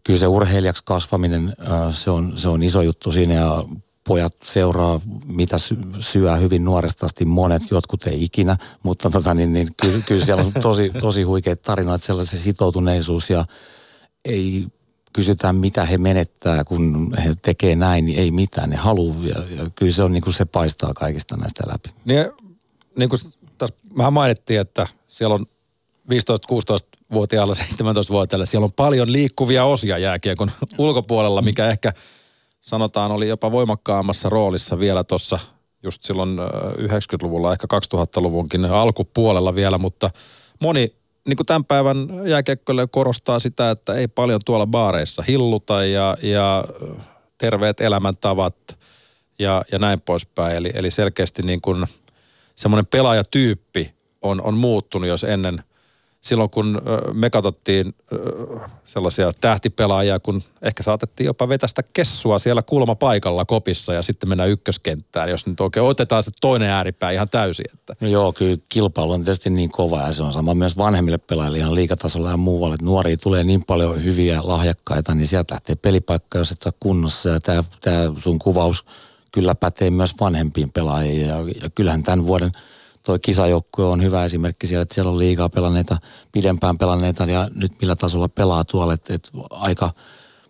kyllä 0.04 0.20
se 0.20 0.28
urheilijaksi 0.28 0.84
kasvaminen, 0.86 1.56
se 1.94 2.12
on, 2.12 2.34
se 2.36 2.50
on 2.50 2.64
iso 2.64 2.82
juttu 2.82 3.12
siinä 3.12 3.34
ja 3.34 3.66
pojat 4.08 4.34
seuraa, 4.44 5.02
mitä 5.26 5.58
sy- 5.58 5.78
syö 6.00 6.36
hyvin 6.36 6.66
nuoresta 6.66 7.06
asti 7.06 7.26
monet, 7.26 7.62
jotkut 7.72 8.08
ei 8.08 8.24
ikinä, 8.24 8.58
mutta 8.84 9.10
tota, 9.10 9.34
niin, 9.34 9.54
niin, 9.54 9.68
kyllä, 9.82 10.00
kyllä 10.06 10.26
siellä 10.26 10.44
on 10.44 10.54
tosi, 10.62 10.92
tosi 11.00 11.24
huikeita 11.24 11.64
tarinoita, 11.64 12.06
sellaisen 12.06 12.40
sitoutuneisuus 12.40 13.30
ja 13.30 13.46
ei 14.26 14.68
kysytään, 15.14 15.56
mitä 15.56 15.86
he 15.86 15.98
menettää, 15.98 16.64
kun 16.64 17.14
he 17.24 17.36
tekee 17.42 17.76
näin, 17.76 18.06
niin 18.06 18.20
ei 18.20 18.32
mitään. 18.32 18.70
Ne 18.70 18.76
haluaa 18.76 19.16
ja, 19.24 19.56
ja 19.56 19.70
kyllä 19.76 19.92
se 19.92 20.04
on 20.04 20.14
niin 20.14 20.24
kuin 20.24 20.34
se 20.34 20.46
paistaa 20.46 20.94
kaikista 20.94 21.38
näistä 21.38 21.64
läpi. 21.68 21.90
Niin, 22.06 22.26
niin 22.98 23.10
kuin 23.10 23.20
tässä 23.58 23.76
vähän 23.98 24.14
mainittiin, 24.14 24.60
että 24.60 24.88
siellä 25.08 25.36
on 25.36 25.46
15-16 26.10 26.94
16-vuotiaalla, 27.14 27.54
17-vuotiaalla, 27.54 28.46
siellä 28.46 28.66
on 28.66 28.74
paljon 28.76 29.12
liikkuvia 29.12 29.66
osia 29.66 29.98
jääkiekon 29.98 30.52
ulkopuolella, 30.78 31.42
mikä 31.42 31.70
ehkä 31.70 31.94
sanotaan 32.62 33.12
oli 33.12 33.28
jopa 33.28 33.52
voimakkaammassa 33.52 34.30
roolissa 34.30 34.80
vielä 34.80 35.04
tuossa 35.04 35.40
just 35.84 36.04
silloin 36.04 36.40
90-luvulla, 36.80 37.52
ehkä 37.52 37.68
2000-luvunkin 37.96 38.66
alkupuolella 38.66 39.56
vielä, 39.56 39.78
mutta 39.78 40.12
moni 40.62 40.96
niin 41.28 41.38
kuin 41.38 41.48
tämän 41.48 41.66
päivän 41.66 41.98
jääkiekkoille 42.26 42.88
korostaa 42.88 43.40
sitä, 43.40 43.72
että 43.72 43.94
ei 43.94 44.08
paljon 44.08 44.42
tuolla 44.46 44.68
baareissa 44.68 45.24
hilluta 45.28 45.86
ja, 45.86 46.18
ja 46.22 46.66
terveet 47.38 47.82
elämäntavat 47.82 48.56
ja, 49.40 49.66
ja 49.72 49.80
näin 49.80 50.02
poispäin. 50.02 50.56
Eli, 50.56 50.72
eli 50.74 50.92
selkeästi 50.92 51.42
niin 51.42 51.62
kuin 51.62 51.86
semmoinen 52.56 52.88
pelaajatyyppi 52.88 53.94
on, 54.22 54.42
on 54.42 54.54
muuttunut, 54.54 55.08
jos 55.08 55.24
ennen– 55.24 55.64
silloin 56.24 56.50
kun 56.50 56.82
me 57.14 57.30
katsottiin 57.30 57.96
sellaisia 58.86 59.32
tähtipelaajia, 59.42 60.20
kun 60.20 60.44
ehkä 60.62 60.84
saatettiin 60.84 61.26
jopa 61.26 61.50
vetästä 61.50 61.84
kessua 61.94 62.40
siellä 62.40 62.62
kulmapaikalla 62.62 63.46
kopissa 63.46 63.94
ja 63.94 64.02
sitten 64.02 64.30
mennä 64.30 64.46
ykköskenttään, 64.46 65.30
jos 65.30 65.48
nyt 65.48 65.60
oikein 65.60 65.86
otetaan 65.86 66.24
se 66.24 66.32
toinen 66.42 66.70
ääripää 66.70 67.12
ihan 67.12 67.30
täysin. 67.30 67.66
Että. 67.74 67.96
No 68.00 68.08
joo, 68.08 68.34
kyllä 68.34 68.58
kilpailu 68.70 69.12
on 69.12 69.24
tietysti 69.24 69.50
niin 69.50 69.72
kova 69.72 70.02
ja 70.02 70.14
se 70.14 70.24
on 70.24 70.32
sama 70.32 70.54
myös 70.54 70.78
vanhemmille 70.78 71.18
pelaajille 71.18 71.58
ihan 71.58 71.76
liikatasolla 71.76 72.30
ja 72.30 72.38
muualle. 72.38 72.74
Että 72.74 72.86
nuoria 72.86 73.18
tulee 73.18 73.44
niin 73.44 73.66
paljon 73.66 74.04
hyviä 74.04 74.40
lahjakkaita, 74.44 75.16
niin 75.16 75.28
sieltä 75.28 75.54
lähtee 75.54 75.76
pelipaikka, 75.76 76.38
jos 76.38 76.52
et 76.52 76.62
saa 76.62 76.74
kunnossa 76.80 77.30
ja 77.30 77.40
tämä, 77.40 77.64
tämä 77.82 78.14
sun 78.20 78.40
kuvaus 78.40 78.86
kyllä 79.32 79.56
pätee 79.56 79.90
myös 79.90 80.16
vanhempiin 80.20 80.72
pelaajiin 80.72 81.28
ja, 81.28 81.36
ja 81.62 81.70
kyllähän 81.76 82.04
tämän 82.04 82.28
vuoden– 82.28 82.52
toi 83.04 83.20
kisajoukkue 83.20 83.86
on 83.86 84.04
hyvä 84.04 84.26
esimerkki 84.26 84.68
siellä, 84.68 84.82
että 84.82 84.96
siellä 84.96 85.12
on 85.12 85.20
liikaa 85.20 85.50
pelanneita, 85.50 85.98
pidempään 86.32 86.78
pelanneita 86.78 87.26
ja 87.26 87.50
nyt 87.56 87.72
millä 87.82 87.96
tasolla 87.96 88.30
pelaa 88.30 88.64
tuolla, 88.64 88.94
että, 88.94 89.14
että 89.14 89.30
aika 89.50 89.92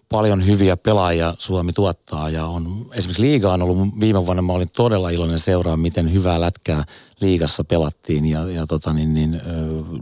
paljon 0.09 0.45
hyviä 0.45 0.77
pelaajia 0.77 1.33
Suomi 1.37 1.73
tuottaa 1.73 2.29
ja 2.29 2.45
on, 2.45 2.85
esimerkiksi 2.93 3.21
liiga 3.21 3.53
on 3.53 3.61
ollut 3.61 3.99
viime 3.99 4.25
vuonna, 4.25 4.41
mä 4.41 4.53
olin 4.53 4.69
todella 4.75 5.09
iloinen 5.09 5.39
seuraa, 5.39 5.77
miten 5.77 6.13
hyvää 6.13 6.41
lätkää 6.41 6.83
liigassa 7.21 7.63
pelattiin 7.63 8.25
ja, 8.25 8.49
ja 8.49 8.67
tota 8.67 8.93
niin, 8.93 9.13
niin, 9.13 9.41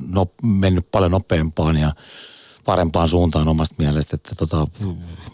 no, 0.07 0.27
mennyt 0.43 0.91
paljon 0.91 1.11
nopeampaan 1.11 1.77
ja 1.77 1.93
parempaan 2.65 3.09
suuntaan 3.09 3.47
omasta 3.47 3.75
mielestä, 3.77 4.15
että 4.15 4.35
tota, 4.35 4.67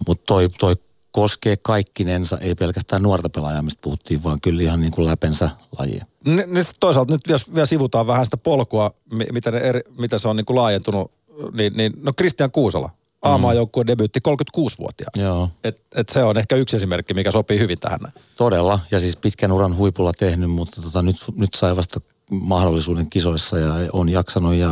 mutta 0.08 0.24
toi, 0.28 0.50
toi 0.60 0.76
koskee 1.18 1.58
kaikkinensa, 1.62 2.38
ei 2.38 2.56
pelkästään 2.56 3.02
nuorta 3.02 3.30
pelaajaa, 3.30 3.62
mistä 3.62 3.82
puhuttiin, 3.82 4.24
vaan 4.24 4.42
kyllä 4.42 4.62
ihan 4.62 4.80
niin 4.80 4.92
kuin 4.92 5.08
läpensä 5.08 5.50
lajia. 5.80 6.06
Niin 6.26 6.48
toisaalta 6.80 7.14
nyt 7.14 7.22
vielä, 7.28 7.40
vielä 7.54 7.66
sivutaan 7.66 8.08
vähän 8.08 8.26
sitä 8.26 8.38
polkua, 8.38 8.92
miten, 9.32 9.56
eri, 9.56 9.82
miten 10.00 10.20
se 10.20 10.28
on 10.28 10.36
niin 10.36 10.46
kuin 10.46 10.58
laajentunut. 10.58 11.12
Niin, 11.54 11.74
niin, 11.74 11.94
no 12.02 12.14
Kristian 12.14 12.52
Kuusala, 12.52 12.90
A-maajoukkueen 13.22 13.86
mm. 13.86 13.88
debyytti 13.88 14.20
36-vuotiaana. 14.28 15.24
Joo. 15.24 15.50
Et, 15.64 15.82
et 15.96 16.10
se 16.10 16.24
on 16.24 16.38
ehkä 16.38 16.56
yksi 16.56 16.78
esimerkki, 16.78 17.14
mikä 17.14 17.32
sopii 17.32 17.60
hyvin 17.60 17.80
tähän. 17.80 18.00
Todella, 18.36 18.80
ja 18.92 19.00
siis 19.00 19.16
pitkän 19.16 19.52
uran 19.52 19.78
huipulla 19.78 20.14
tehnyt, 20.14 20.52
mutta 20.52 20.82
tota, 20.82 21.02
nyt, 21.02 21.16
nyt 21.36 21.54
sai 21.54 21.76
vasta 21.76 22.02
mahdollisuuden 22.32 23.10
kisoissa 23.10 23.58
ja 23.58 23.74
on 23.94 24.10
jaksanut 24.10 24.54
ja 24.54 24.72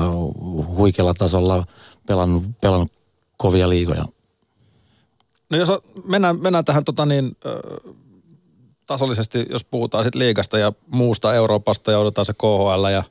huikealla 0.67 1.13
tasolla 1.13 1.65
pelannut, 2.07 2.43
pelannut 2.61 2.91
kovia 3.37 3.69
liigoja. 3.69 4.05
No 5.49 5.57
jos 5.57 5.69
mennään, 6.07 6.41
mennään 6.41 6.65
tähän 6.65 6.83
tota 6.83 7.05
niin, 7.05 7.37
tasollisesti, 8.85 9.45
jos 9.49 9.63
puhutaan 9.63 10.03
sitten 10.03 10.19
liigasta 10.19 10.57
ja 10.57 10.73
muusta 10.87 11.33
Euroopasta 11.33 11.91
ja 11.91 11.99
odotetaan 11.99 12.25
se 12.25 12.33
KHL 12.33 12.85
ja 12.91 13.03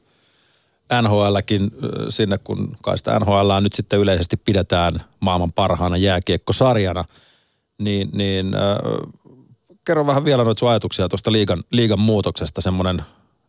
NHLkin 1.02 1.70
sinne, 2.08 2.38
kun 2.38 2.76
kai 2.82 2.98
sitä 2.98 3.18
NHL 3.18 3.60
nyt 3.60 3.72
sitten 3.72 3.98
yleisesti 3.98 4.36
pidetään 4.36 4.94
maailman 5.20 5.52
parhaana 5.52 5.96
jääkiekkosarjana, 5.96 7.04
niin, 7.78 8.10
niin 8.12 8.52
kerro 9.84 10.06
vähän 10.06 10.24
vielä 10.24 10.44
noita 10.44 10.58
sun 10.58 10.70
ajatuksia 10.70 11.08
tuosta 11.08 11.32
liigan, 11.32 11.64
liigan 11.70 12.00
muutoksesta, 12.00 12.60
semmoinen, 12.60 13.02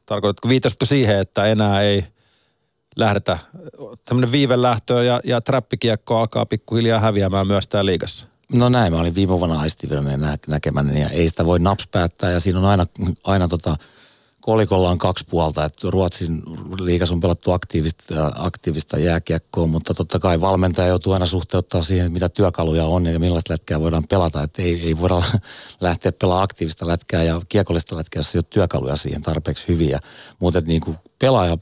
tarkoitatko, 0.05 0.49
viitasitko 0.49 0.85
siihen, 0.85 1.19
että 1.19 1.45
enää 1.45 1.81
ei 1.81 2.05
lähdetä, 2.95 3.37
tämmöinen 4.05 4.31
viivelähtöä 4.31 5.03
ja, 5.03 5.21
ja 5.23 5.41
trappikiekko 5.41 6.19
alkaa 6.19 6.45
pikkuhiljaa 6.45 6.99
häviämään 6.99 7.47
myös 7.47 7.67
täällä 7.67 7.89
liigassa? 7.89 8.27
No 8.53 8.69
näin, 8.69 8.93
mä 8.93 8.99
olin 8.99 9.15
viime 9.15 9.39
vuonna 9.39 9.59
aistivirallinen 9.59 10.21
nä- 10.21 10.37
näkemäni 10.47 11.01
ja 11.01 11.09
ei 11.09 11.29
sitä 11.29 11.45
voi 11.45 11.59
naps 11.59 11.87
päättää 11.87 12.31
ja 12.31 12.39
siinä 12.39 12.59
on 12.59 12.65
aina, 12.65 12.85
aina 13.23 13.47
tota, 13.47 13.77
kolikolla 14.45 14.89
on 14.89 14.97
kaksi 14.97 15.25
puolta, 15.29 15.65
että 15.65 15.87
Ruotsin 15.89 16.43
liikas 16.79 17.11
on 17.11 17.19
pelattu 17.19 17.51
aktiivista, 17.51 18.31
aktiivista 18.35 18.99
jääkiekkoa, 18.99 19.67
mutta 19.67 19.93
totta 19.93 20.19
kai 20.19 20.41
valmentaja 20.41 20.87
joutuu 20.87 21.13
aina 21.13 21.25
suhteuttaa 21.25 21.81
siihen, 21.81 22.11
mitä 22.11 22.29
työkaluja 22.29 22.85
on 22.85 23.05
ja 23.05 23.19
millaista 23.19 23.53
lätkää 23.53 23.79
voidaan 23.79 24.07
pelata. 24.07 24.43
Että 24.43 24.61
ei, 24.61 24.81
ei 24.87 24.97
voida 24.97 25.21
lähteä 25.81 26.11
pelaamaan 26.11 26.43
aktiivista 26.43 26.87
lätkää 26.87 27.23
ja 27.23 27.41
kiekollista 27.49 27.97
lätkää, 27.97 28.19
jos 28.19 28.35
ei 28.35 28.39
ole 28.39 28.45
työkaluja 28.49 28.95
siihen 28.95 29.21
tarpeeksi 29.21 29.67
hyviä. 29.67 29.99
Mutta 30.39 30.61
niin 30.61 30.81
kuin 30.81 30.97
pelaaja 31.19 31.57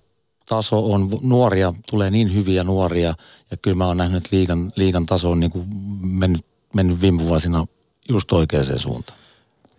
taso 0.46 0.92
on, 0.92 1.10
nuoria, 1.22 1.74
tulee 1.90 2.10
niin 2.10 2.34
hyviä 2.34 2.64
nuoria, 2.64 3.14
ja 3.52 3.58
kyllä 3.58 3.78
mä 3.78 3.88
oon 3.88 3.98
nähnyt, 3.98 4.18
että 4.18 4.36
liigan, 4.36 4.72
liigan 4.76 5.06
taso 5.06 5.32
on 5.32 5.40
niin 5.40 5.52
kuin 5.52 5.68
mennyt 6.02 6.46
mennyt 6.74 7.02
viime 7.02 7.20
vuosina 7.20 7.66
just 8.10 8.32
oikeaan 8.32 8.80
suuntaan. 8.80 9.20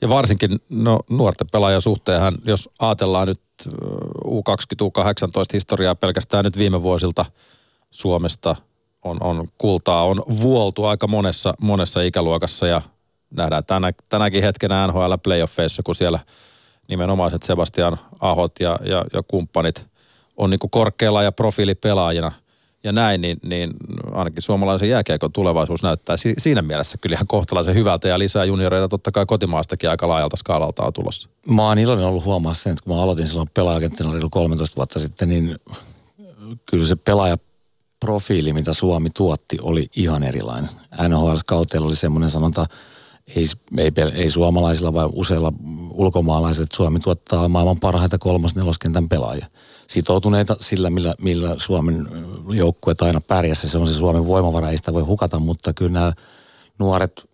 Ja 0.00 0.08
varsinkin 0.08 0.60
no, 0.68 1.00
nuorten 1.10 1.46
pelaajan 1.52 1.82
suhteenhan, 1.82 2.38
jos 2.44 2.68
ajatellaan 2.78 3.28
nyt 3.28 3.40
U20, 4.24 4.84
U18 4.84 5.52
historiaa 5.52 5.94
pelkästään 5.94 6.44
nyt 6.44 6.58
viime 6.58 6.82
vuosilta 6.82 7.26
Suomesta, 7.90 8.56
on, 9.02 9.22
on 9.22 9.48
kultaa, 9.58 10.04
on 10.04 10.22
vuoltu 10.42 10.84
aika 10.84 11.06
monessa, 11.06 11.54
monessa 11.60 12.02
ikäluokassa 12.02 12.66
ja 12.66 12.82
nähdään 13.30 13.64
tänä, 13.64 13.92
tänäkin 14.08 14.42
hetkenä 14.42 14.86
NHL 14.86 15.14
playoffeissa, 15.22 15.82
kun 15.82 15.94
siellä 15.94 16.18
nimenomaiset 16.88 17.42
Sebastian 17.42 17.98
Ahot 18.20 18.52
ja, 18.60 18.78
ja, 18.84 19.04
ja 19.12 19.22
kumppanit 19.22 19.86
on 20.36 20.50
niin 20.50 20.60
korkealla 20.70 21.22
ja 21.22 21.32
profiilipelaajina– 21.32 22.32
ja 22.84 22.92
näin, 22.92 23.20
niin, 23.20 23.38
niin 23.42 23.70
ainakin 24.12 24.42
suomalaisen 24.42 24.88
jääkiekon 24.88 25.32
tulevaisuus 25.32 25.82
näyttää 25.82 26.16
si- 26.16 26.34
siinä 26.38 26.62
mielessä 26.62 26.98
kyllä 26.98 27.14
ihan 27.14 27.26
kohtalaisen 27.26 27.74
hyvältä 27.74 28.08
ja 28.08 28.18
lisää 28.18 28.44
junioreita 28.44 28.88
totta 28.88 29.12
kai 29.12 29.26
kotimaastakin 29.26 29.90
aika 29.90 30.08
laajalta 30.08 30.36
skaalalta 30.36 30.82
on 30.82 30.92
tulossa. 30.92 31.28
Mä 31.48 31.62
oon 31.62 31.78
iloinen 31.78 32.06
ollut 32.06 32.24
huomaa 32.24 32.54
sen, 32.54 32.72
että 32.72 32.84
kun 32.84 32.96
mä 32.96 33.02
aloitin 33.02 33.28
silloin 33.28 33.50
pelaajakenttinä 33.54 34.10
13 34.30 34.76
vuotta 34.76 34.98
sitten, 35.00 35.28
niin 35.28 35.56
kyllä 36.70 36.86
se 36.86 36.96
pelaajaprofiili, 36.96 38.52
mitä 38.52 38.72
Suomi 38.72 39.08
tuotti, 39.10 39.58
oli 39.62 39.86
ihan 39.96 40.22
erilainen. 40.22 40.70
NHL-kauteella 41.08 41.86
oli 41.86 41.96
semmoinen 41.96 42.30
sanonta, 42.30 42.66
ei, 43.36 43.48
ei, 43.78 43.92
ei 44.14 44.30
suomalaisilla, 44.30 44.94
vaan 44.94 45.10
useilla 45.12 45.52
ulkomaalaisilla, 45.90 46.64
että 46.64 46.76
Suomi 46.76 47.00
tuottaa 47.00 47.48
maailman 47.48 47.80
parhaita 47.80 48.18
kolmas-neloskentän 48.18 49.08
pelaajia 49.08 49.46
sitoutuneita 49.86 50.56
sillä, 50.60 50.90
millä, 50.90 51.14
millä 51.20 51.54
Suomen 51.58 52.08
joukkueet 52.50 53.02
aina 53.02 53.20
pärjässä. 53.20 53.68
Se 53.68 53.78
on 53.78 53.86
se 53.86 53.94
Suomen 53.94 54.26
voimavara, 54.26 54.70
ei 54.70 54.76
sitä 54.76 54.92
voi 54.92 55.02
hukata, 55.02 55.38
mutta 55.38 55.72
kyllä 55.72 55.92
nämä 55.92 56.12
nuoret, 56.78 57.28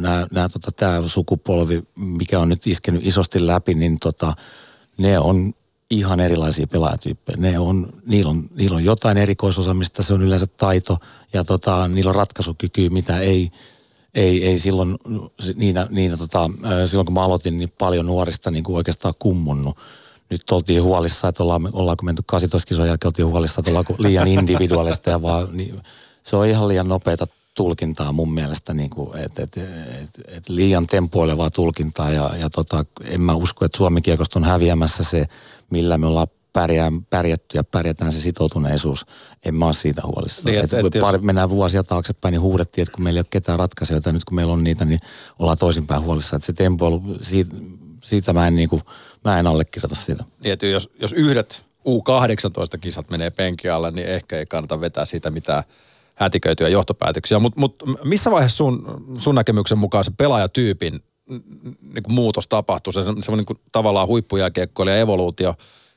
nämä, 0.00 0.26
nämä 0.32 0.48
tota, 0.48 0.72
tämä 0.72 1.08
sukupolvi, 1.08 1.82
mikä 1.96 2.40
on 2.40 2.48
nyt 2.48 2.66
iskenyt 2.66 3.06
isosti 3.06 3.46
läpi, 3.46 3.74
niin 3.74 3.98
tota, 3.98 4.34
ne 4.98 5.18
on 5.18 5.52
ihan 5.90 6.20
erilaisia 6.20 6.66
pelaajatyyppejä. 6.66 7.36
Ne 7.40 7.58
on, 7.58 7.92
niillä, 8.06 8.30
on, 8.30 8.48
niillä 8.56 8.76
on 8.76 8.84
jotain 8.84 9.18
erikoisosaamista, 9.18 10.02
se 10.02 10.14
on 10.14 10.22
yleensä 10.22 10.46
taito 10.46 10.98
ja 11.32 11.44
tota, 11.44 11.88
niillä 11.88 12.08
on 12.08 12.14
ratkaisukyky, 12.14 12.88
mitä 12.88 13.18
ei, 13.18 13.50
ei, 14.14 14.46
ei 14.46 14.58
silloin, 14.58 14.96
niinä, 15.54 15.86
niinä 15.90 16.16
tota, 16.16 16.50
silloin 16.86 17.06
kun 17.06 17.14
mä 17.14 17.24
aloitin, 17.24 17.58
niin 17.58 17.72
paljon 17.78 18.06
nuorista 18.06 18.50
niin 18.50 18.64
kuin 18.64 18.76
oikeastaan 18.76 19.14
kummunnut 19.18 19.76
nyt 20.30 20.50
oltiin 20.50 20.82
huolissa, 20.82 21.28
että 21.28 21.42
ollaan, 21.42 21.68
ollaanko 21.72 22.04
menty 22.04 22.22
18 22.26 22.68
kisojen 22.68 22.88
jälkeen, 22.88 23.08
oltiin 23.08 23.26
huolissa, 23.26 23.60
että 23.60 23.70
ollaanko 23.70 23.94
liian 23.98 24.28
individuaalista 24.28 25.10
ja 25.10 25.22
vaan, 25.22 25.48
niin, 25.52 25.82
se 26.22 26.36
on 26.36 26.46
ihan 26.46 26.68
liian 26.68 26.88
nopeata 26.88 27.26
tulkintaa 27.54 28.12
mun 28.12 28.34
mielestä, 28.34 28.74
niin 28.74 28.90
kuin, 28.90 29.18
että 29.18 29.42
et, 29.42 29.56
et, 29.56 30.10
et 30.28 30.48
liian 30.48 30.86
tempoilevaa 30.86 31.50
tulkintaa 31.50 32.10
ja, 32.10 32.30
ja 32.38 32.50
tota, 32.50 32.84
en 33.04 33.20
mä 33.20 33.34
usko, 33.34 33.64
että 33.64 33.76
Suomi 33.76 34.00
kiekosta 34.00 34.38
on 34.38 34.44
häviämässä 34.44 35.04
se, 35.04 35.26
millä 35.70 35.98
me 35.98 36.06
ollaan 36.06 36.28
pärjää, 36.52 36.92
pärjätty 37.10 37.58
ja 37.58 37.64
pärjätään 37.64 38.12
se 38.12 38.20
sitoutuneisuus. 38.20 39.06
En 39.44 39.54
mä 39.54 39.64
ole 39.64 39.74
siitä 39.74 40.02
huolissa. 40.04 40.48
Niin, 40.48 40.58
et, 40.58 40.72
et, 40.72 40.86
et 40.86 40.94
jos... 40.94 41.22
Mennään 41.22 41.50
vuosia 41.50 41.82
taaksepäin, 41.82 42.32
niin 42.32 42.40
huudettiin, 42.40 42.82
että 42.82 42.92
kun 42.92 43.04
meillä 43.04 43.18
ei 43.18 43.20
ole 43.20 43.26
ketään 43.30 43.58
ratkaisijoita, 43.58 44.12
nyt 44.12 44.24
kun 44.24 44.34
meillä 44.34 44.52
on 44.52 44.64
niitä, 44.64 44.84
niin 44.84 45.00
ollaan 45.38 45.58
toisinpäin 45.58 46.02
huolissa. 46.02 46.36
Että 46.36 46.46
se 46.46 46.52
tempoilu, 46.52 47.02
siitä, 47.20 47.56
siitä 48.06 48.32
mä 48.32 48.46
en, 48.46 48.56
niin 48.56 48.68
kuin, 48.68 48.82
mä 49.24 49.38
en 49.38 49.46
allekirjoita 49.46 49.94
sitä. 49.94 50.24
Niin, 50.40 50.72
jos, 50.72 50.90
jos 51.00 51.12
yhdet 51.12 51.62
U18-kisat 51.88 53.10
menee 53.10 53.30
penki 53.30 53.68
alle, 53.68 53.90
niin 53.90 54.06
ehkä 54.06 54.38
ei 54.38 54.46
kannata 54.46 54.80
vetää 54.80 55.04
siitä 55.04 55.30
mitään 55.30 55.62
hätiköityjä 56.14 56.68
johtopäätöksiä. 56.68 57.38
Mutta 57.38 57.60
mut, 57.60 57.82
missä 58.04 58.30
vaiheessa 58.30 58.56
sun, 58.56 59.04
sun 59.18 59.34
näkemyksen 59.34 59.78
mukaan 59.78 60.04
se 60.04 60.12
pelaajatyypin 60.16 61.02
niin 61.82 62.02
kuin 62.02 62.14
muutos 62.14 62.48
tapahtuu? 62.48 62.92
Se 62.92 63.02
semmoinen 63.02 63.44
niin 63.48 63.60
tavallaan 63.72 64.08
huippujääkiekkoilija 64.08 64.96
evoluutio, 64.96 65.54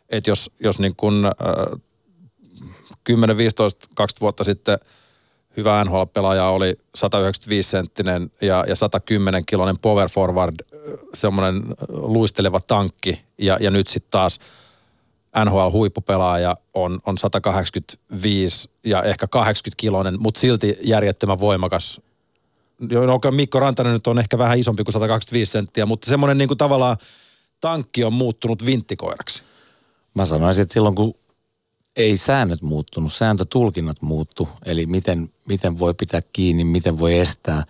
että 0.09 0.29
jos, 0.29 0.51
jos 0.59 0.79
niin 0.79 0.95
kuin, 0.97 1.25
äh, 1.25 1.79
10, 3.03 3.37
15, 3.37 3.87
20 3.95 4.21
vuotta 4.21 4.43
sitten 4.43 4.79
hyvä 5.57 5.83
NHL-pelaaja 5.83 6.45
oli 6.45 6.77
195 6.95 7.69
senttinen 7.69 8.31
ja, 8.41 8.65
ja 8.67 8.75
110 8.75 9.43
kilonen 9.45 9.79
power 9.79 10.09
forward, 10.09 10.55
semmoinen 11.13 11.63
luisteleva 11.89 12.59
tankki 12.59 13.21
ja, 13.37 13.57
ja 13.59 13.71
nyt 13.71 13.87
sitten 13.87 14.11
taas 14.11 14.39
NHL-huippupelaaja 15.45 16.57
on, 16.73 16.99
on 17.05 17.17
185 17.17 18.69
ja 18.83 19.03
ehkä 19.03 19.27
80 19.27 19.77
kilonen, 19.77 20.15
mutta 20.19 20.39
silti 20.39 20.77
järjettömän 20.83 21.39
voimakas. 21.39 22.01
No, 22.79 23.31
Mikko 23.31 23.59
Rantanen 23.59 23.93
nyt 23.93 24.07
on 24.07 24.19
ehkä 24.19 24.37
vähän 24.37 24.59
isompi 24.59 24.83
kuin 24.83 24.93
125 24.93 25.51
senttiä, 25.51 25.85
mutta 25.85 26.09
semmoinen 26.09 26.37
niin 26.37 26.47
kuin 26.47 26.57
tavallaan 26.57 26.97
tankki 27.61 28.03
on 28.03 28.13
muuttunut 28.13 28.65
vinttikoiraksi. 28.65 29.43
Mä 30.15 30.25
sanoisin, 30.25 30.63
että 30.63 30.73
silloin 30.73 30.95
kun 30.95 31.13
ei 31.95 32.17
säännöt 32.17 32.61
muuttunut, 32.61 33.13
sääntötulkinnat 33.13 34.01
muuttu, 34.01 34.49
eli 34.65 34.85
miten, 34.85 35.29
miten 35.47 35.79
voi 35.79 35.93
pitää 35.93 36.21
kiinni, 36.33 36.63
miten 36.63 36.99
voi 36.99 37.17
estää, 37.17 37.63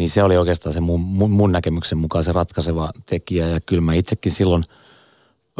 niin 0.00 0.10
se 0.10 0.22
oli 0.22 0.36
oikeastaan 0.36 0.72
se 0.72 0.80
mun, 0.80 1.00
mun, 1.00 1.30
mun 1.30 1.52
näkemyksen 1.52 1.98
mukaan 1.98 2.24
se 2.24 2.32
ratkaiseva 2.32 2.90
tekijä. 3.06 3.48
Ja 3.48 3.60
kyllä 3.60 3.82
mä 3.82 3.94
itsekin 3.94 4.32
silloin 4.32 4.64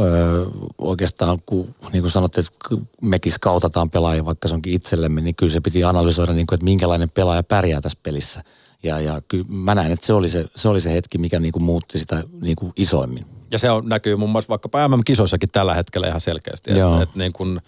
öö, 0.01 0.47
oikeastaan, 0.79 1.39
kun 1.47 1.75
niin 1.93 2.03
kuin 2.03 2.11
sanottiin, 2.11 2.45
että 2.45 2.87
mekin 3.03 3.33
skautataan 3.33 3.91
pelaajia, 3.91 4.25
vaikka 4.25 4.49
se 4.49 4.55
onkin 4.55 4.73
itsellemme, 4.73 5.21
niin 5.21 5.35
kyllä 5.35 5.53
se 5.53 5.61
piti 5.61 5.85
analysoida, 5.85 6.33
niin 6.33 6.47
kuin, 6.47 6.57
että 6.57 6.65
minkälainen 6.65 7.11
pelaaja 7.11 7.43
pärjää 7.43 7.81
tässä 7.81 7.99
pelissä. 8.03 8.45
Ja, 8.83 9.01
ja 9.01 9.21
kyllä 9.29 9.45
mä 9.49 9.75
näen, 9.75 9.93
että 9.93 10.07
se 10.07 10.13
oli 10.13 10.29
se, 10.29 10.45
se, 10.57 10.69
oli 10.69 10.81
se 10.81 10.93
hetki, 10.93 11.19
mikä 11.19 11.41
niin 11.41 11.53
kuin 11.53 11.63
muutti 11.63 11.99
sitä 11.99 12.23
niin 12.41 12.57
kuin 12.57 12.73
isoimmin. 12.77 13.27
Ja 13.51 13.59
se 13.59 13.71
on, 13.71 13.89
näkyy 13.89 14.17
muun 14.17 14.31
muassa 14.31 14.49
vaikkapa 14.49 14.89
MM-kisoissakin 14.89 15.49
tällä 15.53 15.75
hetkellä 15.75 16.09
ihan 16.09 16.21
selkeästi. 16.21 16.71
Että, 16.71 17.03
että 17.03 17.19
niin 17.19 17.33
kuin, 17.33 17.61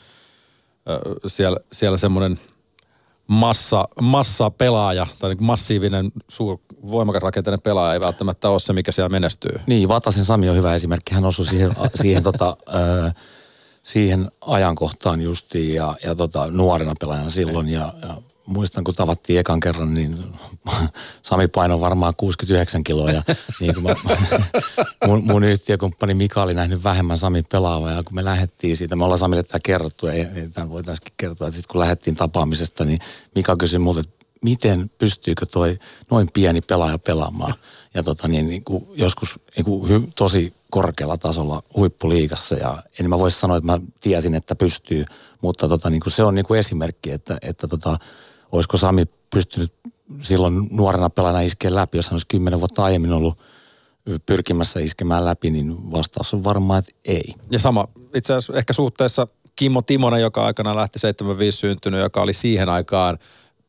siellä, 1.27 1.57
siellä 1.73 1.99
semmoinen 1.99 2.39
massa, 3.29 3.89
massa 4.01 4.51
pelaaja 4.51 5.07
tai 5.19 5.35
niin 5.35 5.45
massiivinen, 5.45 6.13
suur, 6.29 6.59
voimakas 6.91 7.23
rakenteinen 7.23 7.61
pelaaja 7.61 7.95
ei 7.95 8.01
välttämättä 8.01 8.49
ole 8.49 8.61
se, 8.61 8.73
mikä 8.73 8.93
siellä 8.93 9.09
menestyy. 9.09 9.61
Niin, 9.67 9.89
Vatasen 9.89 10.25
Sami 10.25 10.49
on 10.49 10.57
hyvä 10.57 10.75
esimerkki. 10.75 11.15
Hän 11.15 11.25
osui 11.25 11.47
siihen, 11.47 11.73
siihen, 11.95 12.23
tota, 12.23 12.57
siihen 13.83 14.31
ajankohtaan 14.41 15.21
justiin 15.21 15.75
ja, 15.75 15.97
ja 16.05 16.15
tota, 16.15 16.47
nuorena 16.51 16.95
pelaajana 17.01 17.31
silloin. 17.31 17.69
Ja, 17.69 17.93
ja 18.03 18.17
muistan, 18.47 18.85
kun 18.85 18.95
tavattiin 18.95 19.39
ekan 19.39 19.61
kerran, 19.61 19.95
niin 19.95 20.19
Sami 21.23 21.49
painoi 21.49 21.81
varmaan 21.81 22.15
69 22.17 22.85
kiloa. 22.85 23.11
Ja 23.11 23.23
niin 23.61 23.75
kuin 23.75 23.83
mä, 23.83 23.95
mun, 25.07 25.25
mun 25.25 25.45
yhtiökumppani 25.45 26.15
Mika 26.15 26.43
oli 26.43 26.55
nähnyt 26.55 26.85
vähemmän 26.85 27.19
Sami 27.19 27.43
pelaava. 27.43 27.91
Ja 27.91 28.03
kun 28.03 28.15
me 28.15 28.25
lähdettiin 28.25 28.77
siitä, 28.77 28.97
me 28.97 29.05
ollaan 29.05 29.19
Samille 29.19 29.43
tämä 29.43 29.61
kerrottu, 29.65 30.07
ei 30.07 30.27
tämän 30.55 30.71
voitaisiin 30.71 31.13
kertoa. 31.17 31.49
Että 31.49 31.57
sitten 31.57 31.73
kun 31.73 31.81
lähdettiin 31.81 32.17
tapaamisesta, 32.17 32.85
niin 32.85 32.99
Mika 33.35 33.57
kysyi 33.57 33.79
multa, 33.79 34.01
että 34.01 34.27
miten 34.43 34.91
pystyykö 34.99 35.47
toi 35.47 35.79
noin 36.11 36.29
pieni 36.33 36.61
pelaaja 36.61 36.99
pelaamaan. 36.99 37.55
Ja 37.95 38.03
tota, 38.03 38.29
niin, 38.29 38.49
niin 38.49 38.65
kuin 38.65 38.87
joskus 38.95 39.41
niin 39.57 39.65
kuin 39.65 39.89
hy, 39.89 40.03
tosi 40.15 40.55
korkealla 40.71 41.19
tasolla 41.19 41.63
huippuliigassa. 41.77 42.55
Ja 42.55 42.83
en 43.01 43.09
mä 43.09 43.19
voisi 43.19 43.41
sanoa, 43.41 43.57
että 43.57 43.73
mä 43.73 43.81
tiesin, 44.01 44.35
että 44.35 44.55
pystyy, 44.55 45.05
mutta 45.43 45.69
tota, 45.69 45.91
niin 45.91 46.01
kuin 46.01 46.13
se 46.13 46.23
on 46.23 46.35
niin 46.35 46.47
kuin 46.47 46.61
esimerkki, 46.61 47.11
että, 47.11 47.39
että 47.43 47.69
tota, 47.69 47.99
olisiko 48.53 48.77
Sami 48.77 49.05
pystynyt 49.35 49.73
silloin 50.21 50.69
nuorena 50.71 51.11
pelana 51.11 51.41
iskeä 51.41 51.75
läpi, 51.75 51.99
jos 51.99 52.07
hän 52.07 52.15
olisi 52.15 52.27
kymmenen 52.27 52.61
vuotta 52.61 52.85
aiemmin 52.85 53.13
ollut 53.13 53.39
pyrkimässä 54.27 54.81
iskemään 54.81 55.25
läpi, 55.25 55.51
niin 55.51 55.91
vastaus 55.93 56.35
on 56.35 56.45
varmaan, 56.45 56.79
että 56.79 56.93
ei. 57.05 57.35
Ja 57.51 57.59
sama 57.59 57.89
itse 58.15 58.33
asiassa 58.33 58.59
ehkä 58.59 58.73
suhteessa 58.73 59.27
Kimmo 59.57 59.83
Timonen, 59.83 60.21
joka 60.21 60.45
aikana 60.45 60.77
lähti 60.77 60.99
75 60.99 61.59
syntynyt, 61.59 62.01
joka 62.01 62.23
oli 62.23 62.33
siihen 62.33 62.69
aikaan 62.69 63.19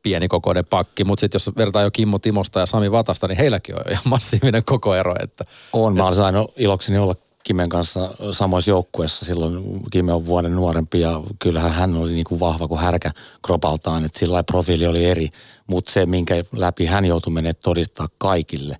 pienikokoinen 0.01 0.65
pakki, 0.65 1.03
mutta 1.03 1.19
sitten 1.19 1.35
jos 1.35 1.51
vertaa 1.57 1.81
jo 1.81 1.91
Kimmo 1.91 2.19
Timosta 2.19 2.59
ja 2.59 2.65
Sami 2.65 2.91
Vatasta, 2.91 3.27
niin 3.27 3.37
heilläkin 3.37 3.75
on 3.75 3.81
jo 3.85 3.91
ihan 3.91 4.03
massiivinen 4.05 4.63
kokoero. 4.65 5.15
Että, 5.23 5.45
on, 5.73 5.95
mä 5.95 6.03
olen 6.03 6.15
saanut 6.15 6.53
ilokseni 6.57 6.97
olla 6.97 7.15
Kimen 7.43 7.69
kanssa 7.69 8.09
samoissa 8.31 8.71
joukkueessa 8.71 9.25
silloin. 9.25 9.83
Kime 9.91 10.13
on 10.13 10.25
vuoden 10.25 10.55
nuorempi 10.55 10.99
ja 10.99 11.21
kyllähän 11.39 11.71
hän 11.71 11.95
oli 11.95 12.11
niin 12.11 12.23
kuin 12.23 12.39
vahva 12.39 12.67
kuin 12.67 12.81
härkä 12.81 13.11
kropaltaan, 13.45 14.05
että 14.05 14.19
sillä 14.19 14.43
profiili 14.43 14.87
oli 14.87 15.05
eri. 15.05 15.29
Mutta 15.67 15.91
se, 15.91 16.05
minkä 16.05 16.35
läpi 16.51 16.85
hän 16.85 17.05
joutui 17.05 17.33
menemään 17.33 17.55
todistaa 17.63 18.07
kaikille, 18.17 18.77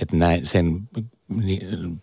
että 0.00 0.16
näin 0.16 0.46
sen 0.46 0.88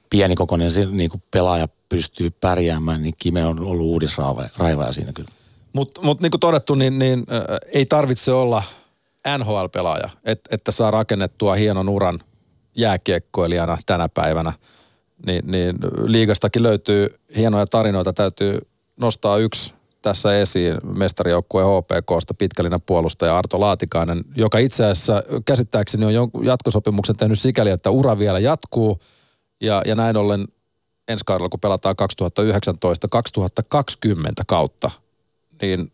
pienikokoinen 0.10 0.72
niin 0.91 1.10
kuin 1.10 1.24
pelaaja 1.32 1.68
pystyy 1.89 2.30
pärjäämään, 2.30 3.03
niin 3.03 3.14
Kime 3.20 3.45
on 3.45 3.60
ollut 3.60 3.86
uudisraivaja 3.86 4.91
siinä 4.91 5.14
kyllä. 5.14 5.30
Mutta 5.74 6.01
mut 6.01 6.22
niin 6.22 6.32
kuin 6.32 6.39
todettu, 6.39 6.76
niin, 6.76 6.99
niin 6.99 7.20
äh, 7.20 7.58
ei 7.74 7.86
tarvitse 7.86 8.32
olla 8.32 8.64
NHL-pelaaja, 9.38 10.10
et, 10.24 10.39
että 10.51 10.72
saa 10.72 10.91
rakennettua 10.91 11.56
hienon 11.56 11.89
uran 11.89 12.20
jääkiekkoilijana 12.76 13.78
tänä 13.86 14.10
päivänä– 14.10 14.53
niin, 15.26 15.51
niin 15.51 15.76
liigastakin 16.05 16.63
löytyy 16.63 17.20
hienoja 17.38 17.68
tarinoita. 17.68 18.13
Täytyy 18.13 18.59
nostaa 18.97 19.38
yksi 19.38 19.74
tässä 20.01 20.39
esiin 20.39 20.78
mestarijoukkueen 20.97 21.68
HPKsta 21.68 22.34
pitkällinen 22.34 22.82
puolustaja 22.82 23.38
Arto 23.38 23.59
Laatikainen, 23.59 24.24
joka 24.36 24.57
itse 24.57 24.86
asiassa 24.86 25.24
käsittääkseni 25.45 26.05
on 26.05 26.13
jonkun 26.13 26.45
jatkosopimuksen 26.45 27.16
tehnyt 27.16 27.39
sikäli, 27.39 27.70
että 27.70 27.89
ura 27.89 28.20
vielä 28.20 28.39
jatkuu 28.39 28.99
ja, 29.61 29.82
ja 29.86 29.95
näin 29.95 30.18
ollen 30.18 30.47
ensi 31.07 31.26
kaudella, 31.26 31.49
kun 31.49 31.59
pelataan 31.59 31.95
2019-2020 32.01 32.05
kautta, 34.47 34.91
niin 35.61 35.91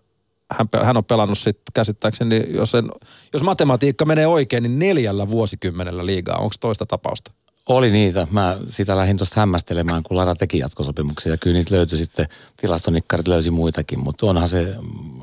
hän, 0.52 0.68
hän 0.84 0.98
on 0.98 1.06
pelannut 1.06 1.38
sitten 1.38 1.74
käsittääkseni, 1.74 2.44
jos, 2.48 2.76
en, 2.76 2.90
jos 3.34 3.44
matematiikka 3.44 4.06
menee 4.06 4.28
oikein, 4.28 4.64
niin 4.64 4.80
neljällä 4.80 5.28
vuosikymmenellä 5.28 6.06
liigaa. 6.06 6.38
Onko 6.38 6.56
toista 6.60 6.86
tapausta? 6.86 7.32
Oli 7.72 7.92
niitä. 7.92 8.28
Mä 8.32 8.58
sitä 8.68 8.98
lähdin 8.98 9.18
tuosta 9.18 9.40
hämmästelemään, 9.40 10.04
kun 10.04 10.18
Lara 10.18 10.36
teki 10.36 10.60
jatkosopimuksia. 10.60 11.32
Ja 11.32 11.38
kyllä 11.38 11.54
niitä 11.54 11.76
löytyi 11.76 11.98
sitten, 11.98 12.28
tilastonikkarit 12.58 13.28
löysi 13.28 13.52
muitakin, 13.52 14.00
mutta 14.00 14.26
onhan 14.26 14.50
se 14.50 14.76
mm, 14.82 15.22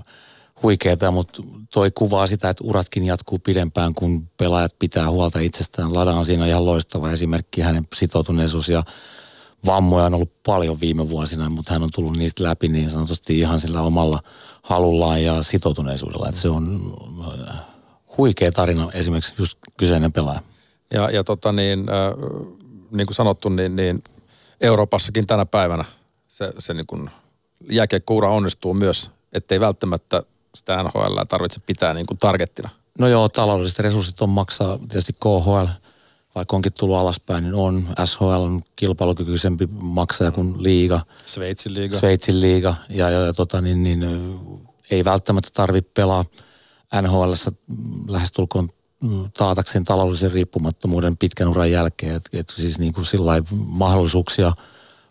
huikeeta, 0.62 1.11
mutta 1.11 1.42
toi 1.72 1.90
kuvaa 1.90 2.26
sitä, 2.26 2.51
että 2.51 2.64
uratkin 2.64 3.05
jatkuu 3.05 3.38
pidempään, 3.38 3.94
kun 3.94 4.28
pelaajat 4.36 4.78
pitää 4.78 5.11
huolta 5.11 5.38
itsestään. 5.38 5.94
Lada 5.94 6.12
on 6.12 6.26
siinä 6.26 6.46
ihan 6.46 6.64
loistava 6.64 7.12
esimerkki, 7.12 7.61
hänen 7.61 7.86
sitoutuneisuus 7.94 8.68
ja 8.68 8.82
vammoja 9.66 10.05
on 10.05 10.14
ollut 10.14 10.42
paljon 10.46 10.80
viime 10.80 11.09
vuosina, 11.09 11.51
mutta 11.51 11.72
hän 11.72 11.82
on 11.82 11.90
tullut 11.94 12.16
niistä 12.16 12.44
läpi 12.44 12.68
niin 12.68 12.90
sanotusti 12.90 13.38
ihan 13.38 13.61
sillä 13.61 13.82
omalla 13.82 14.22
halullaan 14.62 15.24
ja 15.24 15.42
sitoutuneisuudella. 15.42 16.28
Että 16.28 16.40
se 16.40 16.49
on 16.49 16.94
äh, 17.49 17.57
huikea 18.18 18.53
tarina 18.53 18.90
esimerkiksi 18.94 19.34
just 19.38 19.59
kyseinen 19.76 20.12
pelaaja. 20.12 20.47
Ja, 20.93 21.11
ja 21.11 21.24
tota 21.24 21.53
niin, 21.53 21.80
äh, 21.80 22.30
niin 22.91 23.07
kuin 23.07 23.14
sanottu, 23.14 23.49
niin, 23.49 23.76
niin 23.76 24.03
Euroopassakin 24.61 25.26
tänä 25.26 25.47
päivänä 25.47 25.84
se, 26.28 26.53
se 26.59 26.74
niin 26.74 26.86
kuin 26.86 27.11
jääkiekkoura 27.70 28.32
onnistuu 28.32 28.74
myös, 28.74 29.11
ettei 29.32 29.61
välttämättä 29.61 30.22
sitä 30.55 30.82
NHL 30.82 31.18
tarvitse 31.28 31.61
pitää 31.66 31.95
niin 31.95 32.07
kuin 32.07 32.18
targettina. 32.18 32.70
No 32.99 33.09
joo, 33.09 33.28
taloudelliset 33.28 33.78
resurssit 33.78 34.20
on 34.20 34.28
maksaa 34.28 34.78
tietysti 34.78 35.12
KHL, 35.12 35.66
vaikka 36.34 36.57
onkin 36.57 36.72
tullut 36.72 36.97
alaspäin, 36.97 37.45
niin 37.45 37.55
on. 37.55 37.84
SHL 38.05 38.24
on 38.24 38.62
kilpailukykyisempi 38.76 39.68
maksaja 39.72 40.30
kuin 40.30 40.62
liiga. 40.62 41.01
Sveitsin 41.26 41.74
liiga. 41.74 41.99
Sveitsin 41.99 42.41
liiga. 42.41 42.74
Ja, 42.89 43.11
ja, 43.11 43.20
ja 43.20 43.32
tota, 43.32 43.61
niin, 43.61 43.82
niin, 43.82 44.05
ei 44.91 45.05
välttämättä 45.05 45.51
tarvitse 45.55 45.91
pelaa 45.95 46.24
NHL 47.03 47.32
lähestulkoon 48.09 48.68
taatakseen 49.38 49.84
taloudellisen 49.84 50.32
riippumattomuuden 50.32 51.16
pitkän 51.16 51.49
uran 51.49 51.70
jälkeen. 51.70 52.16
Että 52.16 52.30
et 52.32 52.55
siis 52.57 52.78
niin 52.78 52.92
kuin 52.92 53.05
sillä 53.05 53.32
mahdollisuuksia 53.66 54.53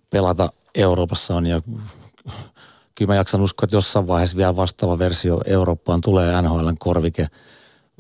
pelata 0.10 0.50
Euroopassa 0.76 1.36
on 1.36 1.46
ja 1.46 1.62
kyllä 2.96 3.12
mä 3.12 3.16
jaksan 3.16 3.42
uskoa, 3.42 3.64
että 3.64 3.76
jossain 3.76 4.08
vaiheessa 4.08 4.38
vielä 4.38 4.56
vastaava 4.56 5.00
versio 5.00 5.42
Eurooppaan 5.46 6.02
tulee 6.02 6.42
NHLn 6.42 6.78
korvike, 6.80 7.28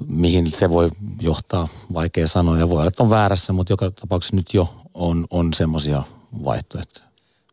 mihin 0.07 0.51
se 0.51 0.69
voi 0.69 0.89
johtaa, 1.21 1.67
vaikea 1.93 2.27
sanoa. 2.27 2.57
Ja 2.57 2.69
voi 2.69 2.77
olla, 2.77 2.88
että 2.88 3.03
on 3.03 3.09
väärässä, 3.09 3.53
mutta 3.53 3.73
joka 3.73 3.91
tapauksessa 3.91 4.35
nyt 4.35 4.53
jo 4.53 4.75
on, 4.93 5.25
on 5.29 5.53
semmoisia 5.53 6.03
vaihtoehtoja. 6.43 7.07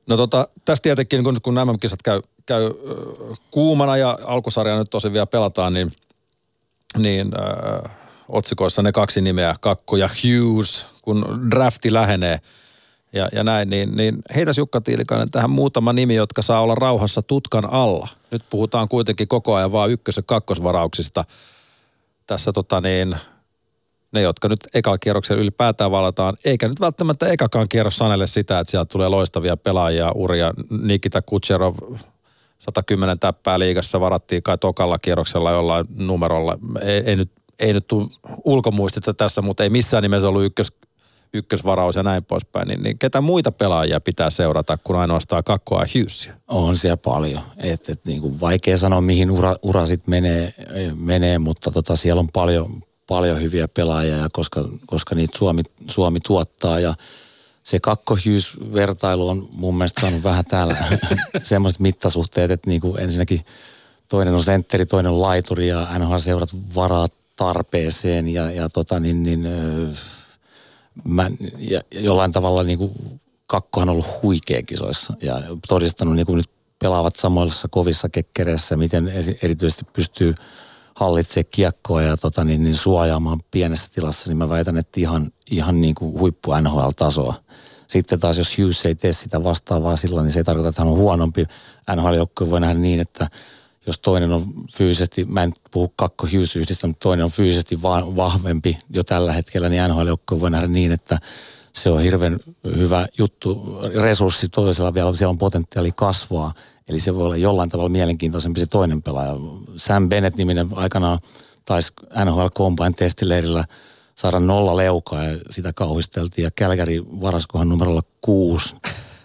No 0.07 0.17
tota, 0.17 0.49
tästä 0.65 0.83
tietenkin, 0.83 1.25
kun, 1.25 1.37
kun 1.43 1.55
nämä 1.55 1.75
kisat 1.81 2.03
käy, 2.03 2.23
käy 2.47 2.71
kuumana 3.51 3.97
ja 3.97 4.19
alkusarja 4.27 4.79
nyt 4.79 4.91
tosi 4.91 5.13
vielä 5.13 5.27
pelataan, 5.27 5.75
niin, 5.75 5.93
niin 6.99 7.33
äh, 7.39 7.91
otsikoissa 8.29 8.83
ne 8.83 8.93
kaksi 8.93 9.21
nimeä, 9.21 9.55
Kakko 9.61 9.97
ja 9.97 10.09
Hughes, 10.09 10.87
kun 11.03 11.49
drafti 11.51 11.93
lähenee 11.93 12.41
ja, 13.15 13.29
ja 13.33 13.45
näin, 13.45 13.71
niin, 13.71 13.97
niin 13.97 14.23
heitäs 14.35 14.59
Jukka 14.59 14.81
Tiilikainen 14.81 15.31
tähän 15.31 15.51
muutama 15.51 15.93
nimi, 15.93 16.15
jotka 16.15 16.43
saa 16.43 16.61
olla 16.61 16.75
rauhassa 16.75 17.23
tutkan 17.23 17.73
alla. 17.73 18.09
Nyt 18.31 18.43
puhutaan 18.51 18.89
kuitenkin 18.89 19.29
koko 19.29 19.55
ajan 19.55 19.73
vaan 19.73 19.91
ykkös- 19.91 20.17
ja 20.17 20.23
kakkosvarauksista. 20.23 21.25
Tässä 22.27 22.53
tota 22.53 22.81
niin, 22.81 23.17
ne, 24.13 24.21
jotka 24.21 24.49
nyt 24.49 24.61
eka 24.75 24.99
kierroksen 24.99 25.39
ylipäätään 25.39 25.91
valataan, 25.91 26.35
eikä 26.45 26.69
nyt 26.69 26.81
välttämättä 26.81 27.29
ekakaan 27.29 27.69
kierros 27.69 27.97
sanelle 27.97 28.27
sitä, 28.27 28.59
että 28.59 28.71
sieltä 28.71 28.93
tulee 28.93 29.09
loistavia 29.09 29.57
pelaajia, 29.57 30.13
uria, 30.15 30.53
Nikita 30.83 31.23
Kucherov, 31.23 31.75
110 32.59 33.19
täppää 33.19 33.59
liigassa 33.59 34.01
varattiin 34.01 34.43
kai 34.43 34.59
tokalla 34.59 34.99
kierroksella 34.99 35.51
jollain 35.51 35.87
numerolla. 35.97 36.59
Ei, 36.83 37.03
ei 37.07 37.17
nyt, 37.17 37.31
ei 37.59 37.73
nyt 37.73 37.89
tule 37.89 38.07
ulkomuistista 38.45 39.15
tässä, 39.15 39.43
mutta 39.43 39.63
ei 39.63 39.71
missään 39.71 40.03
nimessä 40.03 40.29
ollut 40.29 40.45
ykkös, 40.45 40.73
ykkösvaraus 41.35 41.97
ja 41.97 42.03
näin 42.03 42.25
poispäin. 42.25 42.69
Niin, 42.69 42.83
niin 42.83 42.99
ketä 42.99 43.21
muita 43.21 43.53
pelaajia 43.53 44.01
pitää 44.01 44.31
seurata 44.31 44.79
kuin 44.85 44.99
ainoastaan 44.99 45.45
Kakkoa 45.45 45.85
Hughesia? 45.95 46.35
On 46.49 46.77
siellä 46.77 46.97
paljon. 46.97 47.43
Et, 47.57 47.89
et 47.89 48.01
niin 48.05 48.21
kuin 48.21 48.41
vaikea 48.41 48.79
sanoa, 48.79 49.01
mihin 49.01 49.31
ura, 49.31 49.57
ura 49.63 49.87
sit 49.87 50.07
menee, 50.07 50.55
menee, 50.95 51.39
mutta 51.39 51.71
tota, 51.71 51.97
siellä 51.97 52.21
on 52.21 52.29
paljon, 52.33 52.83
paljon 53.07 53.41
hyviä 53.41 53.69
pelaajia, 53.69 54.17
ja 54.17 54.29
koska, 54.33 54.69
koska 54.87 55.15
niitä 55.15 55.39
Suomi, 55.39 55.63
Suomi 55.89 56.21
tuottaa 56.21 56.81
ja 56.81 56.95
se 57.63 57.81
kakkohyys-vertailu 57.81 59.29
on 59.29 59.49
mun 59.53 59.75
mielestä 59.79 60.01
saanut 60.01 60.23
vähän 60.23 60.45
täällä 60.45 60.77
semmoiset 61.43 61.81
mittasuhteet, 61.81 62.51
että 62.51 62.71
niin 62.71 62.81
kuin 62.81 63.01
ensinnäkin 63.01 63.41
toinen 64.09 64.35
on 64.35 64.45
sentteri, 64.45 64.87
toinen 64.87 65.13
on 65.13 65.21
laituri 65.21 65.69
ja 65.69 65.89
NHL-seurat 65.99 66.51
varaa 66.75 67.07
tarpeeseen 67.37 68.29
ja, 68.29 68.51
ja 68.51 68.69
tota 68.69 69.01
niin, 69.01 69.23
niin 69.23 69.49
mä, 71.05 71.31
ja 71.59 71.81
jollain 71.91 72.33
tavalla 72.33 72.63
niin 72.63 72.79
kuin 72.79 73.21
kakkohan 73.47 73.89
on 73.89 73.93
ollut 73.93 74.23
huikea 74.23 74.63
kisoissa 74.63 75.15
ja 75.23 75.43
todistanut 75.69 76.17
niin 76.17 76.27
kuin 76.27 76.37
nyt 76.37 76.51
pelaavat 76.79 77.17
samoissa 77.17 77.69
kovissa 77.69 78.09
kekkereissä, 78.09 78.77
miten 78.77 79.13
erityisesti 79.43 79.85
pystyy 79.93 80.35
hallitsemaan 80.95 81.51
kiekkoa 81.51 82.03
ja 82.03 82.17
tota, 82.17 82.45
niin, 82.45 82.65
niin 82.65 82.77
suojaamaan 82.77 83.41
pienessä 83.51 83.89
tilassa, 83.95 84.29
niin 84.29 84.37
mä 84.37 84.49
väitän, 84.49 84.77
että 84.77 85.01
ihan, 85.01 85.31
ihan 85.51 85.81
niin 85.81 85.95
kuin 85.95 86.19
huippu 86.19 86.51
NHL-tasoa. 86.61 87.35
Sitten 87.87 88.21
taas 88.21 88.39
jos 88.39 88.59
Hughes 88.59 88.87
ei 88.87 88.95
tee 88.95 89.13
sitä 89.13 89.45
vastaavaa 89.45 89.97
silloin, 89.97 90.25
niin 90.25 90.33
se 90.33 90.41
ei 90.41 90.45
tarkoita, 90.45 90.69
että 90.69 90.83
hän 90.83 90.93
on 90.93 90.99
huonompi. 90.99 91.47
nhl 91.97 92.51
voi 92.51 92.61
nähdä 92.61 92.75
niin, 92.75 93.01
että 93.01 93.29
jos 93.87 93.99
toinen 93.99 94.33
on 94.33 94.45
fyysisesti, 94.77 95.25
mä 95.25 95.43
en 95.43 95.53
puhu 95.71 95.93
kakko 95.97 96.29
mutta 96.87 97.01
toinen 97.01 97.25
on 97.25 97.31
fyysisesti 97.31 97.83
va- 97.83 98.17
vahvempi 98.17 98.79
jo 98.91 99.05
tällä 99.05 99.33
hetkellä, 99.33 99.69
niin 99.69 99.83
nhl 99.89 100.13
voi 100.41 100.51
nähdä 100.51 100.67
niin, 100.67 100.93
että 100.93 101.19
se 101.73 101.91
on 101.91 102.01
hirveän 102.01 102.41
hyvä 102.65 103.07
juttu. 103.19 103.81
Resurssi 103.95 104.49
toisella 104.49 104.95
vielä, 104.95 105.15
siellä 105.15 105.31
on 105.31 105.39
potentiaali 105.39 105.93
kasvaa. 105.93 106.55
Eli 106.89 107.01
se 107.01 107.15
voi 107.15 107.25
olla 107.25 107.37
jollain 107.37 107.71
tavalla 107.71 107.89
mielenkiintoisempi 107.89 108.61
se 108.61 108.67
toinen 108.67 109.03
pelaaja. 109.03 109.37
Sam 109.77 110.09
Bennett-niminen 110.09 110.69
aikanaan 110.75 111.19
taisi 111.65 111.93
NHL 112.25 112.47
Combine 112.47 112.93
testileirillä– 112.93 113.65
saada 114.15 114.41
nolla 114.41 114.77
leukaa 114.77 115.25
ja 115.25 115.39
sitä 115.51 115.73
kauhisteltiin. 115.73 116.43
Ja 116.43 116.51
Kälkäri 116.51 117.03
varaskohan 117.21 117.69
numerolla 117.69 118.03
kuusi. 118.21 118.77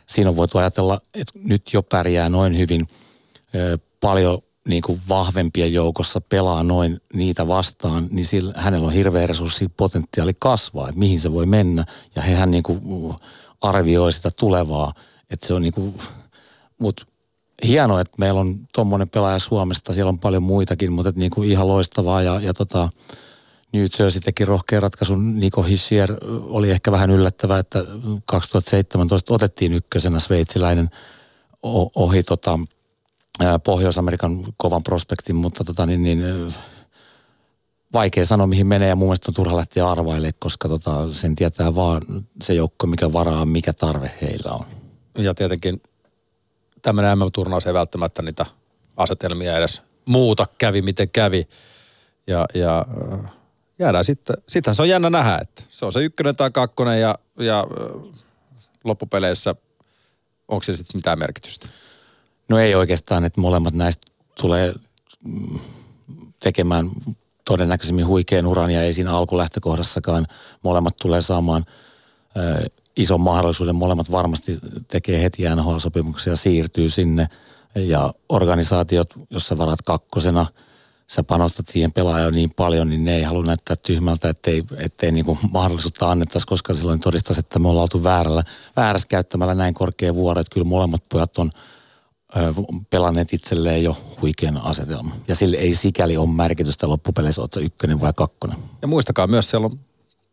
Siinä 0.07 0.29
on 0.29 0.35
voitu 0.35 0.57
ajatella, 0.57 1.01
että 1.13 1.39
nyt 1.43 1.73
jo 1.73 1.83
pärjää 1.83 2.29
noin 2.29 2.57
hyvin 2.57 2.87
paljon 3.99 4.39
niin 4.69 4.81
kuin 4.81 5.01
vahvempien 5.09 5.73
joukossa 5.73 6.21
pelaa 6.21 6.63
noin 6.63 7.01
niitä 7.13 7.47
vastaan, 7.47 8.07
niin 8.11 8.25
sillä, 8.25 8.53
hänellä 8.57 8.87
on 8.87 8.93
hirveä 8.93 9.27
resurssi 9.27 9.67
potentiaali 9.77 10.33
kasvaa, 10.39 10.89
että 10.89 10.99
mihin 10.99 11.19
se 11.19 11.33
voi 11.33 11.45
mennä. 11.45 11.85
Ja 12.15 12.21
hehän 12.21 12.51
niin 12.51 12.63
kuin 12.63 13.15
arvioi 13.61 14.11
sitä 14.11 14.29
tulevaa, 14.39 14.93
että 15.29 15.47
se 15.47 15.53
on 15.53 15.61
niin 15.61 15.73
kuin, 15.73 15.97
mutta 16.79 17.05
hienoa, 17.67 18.01
että 18.01 18.15
meillä 18.17 18.39
on 18.39 18.67
tuommoinen 18.73 19.09
pelaaja 19.09 19.39
Suomesta, 19.39 19.93
siellä 19.93 20.09
on 20.09 20.19
paljon 20.19 20.43
muitakin, 20.43 20.91
mutta 20.91 21.11
niin 21.15 21.31
kuin 21.31 21.51
ihan 21.51 21.67
loistavaa 21.67 22.21
ja, 22.21 22.39
ja 22.39 22.53
tota, 22.53 22.89
New 23.73 23.85
Jersey 23.99 24.21
teki 24.21 24.45
rohkean 24.45 24.81
ratkaisun. 24.83 25.39
Niko 25.39 25.63
Hissier 25.63 26.17
oli 26.43 26.71
ehkä 26.71 26.91
vähän 26.91 27.11
yllättävää, 27.11 27.59
että 27.59 27.85
2017 28.25 29.33
otettiin 29.33 29.73
ykkösenä 29.73 30.19
sveitsiläinen 30.19 30.89
ohi 31.95 32.23
tota, 32.23 32.59
Pohjois-Amerikan 33.63 34.45
kovan 34.57 34.83
prospektin, 34.83 35.35
mutta 35.35 35.63
tota, 35.63 35.85
niin, 35.85 36.03
niin, 36.03 36.53
vaikea 37.93 38.25
sanoa 38.25 38.47
mihin 38.47 38.67
menee 38.67 38.89
ja 38.89 38.95
mun 38.95 39.07
mielestä 39.07 39.31
on 39.31 39.35
turha 39.35 39.57
lähteä 39.57 39.89
arvailemaan, 39.89 40.33
koska 40.39 40.69
tota, 40.69 41.13
sen 41.13 41.35
tietää 41.35 41.75
vaan 41.75 42.01
se 42.43 42.53
joukko, 42.53 42.87
mikä 42.87 43.13
varaa, 43.13 43.45
mikä 43.45 43.73
tarve 43.73 44.11
heillä 44.21 44.51
on. 44.51 44.65
Ja 45.17 45.33
tietenkin 45.33 45.81
tämmöinen 46.81 47.17
MM-turnaus 47.17 47.67
ei 47.67 47.73
välttämättä 47.73 48.21
niitä 48.21 48.45
asetelmia 48.97 49.57
edes 49.57 49.81
muuta 50.05 50.45
kävi, 50.57 50.81
miten 50.81 51.09
kävi. 51.09 51.47
Ja, 52.27 52.45
ja 52.53 52.85
jäädään 53.79 54.05
sitten, 54.05 54.35
sittenhän 54.47 54.75
se 54.75 54.81
on 54.81 54.89
jännä 54.89 55.09
nähdä, 55.09 55.37
että 55.41 55.63
se 55.69 55.85
on 55.85 55.93
se 55.93 56.03
ykkönen 56.03 56.35
tai 56.35 56.51
kakkonen 56.51 57.01
ja, 57.01 57.15
ja 57.39 57.67
loppupeleissä 58.83 59.55
onko 60.47 60.63
se 60.63 60.73
sitten 60.73 60.97
mitään 60.97 61.19
merkitystä? 61.19 61.67
No 62.49 62.59
ei 62.59 62.75
oikeastaan, 62.75 63.25
että 63.25 63.41
molemmat 63.41 63.73
näistä 63.73 64.11
tulee 64.41 64.73
mm, 65.25 65.59
tekemään 66.39 66.89
todennäköisemmin 67.45 68.07
huikean 68.07 68.45
uran 68.45 68.71
ja 68.71 68.83
ei 68.83 68.93
siinä 68.93 69.17
alkulähtökohdassakaan 69.17 70.27
molemmat 70.63 70.97
tulee 70.97 71.21
saamaan 71.21 71.65
ö, 72.37 72.69
ison 72.97 73.21
mahdollisuuden. 73.21 73.75
Molemmat 73.75 74.11
varmasti 74.11 74.59
tekee 74.87 75.21
heti 75.21 75.43
NHL-sopimuksia 75.55 76.35
siirtyy 76.35 76.89
sinne 76.89 77.27
ja 77.75 78.13
organisaatiot, 78.29 79.13
jos 79.29 79.47
sä 79.47 79.57
varat 79.57 79.81
kakkosena– 79.81 80.45
sä 81.09 81.23
panostat 81.23 81.67
siihen 81.67 81.91
pelaajaan 81.91 82.33
niin 82.33 82.51
paljon, 82.55 82.89
niin 82.89 83.05
ne 83.05 83.15
ei 83.15 83.23
halua 83.23 83.43
näyttää 83.43 83.75
tyhmältä, 83.75 84.29
ettei, 84.29 84.63
ettei 84.77 85.11
niin 85.11 85.25
kuin 85.25 85.39
mahdollisuutta 85.51 86.11
annettaisi, 86.11 86.47
koska 86.47 86.73
silloin 86.73 86.99
todistaisi, 86.99 87.39
että 87.39 87.59
me 87.59 87.69
ollaan 87.69 87.81
oltu 87.81 88.03
väärällä, 88.03 88.43
väärässä 88.75 89.07
käyttämällä 89.07 89.55
näin 89.55 89.73
korkea 89.73 90.15
vuoro, 90.15 90.41
että 90.41 90.53
kyllä 90.53 90.67
molemmat 90.67 91.03
pojat 91.09 91.37
on 91.37 91.51
pelanneet 92.89 93.33
itselleen 93.33 93.83
jo 93.83 93.97
huikean 94.21 94.57
asetelma. 94.57 95.15
Ja 95.27 95.35
sille 95.35 95.57
ei 95.57 95.75
sikäli 95.75 96.17
ole 96.17 96.29
merkitystä 96.29 96.89
loppupeleissä, 96.89 97.41
oletko 97.41 97.59
ykkönen 97.59 98.01
vai 98.01 98.13
kakkonen. 98.15 98.57
Ja 98.81 98.87
muistakaa 98.87 99.27
myös, 99.27 99.49
siellä 99.49 99.65
on 99.65 99.79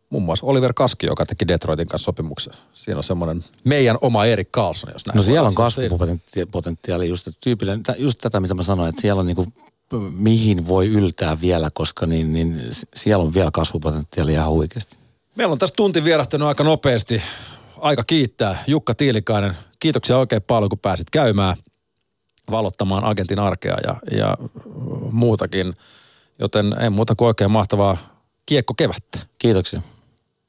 muun 0.09 0.23
muassa 0.23 0.45
Oliver 0.45 0.73
Kaski, 0.73 1.05
joka 1.05 1.25
teki 1.25 1.47
Detroitin 1.47 1.87
kanssa 1.87 2.05
sopimuksen. 2.05 2.53
Siinä 2.73 2.97
on 2.97 3.03
semmoinen 3.03 3.43
meidän 3.63 3.97
oma 4.01 4.25
Erik 4.25 4.49
Carlson, 4.51 4.89
jos 4.93 5.05
näin 5.05 5.15
No 5.15 5.23
siellä 5.23 5.47
on 5.47 5.55
kasvupotentiaali 5.55 7.07
just, 7.09 7.27
tyypillinen, 7.41 7.83
just 7.97 8.17
tätä, 8.21 8.39
mitä 8.39 8.53
mä 8.53 8.63
sanoin, 8.63 8.89
että 8.89 9.01
siellä 9.01 9.19
on 9.19 9.25
niinku 9.25 9.47
mihin 10.11 10.67
voi 10.67 10.87
yltää 10.87 11.41
vielä, 11.41 11.69
koska 11.73 12.05
niin, 12.05 12.33
niin 12.33 12.61
siellä 12.95 13.23
on 13.23 13.33
vielä 13.33 13.51
kasvupotentiaalia 13.53 14.39
ihan 14.41 14.51
huikeasti. 14.51 14.97
Meillä 15.35 15.51
on 15.51 15.59
tässä 15.59 15.75
tunti 15.75 16.03
vierahtanut 16.03 16.47
aika 16.47 16.63
nopeasti. 16.63 17.21
Aika 17.79 18.03
kiittää. 18.03 18.63
Jukka 18.67 18.93
Tiilikainen, 18.93 19.57
kiitoksia 19.79 20.17
oikein 20.17 20.41
paljon, 20.41 20.69
kun 20.69 20.79
pääsit 20.79 21.09
käymään 21.09 21.57
valottamaan 22.51 23.03
agentin 23.03 23.39
arkea 23.39 23.77
ja, 23.83 23.95
ja 24.17 24.37
muutakin. 25.11 25.73
Joten 26.39 26.75
en 26.79 26.93
muuta 26.93 27.15
kuin 27.15 27.27
oikein 27.27 27.51
mahtavaa 27.51 27.97
kiekko 28.45 28.73
kevättä. 28.73 29.19
Kiitoksia. 29.37 29.81